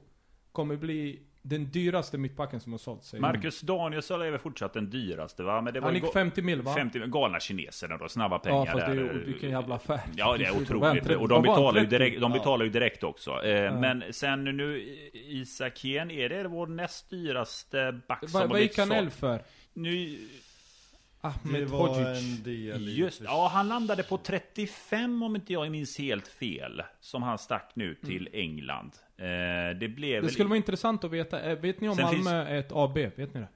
[0.52, 3.20] kommer bli den dyraste mittbacken som har sålt sig.
[3.20, 5.60] Marcus Danielsson är väl fortsatt den dyraste va?
[5.60, 6.74] Men det var Han gick 50 mil va?
[6.74, 8.94] 50 galna kineserna då, snabba pengar ja, fast där.
[8.94, 10.00] det är vilken jävla affär.
[10.16, 11.10] Ja det är otroligt.
[11.10, 13.44] Och de betalar ju direkt, de betalar ju direkt också.
[13.44, 13.80] Eh, ja.
[13.80, 18.88] Men sen nu, Isak Hien, är det vår näst dyraste back som har blivit såld?
[18.88, 19.42] Vad gick han för?
[19.72, 20.18] Nu,
[21.24, 25.98] Ahmed det var en del Just ja, han landade på 35 om inte jag minns
[25.98, 26.82] helt fel.
[27.00, 28.40] Som han stack nu till mm.
[28.40, 28.92] England.
[29.16, 31.40] Eh, det blev Det skulle vara intressant att veta.
[31.42, 32.28] Eh, vet ni om Sen Malmö finns...
[32.28, 32.94] är ett AB?
[32.94, 33.48] Vet ni det?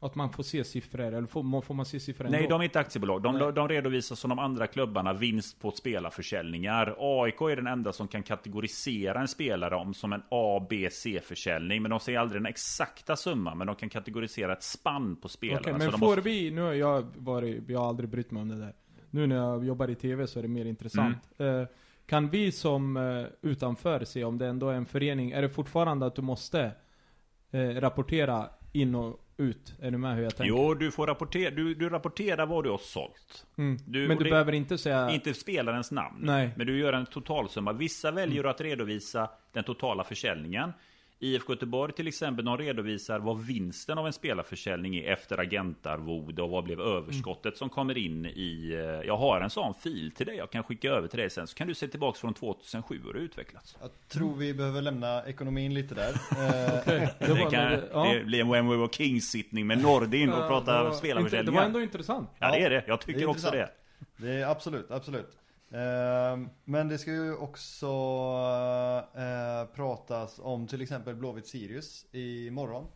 [0.00, 2.38] Att man får se siffror, eller får, får man se siffror ändå?
[2.38, 3.22] Nej, de är inte aktiebolag.
[3.22, 6.96] De, de redovisar som de andra klubbarna vinst på spelarförsäljningar.
[6.98, 11.82] AIK är den enda som kan kategorisera en spelare om som en A, B, C-försäljning.
[11.82, 15.60] Men de säger aldrig den exakta summan, men de kan kategorisera ett spann på spelarna.
[15.60, 16.20] Okay, men får måste...
[16.20, 18.74] vi, nu har jag varit, jag har aldrig brytt mig om det där.
[19.10, 21.30] Nu när jag jobbar i TV så är det mer intressant.
[21.38, 21.60] Mm.
[21.60, 21.68] Eh,
[22.06, 26.06] kan vi som eh, utanför se om det ändå är en förening, är det fortfarande
[26.06, 26.72] att du måste
[27.50, 29.74] eh, rapportera in och ut?
[29.80, 30.48] Är du med hur jag tänker?
[30.48, 33.46] Jo, du får rapportera, du, du rapporterar vad du har sålt.
[33.58, 33.78] Mm.
[33.86, 35.10] Du, men du det, behöver inte säga...
[35.10, 36.18] Inte spelarens namn.
[36.20, 36.50] Nej.
[36.56, 37.72] Men du gör en totalsumma.
[37.72, 38.50] Vissa väljer mm.
[38.50, 40.72] att redovisa den totala försäljningen.
[41.20, 46.50] IFK Göteborg till exempel, de redovisar vad vinsten av en spelarförsäljning är efter agentarvode och
[46.50, 47.56] vad blev överskottet mm.
[47.56, 48.72] som kommer in i...
[48.72, 51.46] Eh, jag har en sån fil till dig, jag kan skicka över till dig sen.
[51.46, 53.76] Så kan du se tillbaks från 2007 hur det utvecklats.
[53.80, 56.10] Jag tror vi behöver lämna ekonomin lite där.
[56.80, 57.08] okay.
[57.18, 58.14] det, det, kan, ja.
[58.14, 61.52] det blir en When We Were Kings-sittning med Nordin och prata spelarförsäljningar.
[61.52, 62.30] Det var ändå intressant.
[62.38, 62.84] Ja, det är det.
[62.86, 63.70] Jag tycker det också det.
[64.16, 65.38] Det är absolut, absolut.
[65.70, 67.86] Ehm, men det ska ju också
[69.16, 72.86] uh, pratas om till exempel Blåvitt Sirius imorgon.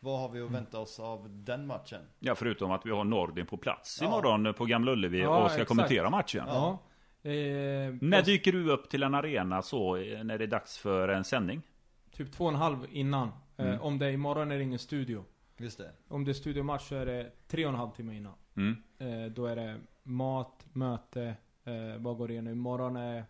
[0.00, 2.00] Vad har vi att vänta oss av den matchen?
[2.18, 4.06] Ja, förutom att vi har Nordin på plats ja.
[4.06, 5.68] imorgon på Gamla Ullevi ja, och ska exakt.
[5.68, 6.44] kommentera matchen.
[6.46, 6.78] Ja.
[7.22, 11.08] Eh, när dyker du upp till en arena så, eh, när det är dags för
[11.08, 11.62] en sändning?
[12.12, 13.28] Typ två och en halv innan.
[13.56, 13.80] Eh, mm.
[13.80, 15.24] om det är imorgon är det ingen studio.
[15.56, 15.92] Just det.
[16.08, 18.34] Om det är studiomatch så är det tre och en halv timme innan.
[18.56, 18.76] Mm.
[18.98, 21.34] Eh, då är det mat, möte,
[21.66, 22.52] Eh, vad går igenom?
[22.52, 23.24] Imorgon är,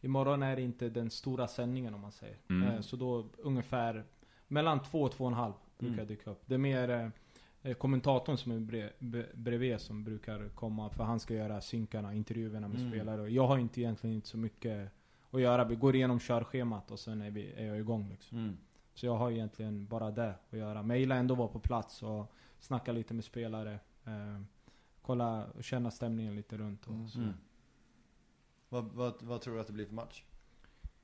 [0.00, 2.36] imorgon är det inte den stora sändningen om man säger.
[2.50, 2.68] Mm.
[2.68, 4.04] Eh, så då ungefär
[4.48, 6.06] mellan två och två och en halv brukar mm.
[6.06, 6.42] dyka upp.
[6.46, 7.12] Det är mer
[7.62, 8.90] eh, kommentatorn som är brev,
[9.34, 10.90] bredvid som brukar komma.
[10.90, 12.90] För han ska göra synkarna, intervjuerna med mm.
[12.90, 13.30] spelare.
[13.30, 14.90] Jag har inte egentligen inte så mycket
[15.30, 15.64] att göra.
[15.64, 18.38] Vi går igenom körschemat och sen är, vi, är jag igång liksom.
[18.38, 18.56] Mm.
[18.94, 20.82] Så jag har egentligen bara det att göra.
[20.82, 23.78] Maila ändå vara på plats och snacka lite med spelare.
[24.04, 24.42] Eh,
[25.02, 26.86] kolla och känna stämningen lite runt.
[26.86, 27.18] Och så.
[27.18, 27.32] Mm.
[28.68, 30.22] Vad, vad, vad tror du att det blir för match?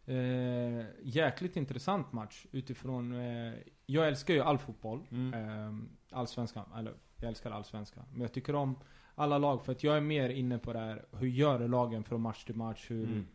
[0.06, 3.12] Eh, jäkligt intressant match utifrån...
[3.12, 3.54] Eh,
[3.86, 5.06] jag älskar ju all fotboll.
[5.10, 5.34] Mm.
[5.34, 5.84] Eh,
[6.18, 8.04] allsvenskan, eller jag älskar allsvenskan.
[8.12, 8.76] Men jag tycker om
[9.14, 11.04] alla lag för att jag är mer inne på det här.
[11.12, 12.90] Hur gör lagen från match till match?
[12.90, 13.26] Hur, mm.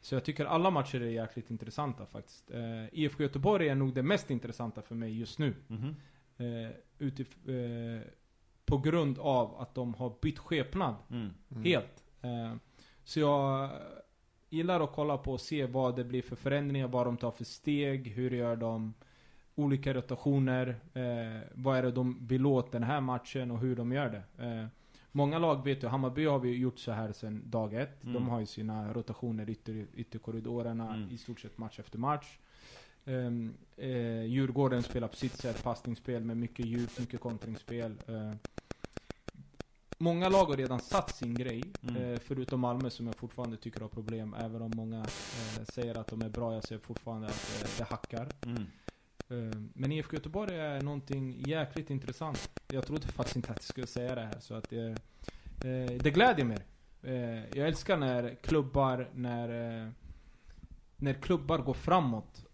[0.00, 2.50] Så jag tycker alla matcher är jäkligt intressanta faktiskt.
[2.50, 5.54] Eh, IFK Göteborg är nog det mest intressanta för mig just nu.
[5.68, 5.94] Mm.
[6.36, 8.00] Eh, utif eh,
[8.66, 10.94] på grund av att de har bytt skepnad.
[11.10, 11.30] Mm.
[11.64, 12.04] Helt.
[13.04, 13.70] Så jag
[14.50, 17.44] gillar att kolla på och se vad det blir för förändringar, vad de tar för
[17.44, 18.94] steg, hur gör de?
[19.54, 20.68] olika rotationer.
[20.94, 24.44] Eh, vad är det de vill åt den här matchen och hur de gör det.
[24.44, 24.66] Eh,
[25.12, 28.02] många lag vet ju, Hammarby har vi gjort så här sedan dag ett.
[28.02, 28.14] Mm.
[28.14, 31.10] De har ju sina rotationer i ytter, ytterkorridorerna Mm.
[31.10, 32.38] i stort sett match efter match.
[33.06, 37.94] Um, eh, Djurgården spelar på sitt sätt passningsspel med mycket djup, mycket kontringsspel.
[38.06, 38.32] Eh,
[40.04, 41.96] många lag har redan satt sin grej, Mm.
[41.96, 44.34] eh, förutom Malmö som jag fortfarande tycker har problem.
[44.34, 47.84] Även om många eh, säger att de är bra, jag ser fortfarande att eh, det
[47.84, 48.28] hackar.
[48.46, 48.64] Mm.
[49.74, 52.50] Men IFK Göteborg är någonting jäkligt intressant.
[52.68, 54.96] Jag trodde faktiskt inte att jag skulle säga det här, så att det,
[56.02, 56.58] det glädjer mig.
[57.54, 59.92] Jag älskar när klubbar, när,
[60.96, 62.44] när klubbar går framåt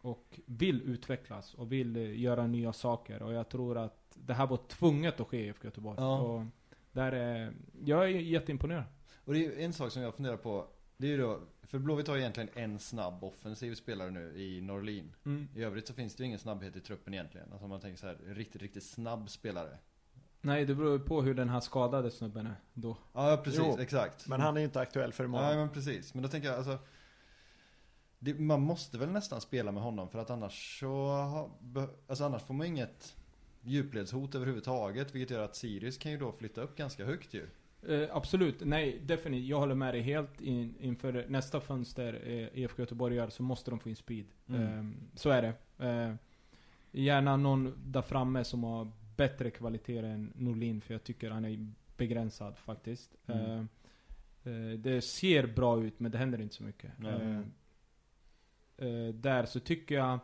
[0.00, 3.22] och vill utvecklas och vill göra nya saker.
[3.22, 5.96] Och jag tror att det här var tvunget att ske i IFK Göteborg.
[6.00, 6.18] Ja.
[6.18, 6.44] Och
[6.92, 7.52] där är,
[7.84, 8.84] jag är jätteimponerad.
[9.24, 10.66] Och det är ju en sak som jag funderar på.
[10.96, 15.12] Det är ju då, för Blåvitt har egentligen en snabb offensiv spelare nu i Norlin.
[15.24, 15.48] Mm.
[15.54, 17.46] I övrigt så finns det ju ingen snabbhet i truppen egentligen.
[17.50, 19.78] Alltså om man tänker så här, en riktigt, riktigt snabb spelare.
[20.40, 22.96] Nej, det beror ju på hur den här skadade snubben är då.
[23.12, 24.28] Ja, precis, Jo, exakt.
[24.28, 25.56] Men han är inte aktuell för Nej imorgon.
[25.56, 26.78] men precis, men då tänker jag alltså
[28.18, 31.10] det, Man måste väl nästan spela med honom för att annars så
[32.06, 33.16] Alltså annars får man inget
[33.62, 37.46] djupledshot överhuvudtaget Vilket gör att Sirius kan ju då flytta upp ganska högt ju
[37.88, 39.48] Eh, absolut, nej definitivt.
[39.48, 40.40] Jag håller med dig helt.
[40.40, 44.26] In, inför nästa fönster eh, IFK Göteborg gör så måste de få in speed.
[44.48, 44.62] Mm.
[44.62, 44.84] Eh,
[45.14, 45.86] så är det.
[45.86, 46.14] Eh,
[46.90, 51.72] gärna någon där framme som har bättre kvalitet än Norlin, för jag tycker han är
[51.96, 53.16] begränsad faktiskt.
[53.26, 53.68] Mm.
[54.44, 56.90] Eh, eh, det ser bra ut, men det händer inte så mycket.
[58.76, 60.18] Eh, där så tycker jag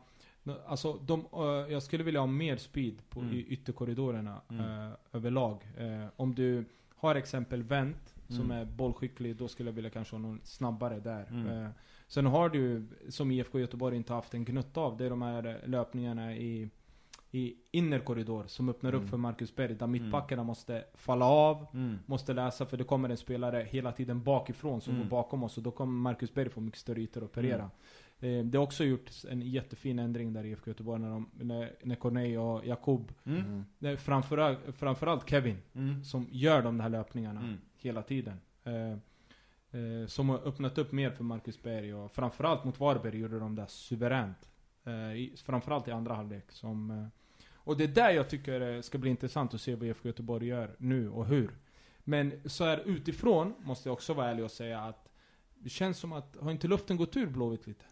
[0.66, 3.32] Alltså, de, eh, jag skulle vilja ha mer speed på, Mm.
[3.34, 4.64] i ytterkorridorerna Mm.
[4.86, 5.66] eh, överlag.
[5.76, 6.64] Eh, om du
[6.96, 8.50] har exempel Wendt, som Mm.
[8.56, 11.26] är bollskicklig, då skulle jag vilja kanske ha någon snabbare där.
[11.30, 11.68] Mm.
[12.08, 15.60] Sen har du, som IFK Göteborg inte haft en gnutta av, det är de här
[15.66, 16.68] löpningarna i,
[17.30, 19.02] i innerkorridor som öppnar Mm.
[19.04, 19.74] upp för Marcus Berg.
[19.74, 21.98] Där mittbackarna måste falla av, mm.
[22.06, 25.02] måste läsa, för det kommer en spelare hela tiden bakifrån som Mm.
[25.04, 25.56] går bakom oss.
[25.56, 27.70] Och då kommer Marcus Berg få mycket större ytor att operera.
[28.20, 31.72] Eh, det har också gjorts en jättefin ändring där i IFK Göteborg när, de, när,
[31.82, 33.64] när Corneille och Jakob, Mm.
[33.80, 33.96] Mm.
[33.96, 36.04] framförallt, framförallt Kevin, Mm.
[36.04, 37.56] som gör de här löpningarna Mm.
[37.76, 38.40] hela tiden.
[38.64, 38.90] Eh,
[39.80, 43.54] eh, som har öppnat upp mer för Marcus Berg och framförallt mot Varberg gjorde de
[43.54, 44.48] det suveränt.
[44.84, 46.52] Eh, i, framförallt i andra halvlek.
[46.52, 47.06] Som, eh,
[47.54, 50.46] och det är där jag tycker det ska bli intressant att se vad IFK Göteborg
[50.46, 51.50] gör nu och hur.
[52.04, 55.08] Men så här utifrån måste jag också vara ärlig och säga att
[55.54, 57.84] det känns som att, har inte luften gått ur Blåvitt lite?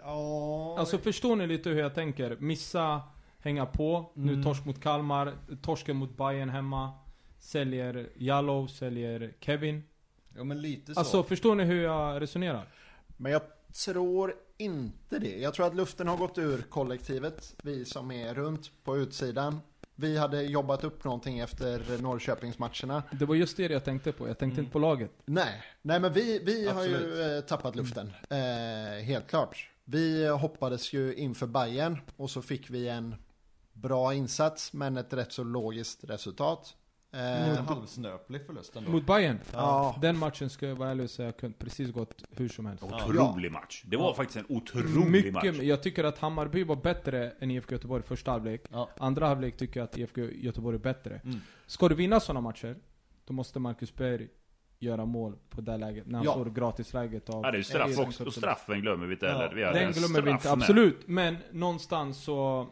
[0.00, 2.36] Ja, Alltså förstår ni lite hur jag tänker?
[2.40, 3.02] Missa,
[3.38, 4.44] hänga på, nu Mm.
[4.44, 5.32] torsk mot Kalmar,
[5.62, 6.92] torsken mot Bayern hemma.
[7.38, 9.82] Säljer Jallow, säljer Kevin.
[10.36, 12.68] ja men lite så Alltså förstår ni hur jag resonerar?
[13.16, 13.42] Men jag
[13.84, 15.38] tror inte det.
[15.38, 17.54] Jag tror att luften har gått ur kollektivet.
[17.62, 19.60] Vi som är runt på utsidan.
[19.94, 23.02] Vi hade jobbat upp någonting efter Norrköpingsmatcherna.
[23.12, 24.64] Det var just det jag tänkte på, jag tänkte Mm.
[24.64, 25.10] inte på laget.
[25.24, 28.12] Nej, nej men vi, vi har ju eh, tappat luften.
[28.30, 29.70] Eh, helt klart.
[29.90, 33.14] Vi hoppades ju inför Bayern och så fick vi en
[33.72, 36.76] bra insats men ett rätt så logiskt resultat.
[37.12, 39.38] Eh, Lite halvsnöplig förlust ändå Mot Bayern.
[39.52, 42.82] ja, Den matchen ska jag vara ärlig och säga kunde precis gått hur som helst.
[42.82, 43.82] Otrolig match.
[43.86, 44.14] Det var Ja.
[44.14, 45.44] faktiskt en otrolig match.
[45.44, 48.62] Mycket, jag tycker att Hammarby var bättre än IFK Göteborg första halvlek.
[48.70, 48.88] Ja.
[48.98, 51.20] Andra halvlek tycker jag att IFK Göteborg är bättre.
[51.24, 51.40] Mm.
[51.66, 52.76] Ska du vinna sådana matcher,
[53.24, 54.28] då måste Marcus Berg
[54.80, 56.06] göra mål på det läget.
[56.06, 56.34] När han Ja.
[56.34, 57.44] får gratisläget av...
[57.44, 58.24] Ja, det är ju straff också.
[58.26, 59.32] Och straffen glömmer vi inte Ja.
[59.32, 59.54] heller.
[59.54, 61.08] Vi hade Den en glömmer vi inte, absolut.
[61.08, 62.66] Men någonstans så...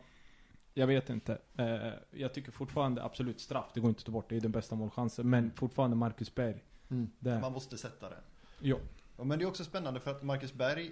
[0.74, 1.38] Jag vet inte.
[1.58, 4.28] Eh, jag tycker fortfarande absolut straff, det går inte att ta bort.
[4.28, 5.30] Det är den bästa målchansen.
[5.30, 6.64] Men fortfarande Marcus Berg.
[6.90, 7.10] Mm.
[7.40, 8.18] Man måste sätta den
[8.60, 8.76] Ja.
[9.16, 10.86] Ja, men det är också spännande för att Marcus Berg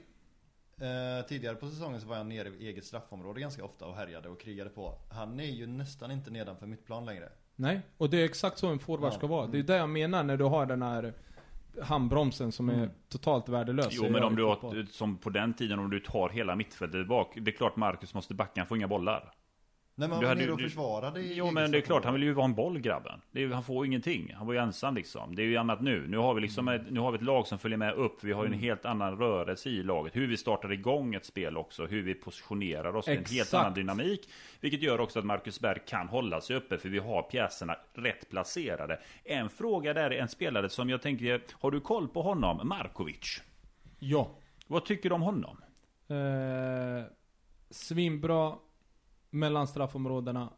[0.81, 4.29] eh, Tidigare på säsongen så var han nere i eget straffområde ganska ofta och härjade
[4.29, 8.25] och krigade på Han är ju nästan inte nedanför mittplan längre Nej, och det är
[8.25, 9.17] exakt så en forward Ja.
[9.19, 9.47] ska vara.
[9.47, 9.67] Det är Mm.
[9.67, 11.13] det jag menar när du har den här
[11.83, 12.91] handbromsen som är Mm.
[13.09, 13.89] totalt värdelös.
[13.91, 17.33] Jo men om du har, som på den tiden om du tar hela mittfältet bak.
[17.41, 19.33] Det är klart Marcus måste backa, han får inga bollar.
[19.99, 22.33] Nej men Du hade och försvarade i Jo men det är klart, han vill ju
[22.33, 23.21] vara en boll grabben.
[23.31, 24.33] Det är, ju- han får ingenting.
[24.37, 25.35] Han var ju ensam liksom.
[25.37, 26.07] Det är ju annat nu.
[26.09, 28.25] Nu har vi liksom ett, nu har vi ett lag som följer med upp.
[28.25, 30.17] Vi har ju en helt annan rörelse i laget.
[30.17, 31.87] Hur vi startar igång ett spel också.
[31.87, 33.05] Hur vi positionerar oss.
[33.05, 33.55] Det är en helt Exakt.
[33.55, 34.29] annan dynamik.
[34.61, 36.79] Vilket gör också att Marcus Berg kan hålla sig uppe.
[36.79, 39.01] För vi har pjäserna rätt placerade.
[39.25, 42.69] En fråga där är en spelare som jag tänker, har du koll på honom?
[42.69, 43.43] Markovic.
[43.99, 44.31] Ja.
[44.67, 45.63] Vad tycker du om honom?
[46.09, 47.05] Eh,
[47.71, 48.53] svinbra
[49.31, 50.53] mellan straffområdena.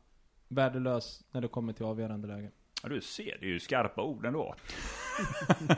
[0.49, 2.51] Värdelös när det kommer till avgörande lägen.
[2.83, 4.55] Ja, du ser, det är ju skarpa ord ändå.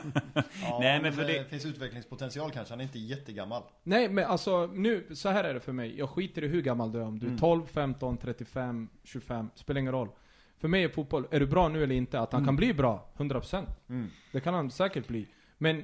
[0.63, 1.33] ja, Nej, men för det...
[1.33, 2.71] det finns utvecklingspotential kanske.
[2.71, 3.63] Han är inte jättegammal.
[3.83, 5.97] Nej, men alltså nu, så här är det för mig.
[5.97, 7.03] Jag skiter i hur gammal du är.
[7.03, 9.49] Om du är 12, 15, 35, 25.
[9.55, 10.09] Spelar ingen roll.
[10.57, 12.19] För mig är fotboll, är du bra nu eller inte?
[12.19, 12.47] Att han mm.
[12.47, 13.65] kan bli bra, 100%.
[13.89, 14.09] Mm.
[14.31, 15.27] Det kan han säkert bli.
[15.57, 15.83] Men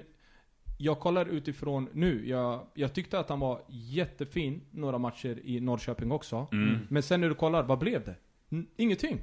[0.78, 2.28] jag kollar utifrån nu.
[2.30, 6.48] Jag, jag tyckte att han var jättefin några matcher i Norrköping också.
[6.52, 6.80] Mm.
[6.90, 8.16] Men sen när du kollar, vad blev det?
[8.50, 9.22] N ingenting.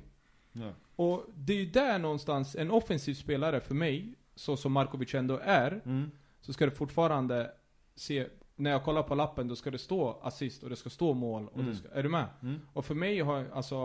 [0.52, 0.70] Ja.
[0.97, 5.40] Och det är ju där någonstans, en offensiv spelare för mig, så som Markovic ändå
[5.43, 6.10] är, mm.
[6.40, 7.51] så ska det fortfarande
[7.94, 8.26] se,
[8.56, 11.48] när jag kollar på lappen, då ska det stå assist och det ska stå mål.
[11.52, 11.74] Och mm.
[11.74, 12.26] ska, är du med?
[12.43, 12.60] Mm.
[12.72, 13.76] Och för mig har, alltså,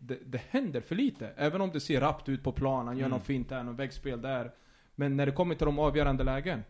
[0.00, 1.32] det, det händer för lite.
[1.36, 3.18] Även om det ser rappt ut på plan, han gör mm.
[3.18, 4.52] något fint där, något väggspel där.
[4.94, 6.62] Men när det kommer till de avgörande lägen,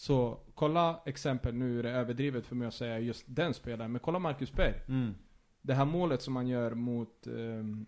[0.00, 4.00] så kolla exempel, nu är det överdrivet för mig att säga just den spelaren, men
[4.00, 4.74] kolla Marcus Berg.
[4.88, 5.14] Mm.
[5.62, 7.86] Det här målet som han gör mot um,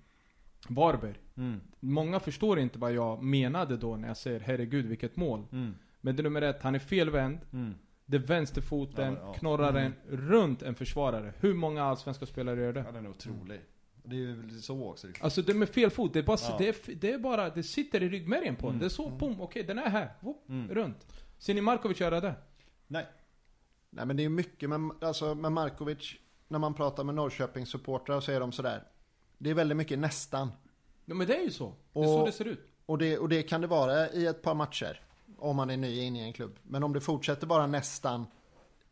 [0.69, 1.15] Varberg.
[1.37, 1.61] Mm.
[1.81, 5.45] Många förstår inte vad jag menade då när jag säger herregud vilket mål.
[5.53, 5.75] Mm.
[6.01, 7.39] Men det är nummer ett, han är felvänd.
[7.53, 7.75] Mm.
[8.07, 9.33] Det är vänsterfoten, ja, ja.
[9.33, 10.21] knorrar den mm.
[10.31, 11.33] runt en försvarare.
[11.41, 12.85] Hur många allsvenska spelare gör det?
[12.87, 13.61] Ja, den är otrolig.
[14.05, 15.07] Det är ju så också.
[15.07, 15.25] Liksom.
[15.25, 16.57] Alltså det med fel fot, det är bara, ja.
[16.59, 18.79] det, är, det är bara, det sitter i ryggmärgen på mm.
[18.79, 20.09] Det är så, pum, okej okay, den är här.
[20.21, 20.69] Whoop, mm.
[20.69, 21.07] Runt.
[21.43, 22.35] Ser ni Markovic göra det?
[22.87, 23.07] Nej.
[23.91, 26.15] Nej men det är mycket med, alltså, med Markovic,
[26.49, 28.85] när man pratar med Norrköpings supportrar så är de sådär.
[29.39, 30.53] Det är väldigt mycket nästan.
[31.05, 31.75] Ja men det är ju så.
[31.93, 32.69] Det är och, så det ser ut.
[32.87, 35.01] Och det, och det kan det vara i ett par matcher.
[35.39, 36.59] Om man är ny inne i en klubb.
[36.63, 38.27] Men om det fortsätter bara nästan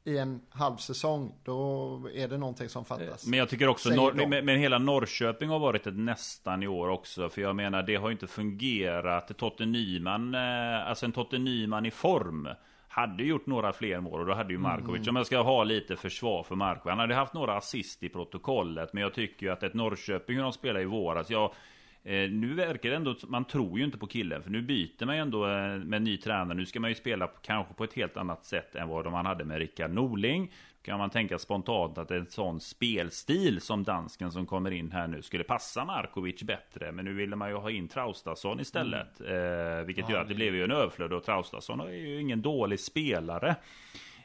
[0.05, 3.27] i en halv säsong, då är det någonting som fattas.
[3.27, 6.89] Men jag tycker också, Nor men, men hela Norrköping har varit ett nästan i år
[6.89, 7.29] också.
[7.29, 9.39] För jag menar, det har ju inte fungerat.
[9.39, 12.49] Totte Nyman, eh, alltså en Totte Nyman i form.
[12.89, 15.09] Hade gjort några fler mål och då hade ju Markovic, mm.
[15.09, 16.91] om jag ska ha lite försvar för Markovic.
[16.91, 18.93] Han hade haft några assist i protokollet.
[18.93, 21.31] Men jag tycker ju att ett Norrköping, hur de spelar i våras.
[21.31, 21.55] Jag, Eh,
[22.03, 25.23] nu verkar det ändå, man tror ju inte på killen, för nu byter man ju
[25.23, 26.59] ändå eh, med ny tränare.
[26.59, 29.45] Nu ska man ju spela kanske på ett helt annat sätt än vad man hade
[29.45, 30.53] med Rickard Norling.
[30.83, 35.23] Kan man tänka spontant att en sån spelstil som dansken som kommer in här nu
[35.23, 36.93] skulle passa Markovic bättre.
[36.93, 39.21] Men nu ville man ju ha in Traustason istället.
[39.21, 39.79] Mm.
[39.79, 42.43] Eh, vilket ja, gör att det blev ju en överflöd och Traustason är ju ingen
[42.43, 43.57] dålig spelare.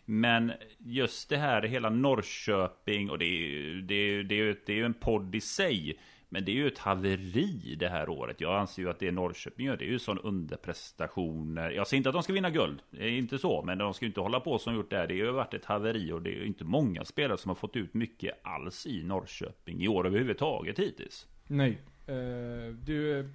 [0.05, 4.73] Men just det här hela Norrköping och det är ju, det är, det är, det
[4.73, 5.99] är ju en podd i sig.
[6.35, 8.41] Men det är ju ett haveri det här året.
[8.41, 11.69] Jag anser ju att det Norrköping gör, det är ju sån underprestationer.
[11.71, 13.63] Jag säger inte att de ska vinna guld, det är inte så.
[13.63, 15.07] Men de ska ju inte hålla på som gjort det här.
[15.07, 17.55] Det har ju varit ett haveri och det är ju inte många spelare som har
[17.55, 21.27] fått ut mycket alls i Norrköping i år överhuvudtaget hittills.
[21.47, 23.29] Nej, eh, du är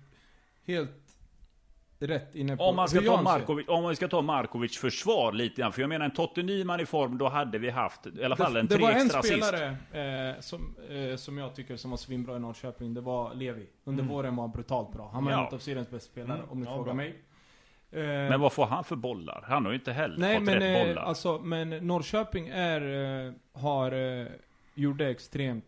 [0.67, 1.10] helt
[2.07, 5.61] rätt inne på om man ska ta Markovic, Om vi ska ta Markovic försvar lite
[5.61, 5.73] grann.
[5.73, 8.57] För jag menar en Totte Nyman i form, då hade vi haft i alla fall
[8.57, 9.35] en det, tre extra assist.
[9.35, 12.95] Det var en spelare eh, som, eh, som jag tycker som var svinbra i Norrköping.
[12.95, 13.67] Det var Levi.
[13.85, 14.15] Under mm.
[14.15, 15.11] våren var han brutalt bra.
[15.13, 15.49] Han var ja.
[15.49, 16.51] en av seriens bästa spelare, mm.
[16.51, 16.95] om ni ja, frågar bra.
[16.95, 17.23] mig.
[17.93, 19.45] Eh, men vad får han för bollar?
[19.49, 21.03] Han har ju inte heller nej, fått men, rätt bollar.
[21.03, 22.81] Alltså, men Norrköping är,
[23.27, 24.27] eh, har, eh,
[24.75, 25.65] gjorde extremt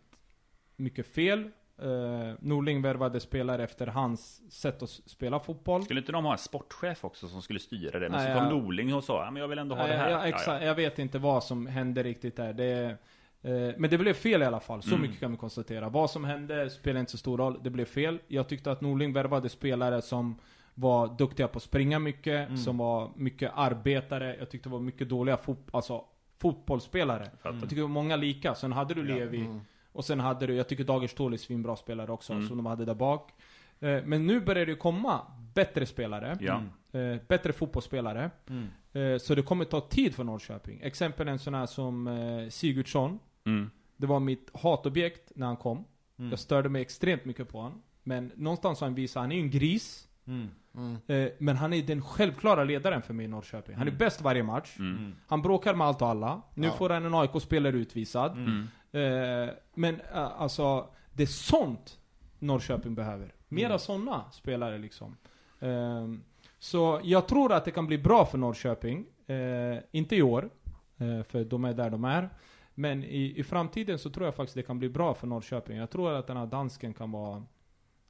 [0.76, 1.50] mycket fel.
[1.82, 5.84] Uh, Norling värvade spelare efter hans sätt att spela fotboll.
[5.84, 8.08] Skulle inte de ha en sportchef också som skulle styra det?
[8.08, 8.50] Men Nej, så kom ja.
[8.50, 10.10] Norling och sa, men jag vill ändå ha Nej, det här.
[10.10, 10.46] Ja, exakt.
[10.46, 10.64] Ja, ja.
[10.64, 12.52] Jag vet inte vad som hände riktigt där.
[12.52, 12.96] Det,
[13.50, 14.82] uh, men det blev fel i alla fall.
[14.82, 15.02] Så mm.
[15.02, 15.88] mycket kan vi konstatera.
[15.88, 17.60] Vad som hände spelar inte så stor roll.
[17.62, 18.18] Det blev fel.
[18.28, 20.38] Jag tyckte att Norling värvade spelare som
[20.74, 22.56] var duktiga på att springa mycket, mm.
[22.56, 24.36] som var mycket arbetare.
[24.38, 26.04] Jag tyckte det var mycket dåliga fot alltså,
[26.38, 27.24] fotbollsspelare.
[27.24, 27.38] Mm.
[27.42, 28.54] Jag tyckte det var många lika.
[28.54, 29.40] Sen hade du Levi.
[29.40, 29.60] Mm.
[29.92, 32.48] Och sen hade du, jag tycker Dagerstål är svinbra spelare också, mm.
[32.48, 33.32] som de hade där bak.
[33.82, 35.20] Eh, men nu börjar det komma
[35.54, 36.38] bättre spelare.
[36.40, 36.62] Ja.
[37.00, 38.30] Eh, bättre fotbollsspelare.
[38.46, 38.68] Mm.
[38.92, 40.80] Eh, så det kommer ta tid för Norrköping.
[40.82, 43.18] Exempel en sån här som Sigurdsson.
[43.44, 43.70] Mm.
[43.96, 45.84] Det var mitt hatobjekt när han kom.
[46.18, 46.30] Mm.
[46.30, 47.82] Jag störde mig extremt mycket på honom.
[48.02, 50.08] Men någonstans har han visat, han är ju en gris.
[50.26, 50.48] Mm.
[50.74, 51.30] Mm.
[51.38, 53.74] Men han är den självklara ledaren för mig i Norrköping.
[53.74, 53.98] Han är mm.
[53.98, 54.76] bäst varje match.
[54.78, 55.14] Mm.
[55.26, 56.42] Han bråkar med allt och alla.
[56.54, 56.72] Nu ja.
[56.72, 58.36] får han en AIK-spelare utvisad.
[58.92, 61.98] Eh, men eh, alltså, det är sånt
[62.38, 63.34] Norrköping behöver.
[63.48, 63.78] Mera mm.
[63.78, 65.16] sådana spelare liksom.
[65.60, 66.08] Eh,
[66.58, 69.06] så jag tror att det kan bli bra för Norrköping.
[69.90, 70.50] Inte i år,
[70.98, 72.30] för de är där de är.
[72.74, 75.76] Men i, i framtiden så tror jag faktiskt det kan bli bra för Norrköping.
[75.76, 77.42] Jag tror att den här dansken kan vara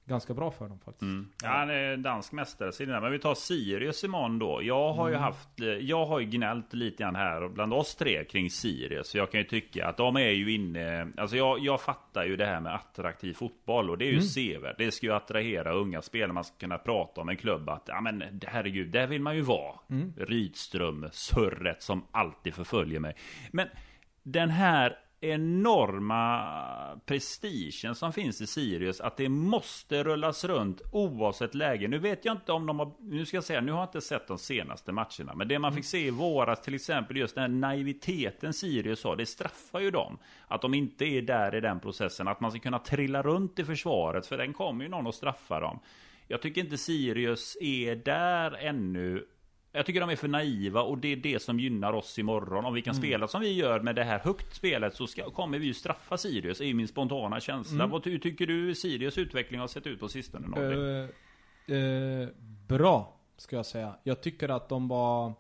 [0.05, 1.03] ganska bra för dem faktiskt.
[1.03, 1.29] Mm.
[1.43, 3.01] Ja, han är dansk mästare.
[3.01, 4.61] Men vi tar Sirius imorgon då.
[4.63, 5.23] Jag har ju mm.
[5.23, 5.49] haft,
[5.81, 9.15] jag har ju gnällt lite grann här bland oss tre kring Sirius.
[9.15, 12.47] Jag kan ju tycka att de är ju inne, alltså jag, jag fattar ju det
[12.47, 14.23] här med attraktiv fotboll och det är ju mm.
[14.23, 14.79] sevärt.
[14.79, 16.33] Det ska ju attrahera unga spelare.
[16.33, 19.43] Man ska kunna prata om en klubb att, ja men herregud, där vill man ju
[19.43, 19.75] vara.
[19.91, 20.13] Mm.
[20.17, 23.15] Rydström, surret som alltid förföljer mig.
[23.51, 23.69] Men
[24.23, 31.89] den här enorma prestigen som finns i Sirius att det måste rullas runt oavsett läge.
[31.89, 34.01] Nu vet jag inte om de har, nu ska jag säga, nu har jag inte
[34.01, 35.35] sett de senaste matcherna.
[35.35, 39.17] Men det man fick se i våras till exempel, just den här naiviteten Sirius har,
[39.17, 40.19] det straffar ju dem.
[40.49, 43.65] Att de inte är där i den processen, att man ska kunna trilla runt i
[43.65, 45.79] försvaret, för den kommer ju någon att straffa dem.
[46.29, 49.25] Jag tycker inte Sirius är där ännu
[49.73, 52.65] jag tycker de är för naiva och det är det som gynnar oss imorgon.
[52.65, 53.03] Om vi kan mm.
[53.03, 56.17] spela som vi gör med det här högt spelet så ska, kommer vi ju straffa
[56.17, 57.85] Sirius, är min spontana känsla.
[57.85, 57.91] Mm.
[57.91, 60.61] Vad tycker du Sirius utveckling har sett ut på sistone?
[60.61, 61.09] Uh,
[61.77, 62.29] uh,
[62.69, 63.95] bra, ska jag säga.
[64.03, 65.33] Jag tycker att de var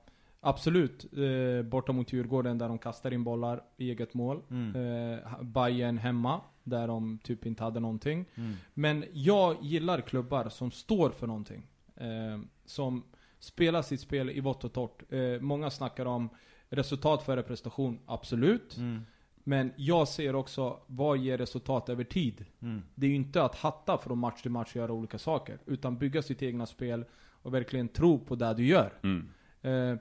[0.44, 4.42] Absolut, eh, borta mot Djurgården där de kastar in bollar i eget mål.
[4.50, 4.76] Mm.
[4.76, 8.24] Eh, Bayern hemma, där de typ inte hade någonting.
[8.34, 8.52] Mm.
[8.74, 11.66] Men jag gillar klubbar som står för någonting.
[11.96, 13.02] Eh, som
[13.43, 15.12] spela sitt spel i vått och torrt.
[15.12, 16.28] Eh, många snackar om
[16.69, 18.77] resultat före prestation, absolut.
[18.77, 19.02] Mm.
[19.44, 22.44] Men jag ser också, vad ger resultat över tid?
[22.62, 22.82] Mm.
[22.94, 25.59] Det är ju inte att hatta från match till match och göra olika saker.
[25.66, 27.05] Utan bygga sitt egna spel
[27.43, 28.93] och verkligen tro på det du gör.
[29.02, 29.28] Mm.
[29.62, 29.98] Eh,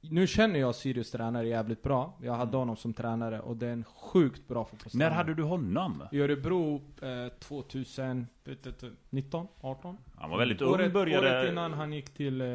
[0.00, 2.18] nu känner jag Sirius tränare jävligt bra.
[2.22, 2.58] Jag hade mm.
[2.58, 5.10] honom som tränare och det är en sjukt bra fotbollstränare.
[5.10, 6.02] När hade du honom?
[6.12, 9.96] I Örebro eh, 2019, 18.
[10.16, 11.30] Han var väldigt ung, året, började...
[11.30, 12.46] Året innan han gick till eh,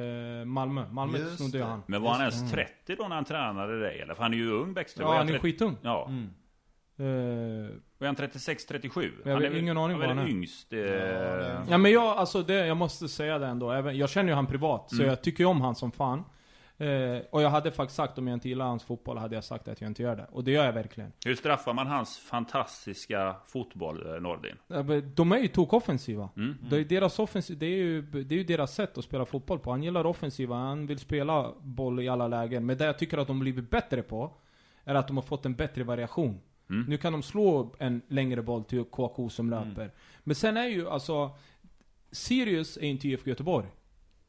[0.45, 0.85] Malmö.
[0.91, 1.83] Malmö Just snodde han.
[1.87, 3.99] Men var han ens 30 då när han tränade dig?
[3.99, 4.13] Eller?
[4.13, 5.07] För han är ju ung Bäckström.
[5.07, 5.77] Ja, han är skitung.
[5.81, 6.09] Ja.
[6.09, 6.29] Mm.
[6.99, 9.13] Uh, var han 36, 37?
[9.25, 10.29] Jag har ingen aning vad han är.
[10.29, 10.73] yngst.
[10.73, 10.79] Eh...
[10.79, 13.71] Ja, ja, men jag, alltså det, jag måste säga det ändå.
[13.71, 15.03] Även, jag känner ju han privat, mm.
[15.03, 16.23] så jag tycker ju om han som fan.
[16.77, 19.67] Eh, och jag hade faktiskt sagt om jag inte gillar hans fotboll, hade jag sagt
[19.67, 20.27] att jag inte gör det.
[20.31, 21.11] Och det gör jag verkligen.
[21.25, 24.55] Hur straffar man hans fantastiska fotboll, eh, Nordin?
[25.15, 26.29] De är ju tokoffensiva.
[26.35, 26.49] Mm.
[26.49, 26.69] Mm.
[26.69, 29.59] Det, är deras offensiv, det, är ju, det är ju deras sätt att spela fotboll
[29.59, 29.71] på.
[29.71, 32.65] Han gillar offensiva, han vill spela boll i alla lägen.
[32.65, 34.31] Men det jag tycker att de blivit bättre på,
[34.83, 36.39] är att de har fått en bättre variation.
[36.69, 36.85] Mm.
[36.89, 39.69] Nu kan de slå en längre boll till KK som mm.
[39.69, 39.91] löper.
[40.23, 41.31] Men sen är ju alltså,
[42.11, 43.67] Sirius är inte IFK Göteborg.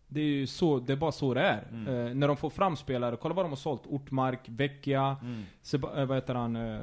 [0.08, 1.68] Det är ju så, det är bara så det är.
[1.70, 2.06] Mm.
[2.06, 3.86] Eh, när de får fram spelare, kolla vad de har sålt.
[3.86, 5.42] Ortmark, Vecchia, mm.
[5.62, 6.56] Seba, eh, vad heter han?
[6.56, 6.80] Eh,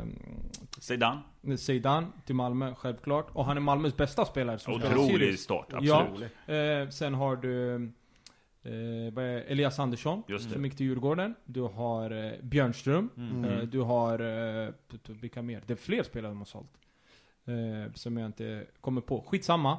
[0.80, 1.20] Zeidan.
[1.58, 3.28] Zeidan till Malmö, självklart.
[3.34, 4.60] Och han är Malmös bästa spelare.
[4.60, 6.32] Som Otrolig start, absolut.
[6.46, 7.76] Ja, eh, sen har du
[8.64, 11.36] eh, Elias Andersson, Just som gick till Djurgården.
[11.46, 13.10] Du har eh, Björnström.
[13.18, 13.46] Mm.
[13.46, 14.20] Eh, du har,
[14.66, 14.74] eh,
[15.08, 15.62] vilka mer?
[15.66, 16.72] Det är fler spelare de har sålt.
[17.94, 19.22] som jag inte kommer på.
[19.28, 19.78] Skitsamma.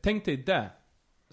[0.00, 0.70] tänk dig det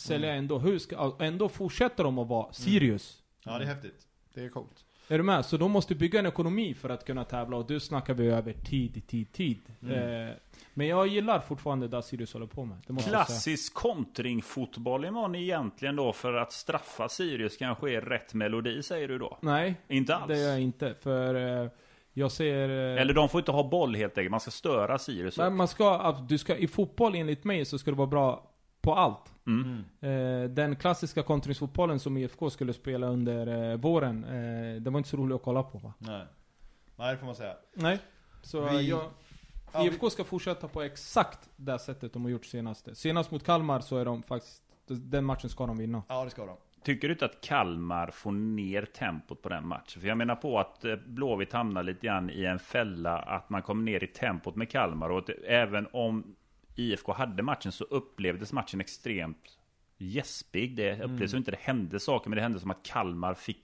[0.01, 0.39] sälja mm.
[0.39, 0.59] ändå.
[0.59, 2.53] Hur ska, ändå fortsätter de att vara mm.
[2.53, 3.23] Sirius.
[3.43, 4.07] Ja, det är häftigt.
[4.34, 4.85] Det är coolt.
[5.11, 5.45] Är du med?
[5.45, 8.53] Så de måste bygga en ekonomi för att kunna tävla och du snackar vi över
[8.53, 9.59] tid, tid, tid.
[9.81, 10.27] Mm.
[10.27, 10.34] Eh,
[10.73, 13.03] men jag gillar fortfarande det Sirius håller på med.
[13.05, 19.17] Klassisk kontringfotboll imorgon egentligen då för att straffa Sirius kanske är rätt melodi säger du
[19.17, 19.38] då?
[19.41, 20.27] Nej, inte alls.
[20.27, 20.93] det gör jag inte.
[20.93, 21.69] För eh,
[22.13, 22.69] jag ser...
[22.69, 25.38] Eh, Eller de får inte ha boll helt enkelt, man ska störa Sirius.
[25.38, 28.51] Men man ska, du ska, i fotboll enligt mig så ska det vara bra
[28.81, 29.34] på allt.
[29.49, 30.43] Mm.
[30.43, 35.09] Eh, den klassiska kontringsfotbollen som IFK skulle spela under eh, våren, eh, det var inte
[35.09, 35.93] så roligt att kolla på va?
[35.97, 36.26] Nej.
[36.95, 37.55] Nej, det får man säga.
[37.73, 37.99] Nej.
[38.41, 38.89] Så vi...
[38.89, 39.01] jag,
[39.85, 42.97] IFK ska fortsätta på exakt det sättet de har gjort senast.
[42.97, 46.03] Senast mot Kalmar så är de faktiskt, den matchen ska de vinna.
[46.07, 46.57] Ja, det ska de.
[46.84, 50.01] Tycker du inte att Kalmar får ner tempot på den matchen?
[50.01, 53.84] För jag menar på att Blåvitt hamnar lite grann i en fälla att man kommer
[53.84, 55.09] ner i tempot med Kalmar.
[55.09, 56.35] Och att även om
[56.80, 59.57] IFK hade matchen så upplevdes matchen extremt
[59.97, 60.76] gäspig.
[60.76, 61.38] Det upplevdes mm.
[61.38, 63.64] inte det hände saker, men det hände som att Kalmar fick,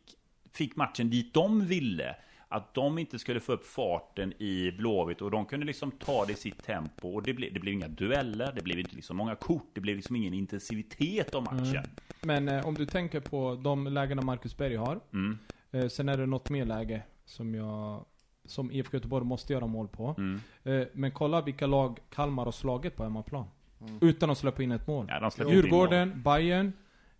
[0.54, 2.16] fick matchen dit de ville.
[2.48, 6.34] Att de inte skulle få upp farten i Blåvitt och de kunde liksom ta det
[6.34, 7.10] i sitt tempo.
[7.10, 9.96] Och det blev, det blev inga dueller, det blev inte liksom många kort, det blev
[9.96, 11.68] liksom ingen intensivitet av matchen.
[11.68, 11.90] Mm.
[12.22, 15.00] Men eh, om du tänker på de lägena Marcus Berg har.
[15.14, 15.38] Mm.
[15.72, 18.06] Eh, sen är det något mer läge som jag
[18.48, 20.16] som IFK Göteborg måste göra mål på.
[20.18, 20.42] Mm.
[20.64, 23.46] Eh, men kolla vilka lag Kalmar har slagit på hemmaplan.
[23.82, 23.98] Mm.
[24.02, 25.06] Utan att släppa in ett mål.
[25.10, 26.74] Ja, Djurgården, Bayern,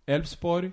[0.06, 0.72] Elfsborg,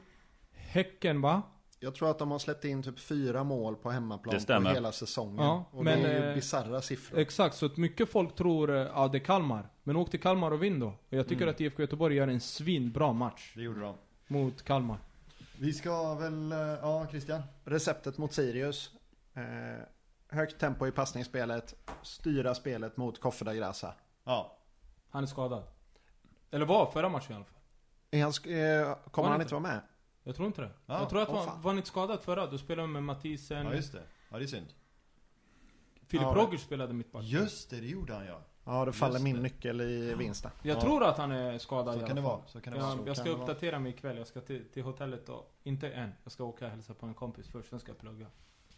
[0.51, 1.41] Häcken va?
[1.79, 5.45] Jag tror att de har släppt in typ fyra mål på hemmaplan på hela säsongen.
[5.45, 7.19] Ja, och men, det är ju eh, bisarra siffror.
[7.19, 9.69] Exakt, så att mycket folk tror att eh, det är Kalmar.
[9.83, 10.87] Men åk till Kalmar och vinn då.
[10.87, 11.53] Och jag tycker mm.
[11.53, 13.53] att IFK Göteborg gör en svinbra match.
[13.55, 13.95] Det gjorde de.
[14.27, 14.97] Mot Kalmar.
[15.59, 17.41] Vi ska väl, ja Christian?
[17.63, 18.91] Receptet mot Sirius.
[19.33, 19.43] Eh,
[20.33, 23.93] högt tempo i passningsspelet, styra spelet mot Koffe da Grasa.
[24.23, 24.57] Ja.
[25.09, 25.63] Han är skadad.
[26.51, 27.59] Eller var förra matchen i alla fall.
[28.11, 29.81] Är han, eh, kommer var han inte vara med?
[30.23, 30.71] Jag tror inte det.
[30.85, 30.99] Ja.
[30.99, 32.47] Jag tror att oh, han var inte skadad förra.
[32.47, 33.65] Du spelade med Mathisen.
[33.65, 34.03] Ja just det.
[34.29, 34.67] Ja det är synd.
[36.07, 37.23] Filip ja, Roger spelade mittback.
[37.23, 38.41] Just det, det gjorde han ja.
[38.65, 40.51] Ja, det faller min nyckel i vinsten.
[40.61, 40.81] Jag ja.
[40.81, 42.15] tror att han är skadad så kan.
[42.15, 42.41] Det vara.
[42.47, 43.07] Så kan det jag, vara.
[43.07, 44.17] jag ska uppdatera mig ikväll.
[44.17, 46.11] Jag ska till, till hotellet och, inte än.
[46.23, 48.27] Jag ska åka och hälsa på en kompis först, sen ska jag plugga.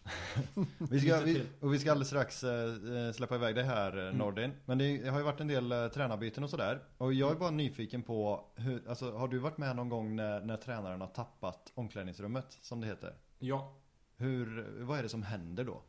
[0.89, 4.17] vi ska, vi, och vi ska alldeles strax äh, släppa iväg det här mm.
[4.17, 4.51] Nordin.
[4.65, 6.83] Men det har ju varit en del äh, tränarbyten och sådär.
[6.97, 10.41] Och jag är bara nyfiken på, hur, alltså, har du varit med någon gång när,
[10.41, 13.15] när tränaren har tappat omklädningsrummet, som det heter?
[13.39, 13.77] Ja.
[14.17, 15.81] Hur, vad är det som händer då?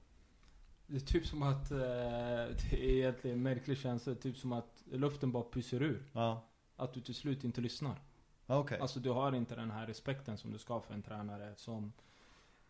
[0.86, 4.82] Det är typ som att, eh, det är egentligen en märklig känsla, typ som att
[4.92, 6.10] luften bara pyser ur.
[6.12, 6.48] Ja.
[6.76, 8.00] Att du till slut inte lyssnar.
[8.46, 8.78] Okay.
[8.78, 11.92] Alltså du har inte den här respekten som du ska för en tränare som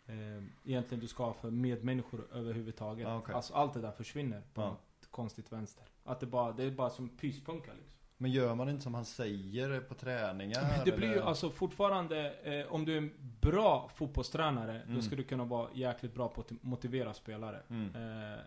[0.07, 3.09] eh, egentligen du ska ha för medmänniskor överhuvudtaget.
[3.09, 3.35] Okay.
[3.35, 4.69] Alltså allt det där försvinner på ja.
[4.69, 5.85] något konstigt vänster.
[6.05, 7.97] Att det bara, det är bara som pyspunka liksom.
[8.19, 10.63] Men gör man inte som han säger på träningar?
[10.85, 14.95] Det blir ju alltså fortfarande, eh, om du är en bra fotbollstränare, mm.
[14.95, 17.63] då ska du kunna vara jäkligt bra på att motivera spelare.
[17.69, 17.95] Mm.
[17.95, 18.39] Eh,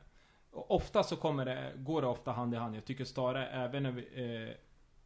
[0.52, 2.76] ofta så kommer det, går det ofta hand i hand.
[2.76, 4.56] Jag tycker Stare, även när vi, eh,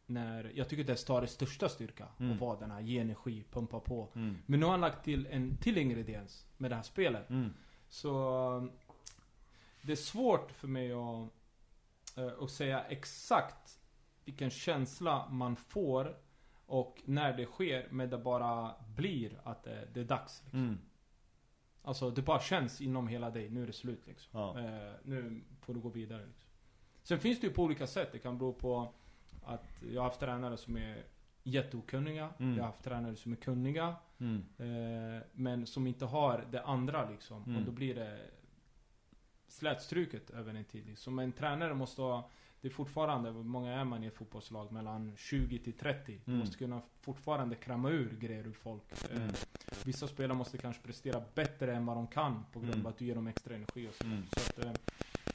[0.06, 2.08] när, jag tycker det är Stares största styrka.
[2.18, 2.32] Mm.
[2.32, 4.08] Att vara den här, ge energi, pumpa på.
[4.14, 4.36] Mm.
[4.46, 7.30] Men nu har han lagt till en till ingrediens med det här spelet.
[7.30, 7.52] Mm.
[7.88, 8.68] Så
[9.82, 11.28] det är svårt för mig att,
[12.18, 13.80] eh, att säga exakt
[14.24, 16.16] vilken känsla man får
[16.66, 20.42] och när det sker, men det bara blir att det, det är dags.
[20.42, 20.60] Liksom.
[20.60, 20.78] Mm.
[21.82, 24.40] Alltså det bara känns inom hela dig, nu är det slut liksom.
[24.40, 24.58] Ja.
[24.58, 26.50] Eh, nu får du gå vidare liksom.
[27.02, 28.08] Sen finns det ju på olika sätt.
[28.12, 28.94] Det kan bero på
[29.46, 31.04] att jag har haft tränare som är
[31.42, 32.30] jätteokunniga.
[32.38, 32.56] Mm.
[32.56, 33.96] Jag har haft tränare som är kunniga.
[34.18, 34.44] Mm.
[34.58, 37.42] Eh, men som inte har det andra liksom.
[37.44, 37.56] Mm.
[37.56, 38.20] Och då blir det
[39.48, 40.86] slätstruket över en tid.
[40.86, 41.18] Liksom.
[41.18, 42.30] En tränare måste ha
[42.64, 44.72] det är fortfarande, hur många är man i ett fotbollslag?
[44.72, 46.12] Mellan 20 till 30.
[46.12, 46.22] Mm.
[46.24, 48.82] Du måste kunna fortfarande kramma ur grejer ur folk.
[49.10, 49.28] Mm.
[49.28, 49.34] Eh,
[49.84, 52.86] vissa spelare måste kanske prestera bättre än vad de kan på grund av Mm.
[52.86, 54.04] att du ger dem extra energi och så.
[54.04, 54.22] Mm.
[54.26, 54.72] så att, eh,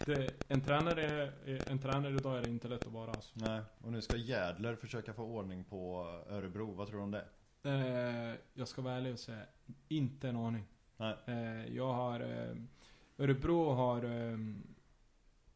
[0.06, 1.32] det, en, tränare,
[1.68, 3.34] en tränare idag är det inte lätt att vara alltså.
[3.34, 6.74] Nej, och nu ska Jädler försöka få ordning på Örebro.
[6.74, 7.26] Vad tror du om det?
[7.64, 9.46] Eh, jag ska vara ärlig och säga,
[9.88, 10.66] inte en aning.
[10.98, 11.16] Nej.
[11.26, 12.20] Eh, jag har...
[12.20, 12.56] Eh,
[13.18, 14.04] Örebro har...
[14.04, 14.38] Eh,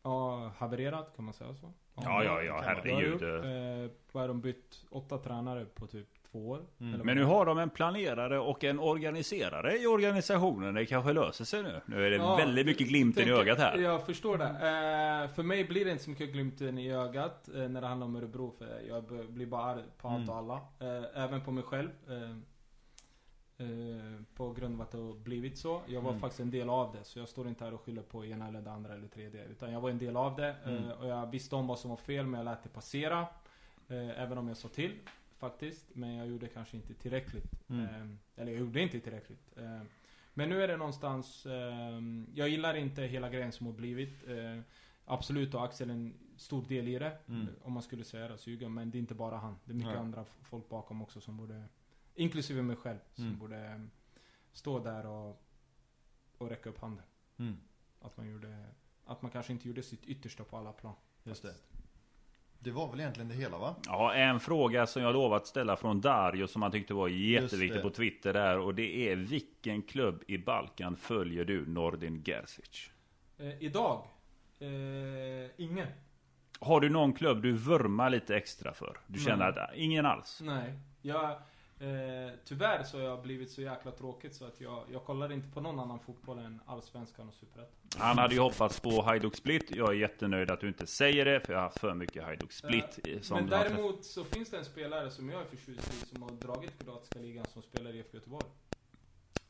[0.03, 1.73] ja, havererat, kan man säga så?
[1.95, 3.23] Ja, ja, ja, herregud.
[3.23, 4.85] Eh, vad har de bytt?
[4.89, 6.61] Åtta tränare på typ två år?
[6.79, 6.99] Mm.
[6.99, 10.73] Men nu har de en planerare och en organiserare i organisationen.
[10.73, 11.81] Det kanske löser sig nu.
[11.85, 13.77] Nu är det Ja, väldigt mycket glimten i ögat här.
[13.77, 14.45] Jag förstår det.
[14.45, 18.07] Eh, för mig blir det inte så mycket glimten i ögat eh, när det handlar
[18.07, 18.51] om Örebro.
[18.57, 19.03] För jag
[19.33, 20.29] blir bara arg på allt Mm.
[20.29, 20.53] och alla.
[20.79, 21.89] Eh, även på mig själv.
[22.09, 22.31] Eh,
[23.67, 25.81] eh, på grund av att det har blivit så.
[25.87, 26.21] Jag var Mm.
[26.21, 27.03] faktiskt en del av det.
[27.03, 29.43] Så jag står inte här och skyller på ena eller det andra eller tredje.
[29.45, 30.55] Utan jag var en del av det.
[30.65, 30.83] Mm.
[30.83, 33.27] Eh, och jag visste om vad som var fel men jag lät det passera.
[34.17, 34.91] Även om jag sa till.
[35.49, 35.95] Faktiskt.
[35.95, 37.69] Men jag gjorde kanske inte tillräckligt.
[37.69, 37.85] Mm.
[37.85, 39.57] Eh, eller jag gjorde inte tillräckligt.
[39.57, 39.81] Eh,
[40.33, 42.01] men nu är det någonstans, eh,
[42.33, 44.27] jag gillar inte hela grejen som har blivit.
[44.27, 44.59] Eh,
[45.05, 47.17] absolut har Axel en stor del i det.
[47.27, 47.47] Mm.
[47.61, 48.69] Om man skulle säga det, suga.
[48.69, 49.55] Men det är inte bara han.
[49.65, 49.99] Det är mycket Nej.
[50.01, 51.63] andra folk bakom också som borde,
[52.15, 53.39] inklusive mig själv, som Mm.
[53.39, 53.81] borde eh,
[54.53, 55.43] stå där och,
[56.37, 57.05] och räcka upp handen.
[57.37, 57.57] Mm.
[58.01, 58.65] Att man gjorde,
[59.05, 60.95] att man kanske inte gjorde sitt yttersta på alla plan.
[61.23, 61.55] Just det.
[62.63, 63.75] Det var väl egentligen det hela va?
[63.85, 67.89] Ja, en fråga som jag lovat ställa från Dario som han tyckte var jätteviktig på
[67.89, 68.59] Twitter där.
[68.59, 72.89] Och det är vilken klubb i Balkan följer du Nordin Gerzic?
[73.37, 74.05] Eh, idag,
[74.59, 74.67] eh,
[75.57, 75.87] ingen.
[76.59, 78.97] Har du någon klubb du vurmar lite extra för?
[79.07, 79.63] Du känner Nej.
[79.63, 80.41] att äh, ingen alls?
[80.43, 80.73] Nej.
[81.01, 81.37] Jag,
[81.79, 85.47] eh, tyvärr så har jag blivit så jäkla tråkigt så att jag, jag kollar inte
[85.49, 87.75] på någon annan fotboll än Allsvenskan och Superettan.
[87.97, 89.75] Han hade ju hoppats på Hajduk Split.
[89.75, 92.51] Jag är jättenöjd att du inte säger det, för jag har haft för mycket Hajduk
[92.51, 92.99] Split.
[93.07, 96.21] i- som Men däremot så finns det en spelare som jag är förtjust i som
[96.23, 98.45] har dragit kroatiska ligan som spelar i IFK Göteborg.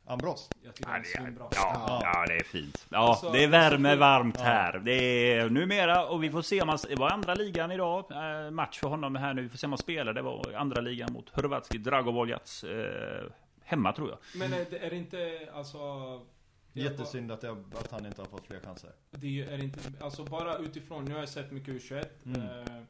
[0.06, 0.50] Ambros.
[0.62, 2.86] Jag tycker Ja, är det är, ja, ja, det är fint.
[2.88, 4.44] Ja, Alltså, det värmer alltså, varmt ja.
[4.44, 4.78] här.
[4.78, 4.92] Det
[5.32, 6.78] är numera, och vi får se om han...
[6.88, 8.04] Det var andra ligan idag.
[8.10, 9.42] Eh, match för honom här nu.
[9.42, 10.12] Vi får se om han spelar.
[10.12, 12.64] Det var andra ligan mot Hrvatski Dragovoljac.
[12.64, 13.24] Eh,
[13.64, 14.18] hemma tror jag.
[14.34, 15.78] Men är det, är det inte, alltså...
[15.78, 18.90] är Jättesynd att, jag, att han inte har fått fler chanser.
[19.10, 22.06] Det är är det inte, alltså bara utifrån, nu har jag sett mycket U21.
[22.26, 22.42] Mm.
[22.42, 22.82] Eh,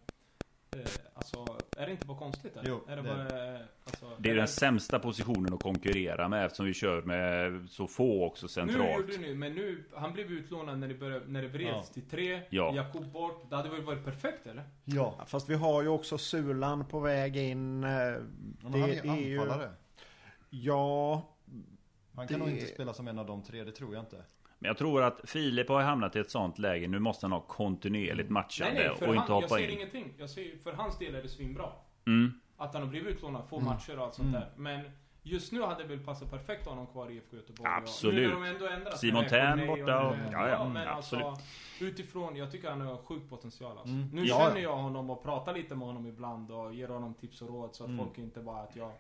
[1.15, 1.47] alltså,
[1.77, 2.69] är det inte bara konstigt eller?
[2.69, 5.63] Jo, är det, det är bara, eh, alltså, Det är är den sämsta positionen att
[5.63, 9.01] konkurrera med eftersom vi kör med så få också Nu centralt.
[9.01, 11.83] gjorde ni, men nu, han blev utlånad när det, började, när det vreds Ja.
[11.95, 12.41] till tre.
[12.51, 12.73] Ja.
[12.75, 13.51] Jakob bort.
[13.51, 14.65] Det hade väl varit perfekt eller?
[14.85, 15.25] Ja.
[15.27, 17.85] Fast vi har ju också Sulan på väg in.
[17.85, 18.23] eh, Det
[18.63, 19.71] han är ju- anfallare.
[20.51, 21.23] Ja,
[22.15, 24.23] Han kan det- nog inte spela som en av de tre, det tror jag inte.
[24.65, 26.89] Men jag tror att Filip har hamnat i ett sånt läge.
[26.89, 29.69] Nu måste han ha kontinuerligt matchande Nej nej, för och han, inte jag hoppa säger
[29.69, 29.75] in.
[29.77, 30.15] ingenting.
[30.19, 31.69] Jag säger, för hans del är det svinbra.
[32.07, 32.41] Mm.
[32.57, 33.69] Att han har blivit utlånad, få Mm.
[33.69, 34.41] matcher och allt sånt Mm.
[34.41, 34.51] där.
[34.57, 34.81] Men
[35.23, 37.71] just nu hade det väl passat perfekt att ha honom kvar i IFK Göteborg.
[37.71, 38.15] Och Absolut.
[38.31, 41.25] Nu när de ändå Simon Tern Corneille borta och- och- ja, ja, men absolut.
[41.25, 41.45] alltså
[41.85, 43.95] utifrån, jag tycker han har sjuk potential alltså.
[43.95, 44.09] Mm.
[44.13, 44.63] Nu Ja, känner ja.
[44.63, 47.85] jag honom och pratar lite med honom ibland och ger honom tips och råd så
[47.85, 48.05] att Mm.
[48.07, 48.91] folk inte bara att jag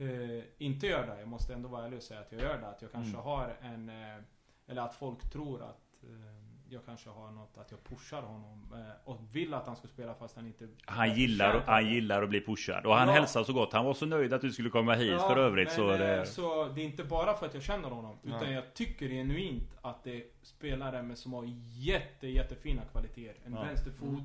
[0.00, 1.18] eh, inte gör det.
[1.18, 2.68] Jag måste ändå vara ärlig och säga att jag gör det.
[2.68, 3.22] Att jag kanske Mm.
[3.24, 4.22] har en, eh,
[4.68, 6.38] eller att folk tror att eh,
[6.70, 10.14] jag kanske har något, att jag pushar honom eh, och vill att han ska spela
[10.14, 13.14] fast han inte Han gillar, han gillar att bli pushad och han Ja.
[13.14, 13.72] hälsar så gott.
[13.72, 15.98] Han var så nöjd att du skulle komma hit Ja, för övrigt men, så eh,
[15.98, 16.26] det...
[16.26, 18.16] så det är inte bara för att jag känner honom.
[18.22, 18.52] Utan Nej.
[18.52, 21.44] jag tycker genuint att det är spelare med som har
[21.78, 23.42] jätte, jättefina kvaliteter.
[23.46, 23.62] En Ja.
[23.62, 24.20] vänsterfot.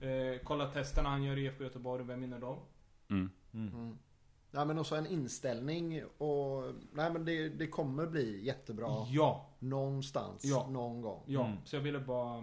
[0.00, 2.58] Eh, kolla testerna han gör i IFK Göteborg, vem vinner dem?
[3.10, 3.30] Mm.
[3.54, 3.98] Mm.
[4.50, 10.44] Ja men också en inställning och nej men det, det kommer bli jättebra Ja, någonstans,
[10.44, 10.66] Ja.
[10.70, 11.22] någon gång.
[11.26, 11.44] ja.
[11.46, 11.56] Mm.
[11.64, 12.38] Så jag ville bara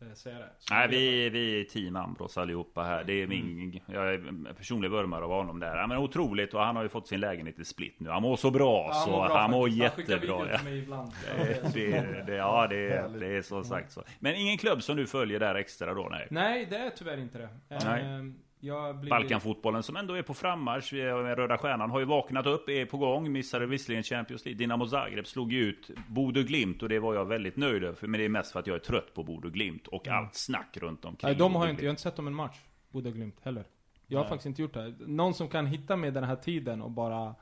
[0.00, 0.50] eh, säga det.
[0.58, 3.04] Så Nej, vi, vi är team Ambros allihopa här.
[3.04, 3.80] Det är min...
[3.86, 5.86] Jag är personlig vurmare av honom där.
[5.86, 8.10] Men otroligt och han har ju fått sin lägenhet i split nu.
[8.10, 9.82] Han mår så bra Ja, så bra han mår faktiskt.
[10.10, 10.62] Han skickar jättebra.
[10.64, 11.12] mig ibland.
[11.36, 14.02] Det, det, det, ja, det, det är som sagt så.
[14.18, 16.08] Men ingen klubb som du följer där extra då?
[16.10, 16.26] Nej.
[16.30, 17.48] Nej, det är tyvärr inte det.
[17.68, 18.02] Nej.
[18.02, 19.10] Eh, har blivit...
[19.10, 20.92] Balkanfotbollen som ändå är på frammarsch.
[20.92, 23.32] Vi är- med Röda Stjärnan har ju vaknat upp, är på gång.
[23.32, 24.58] Missade visserligen Champions League.
[24.58, 28.06] Dinamo Zagreb slog ju ut Bodø Glimt och det var jag väldigt nöjd över.
[28.08, 30.76] Men det är mest för att jag är trött på Bodø Glimt och allt snack
[30.76, 31.28] runt omkring.
[31.28, 32.56] Nej, de har jag inte, jag har inte sett dem en match.
[32.90, 33.64] Bodø Glimt heller.
[34.06, 34.28] Jag har Nej.
[34.30, 34.94] faktiskt inte gjort det.
[34.98, 37.34] Någon som kan hitta mig den här tiden och bara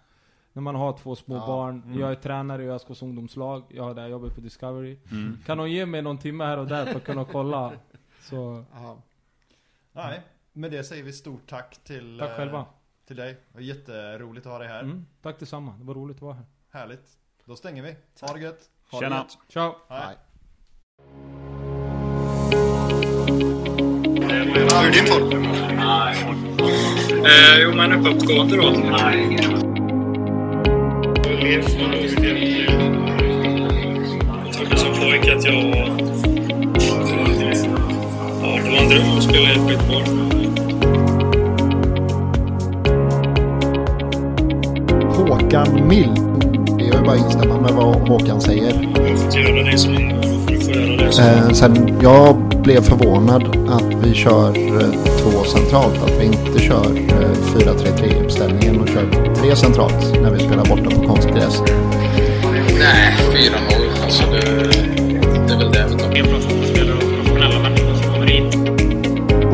[0.53, 2.01] när man har två små Ja, barn, mm.
[2.01, 4.99] jag är tränare i ÖSKs ungdomslag, jag har där jobbat på Discovery.
[5.11, 5.39] Mm.
[5.47, 7.73] Kan de ge mig någon timme här och där för att kunna kolla?
[8.21, 9.03] Så, Ja.
[9.93, 10.21] Nej,
[10.57, 12.67] med det säger vi stort tack till, tack eh, själva.
[13.07, 13.33] till dig.
[13.33, 14.83] Det var jätteroligt att ha dig här.
[14.83, 16.45] Mm, tack detsamma, det var roligt att vara här.
[16.71, 17.09] Härligt.
[17.45, 17.97] Då stänger vi.
[18.21, 18.61] Ha det gött.
[18.91, 19.17] Ha det Tjena.
[19.17, 19.39] gött.
[19.49, 19.75] Ciao!
[19.89, 20.01] Hej.
[20.07, 20.17] Nej.
[24.55, 25.33] Hur är din form?
[27.25, 28.63] Eh, jo, men uppåtgående då.
[31.31, 31.55] I
[34.45, 35.55] Jag trodde som pojke att jag.
[38.43, 40.46] Ja, det var en dröm att spela i ett skitboll.
[45.47, 46.21] Håkan Mild.
[46.79, 48.89] Det är bara att instämma med vad Håkan säger.
[49.35, 49.97] Jag göra det som.
[51.25, 54.91] Eh, sen jag blev förvånad att vi kör eh,
[55.23, 56.03] två centralt.
[56.03, 60.91] Att vi inte kör eh, 4-3-3 uppställningen och kör tre centralt när vi spelar borta
[60.97, 61.63] på konstgräs.
[62.79, 64.05] Nej, 4-0.
[64.05, 64.41] Alltså det,
[65.47, 66.09] det är väl det vi tar.
[66.09, 68.47] mer professionella och professionella människor som kommer in.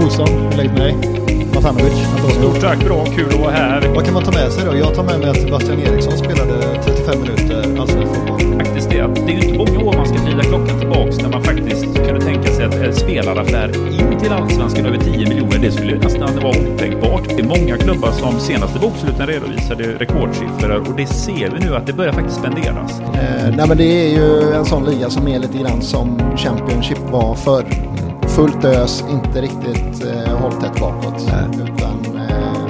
[0.05, 1.22] Olsson, hur läget med dig?
[1.63, 2.35] Matanovic, Antonio.
[2.35, 3.89] Stort tack, bra, kul att vara här.
[3.95, 4.77] Vad kan man ta med sig då?
[4.77, 8.41] Jag tar med mig att Sebastian Eriksson spelade 35 minuter allsvensk fotboll.
[8.65, 8.97] Faktiskt det.
[9.27, 12.21] Det är ju inte många år man ska vrida klockan tillbaks när man faktiskt kunde
[12.21, 13.69] tänka sig att en spelaraffär
[14.01, 17.29] in till Allsvenskan över 10 miljoner, det skulle nästan vara otänkbart.
[17.29, 21.87] Det är många klubbar som senaste boksluten redovisade rekordsiffror och det ser vi nu att
[21.87, 23.01] det börjar faktiskt spenderas.
[23.01, 26.99] Eh, nej men det är ju en sån liga som är lite grann som Championship
[27.11, 27.92] var förr.
[28.37, 31.23] Fullt ös, inte riktigt eh, hållt tätt bakåt.
[31.55, 32.67] Utan eh,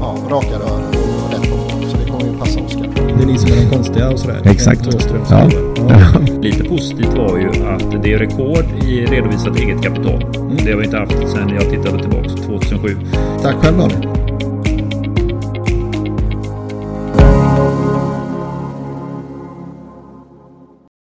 [0.00, 1.90] ja, raka rör och rätt på mål.
[1.90, 2.88] Så det kommer ju passa Oskar.
[3.16, 4.42] Det är ni som är de konstiga och sådär.
[4.44, 4.86] Exakt.
[4.86, 5.48] Åström, Ja.
[5.88, 6.20] ja.
[6.40, 10.24] Lite positivt var ju att det är rekord i redovisat eget kapital.
[10.64, 12.96] Det har vi inte haft sedan jag tittade tillbaks 2007.
[13.42, 14.21] Tack själv Daniel.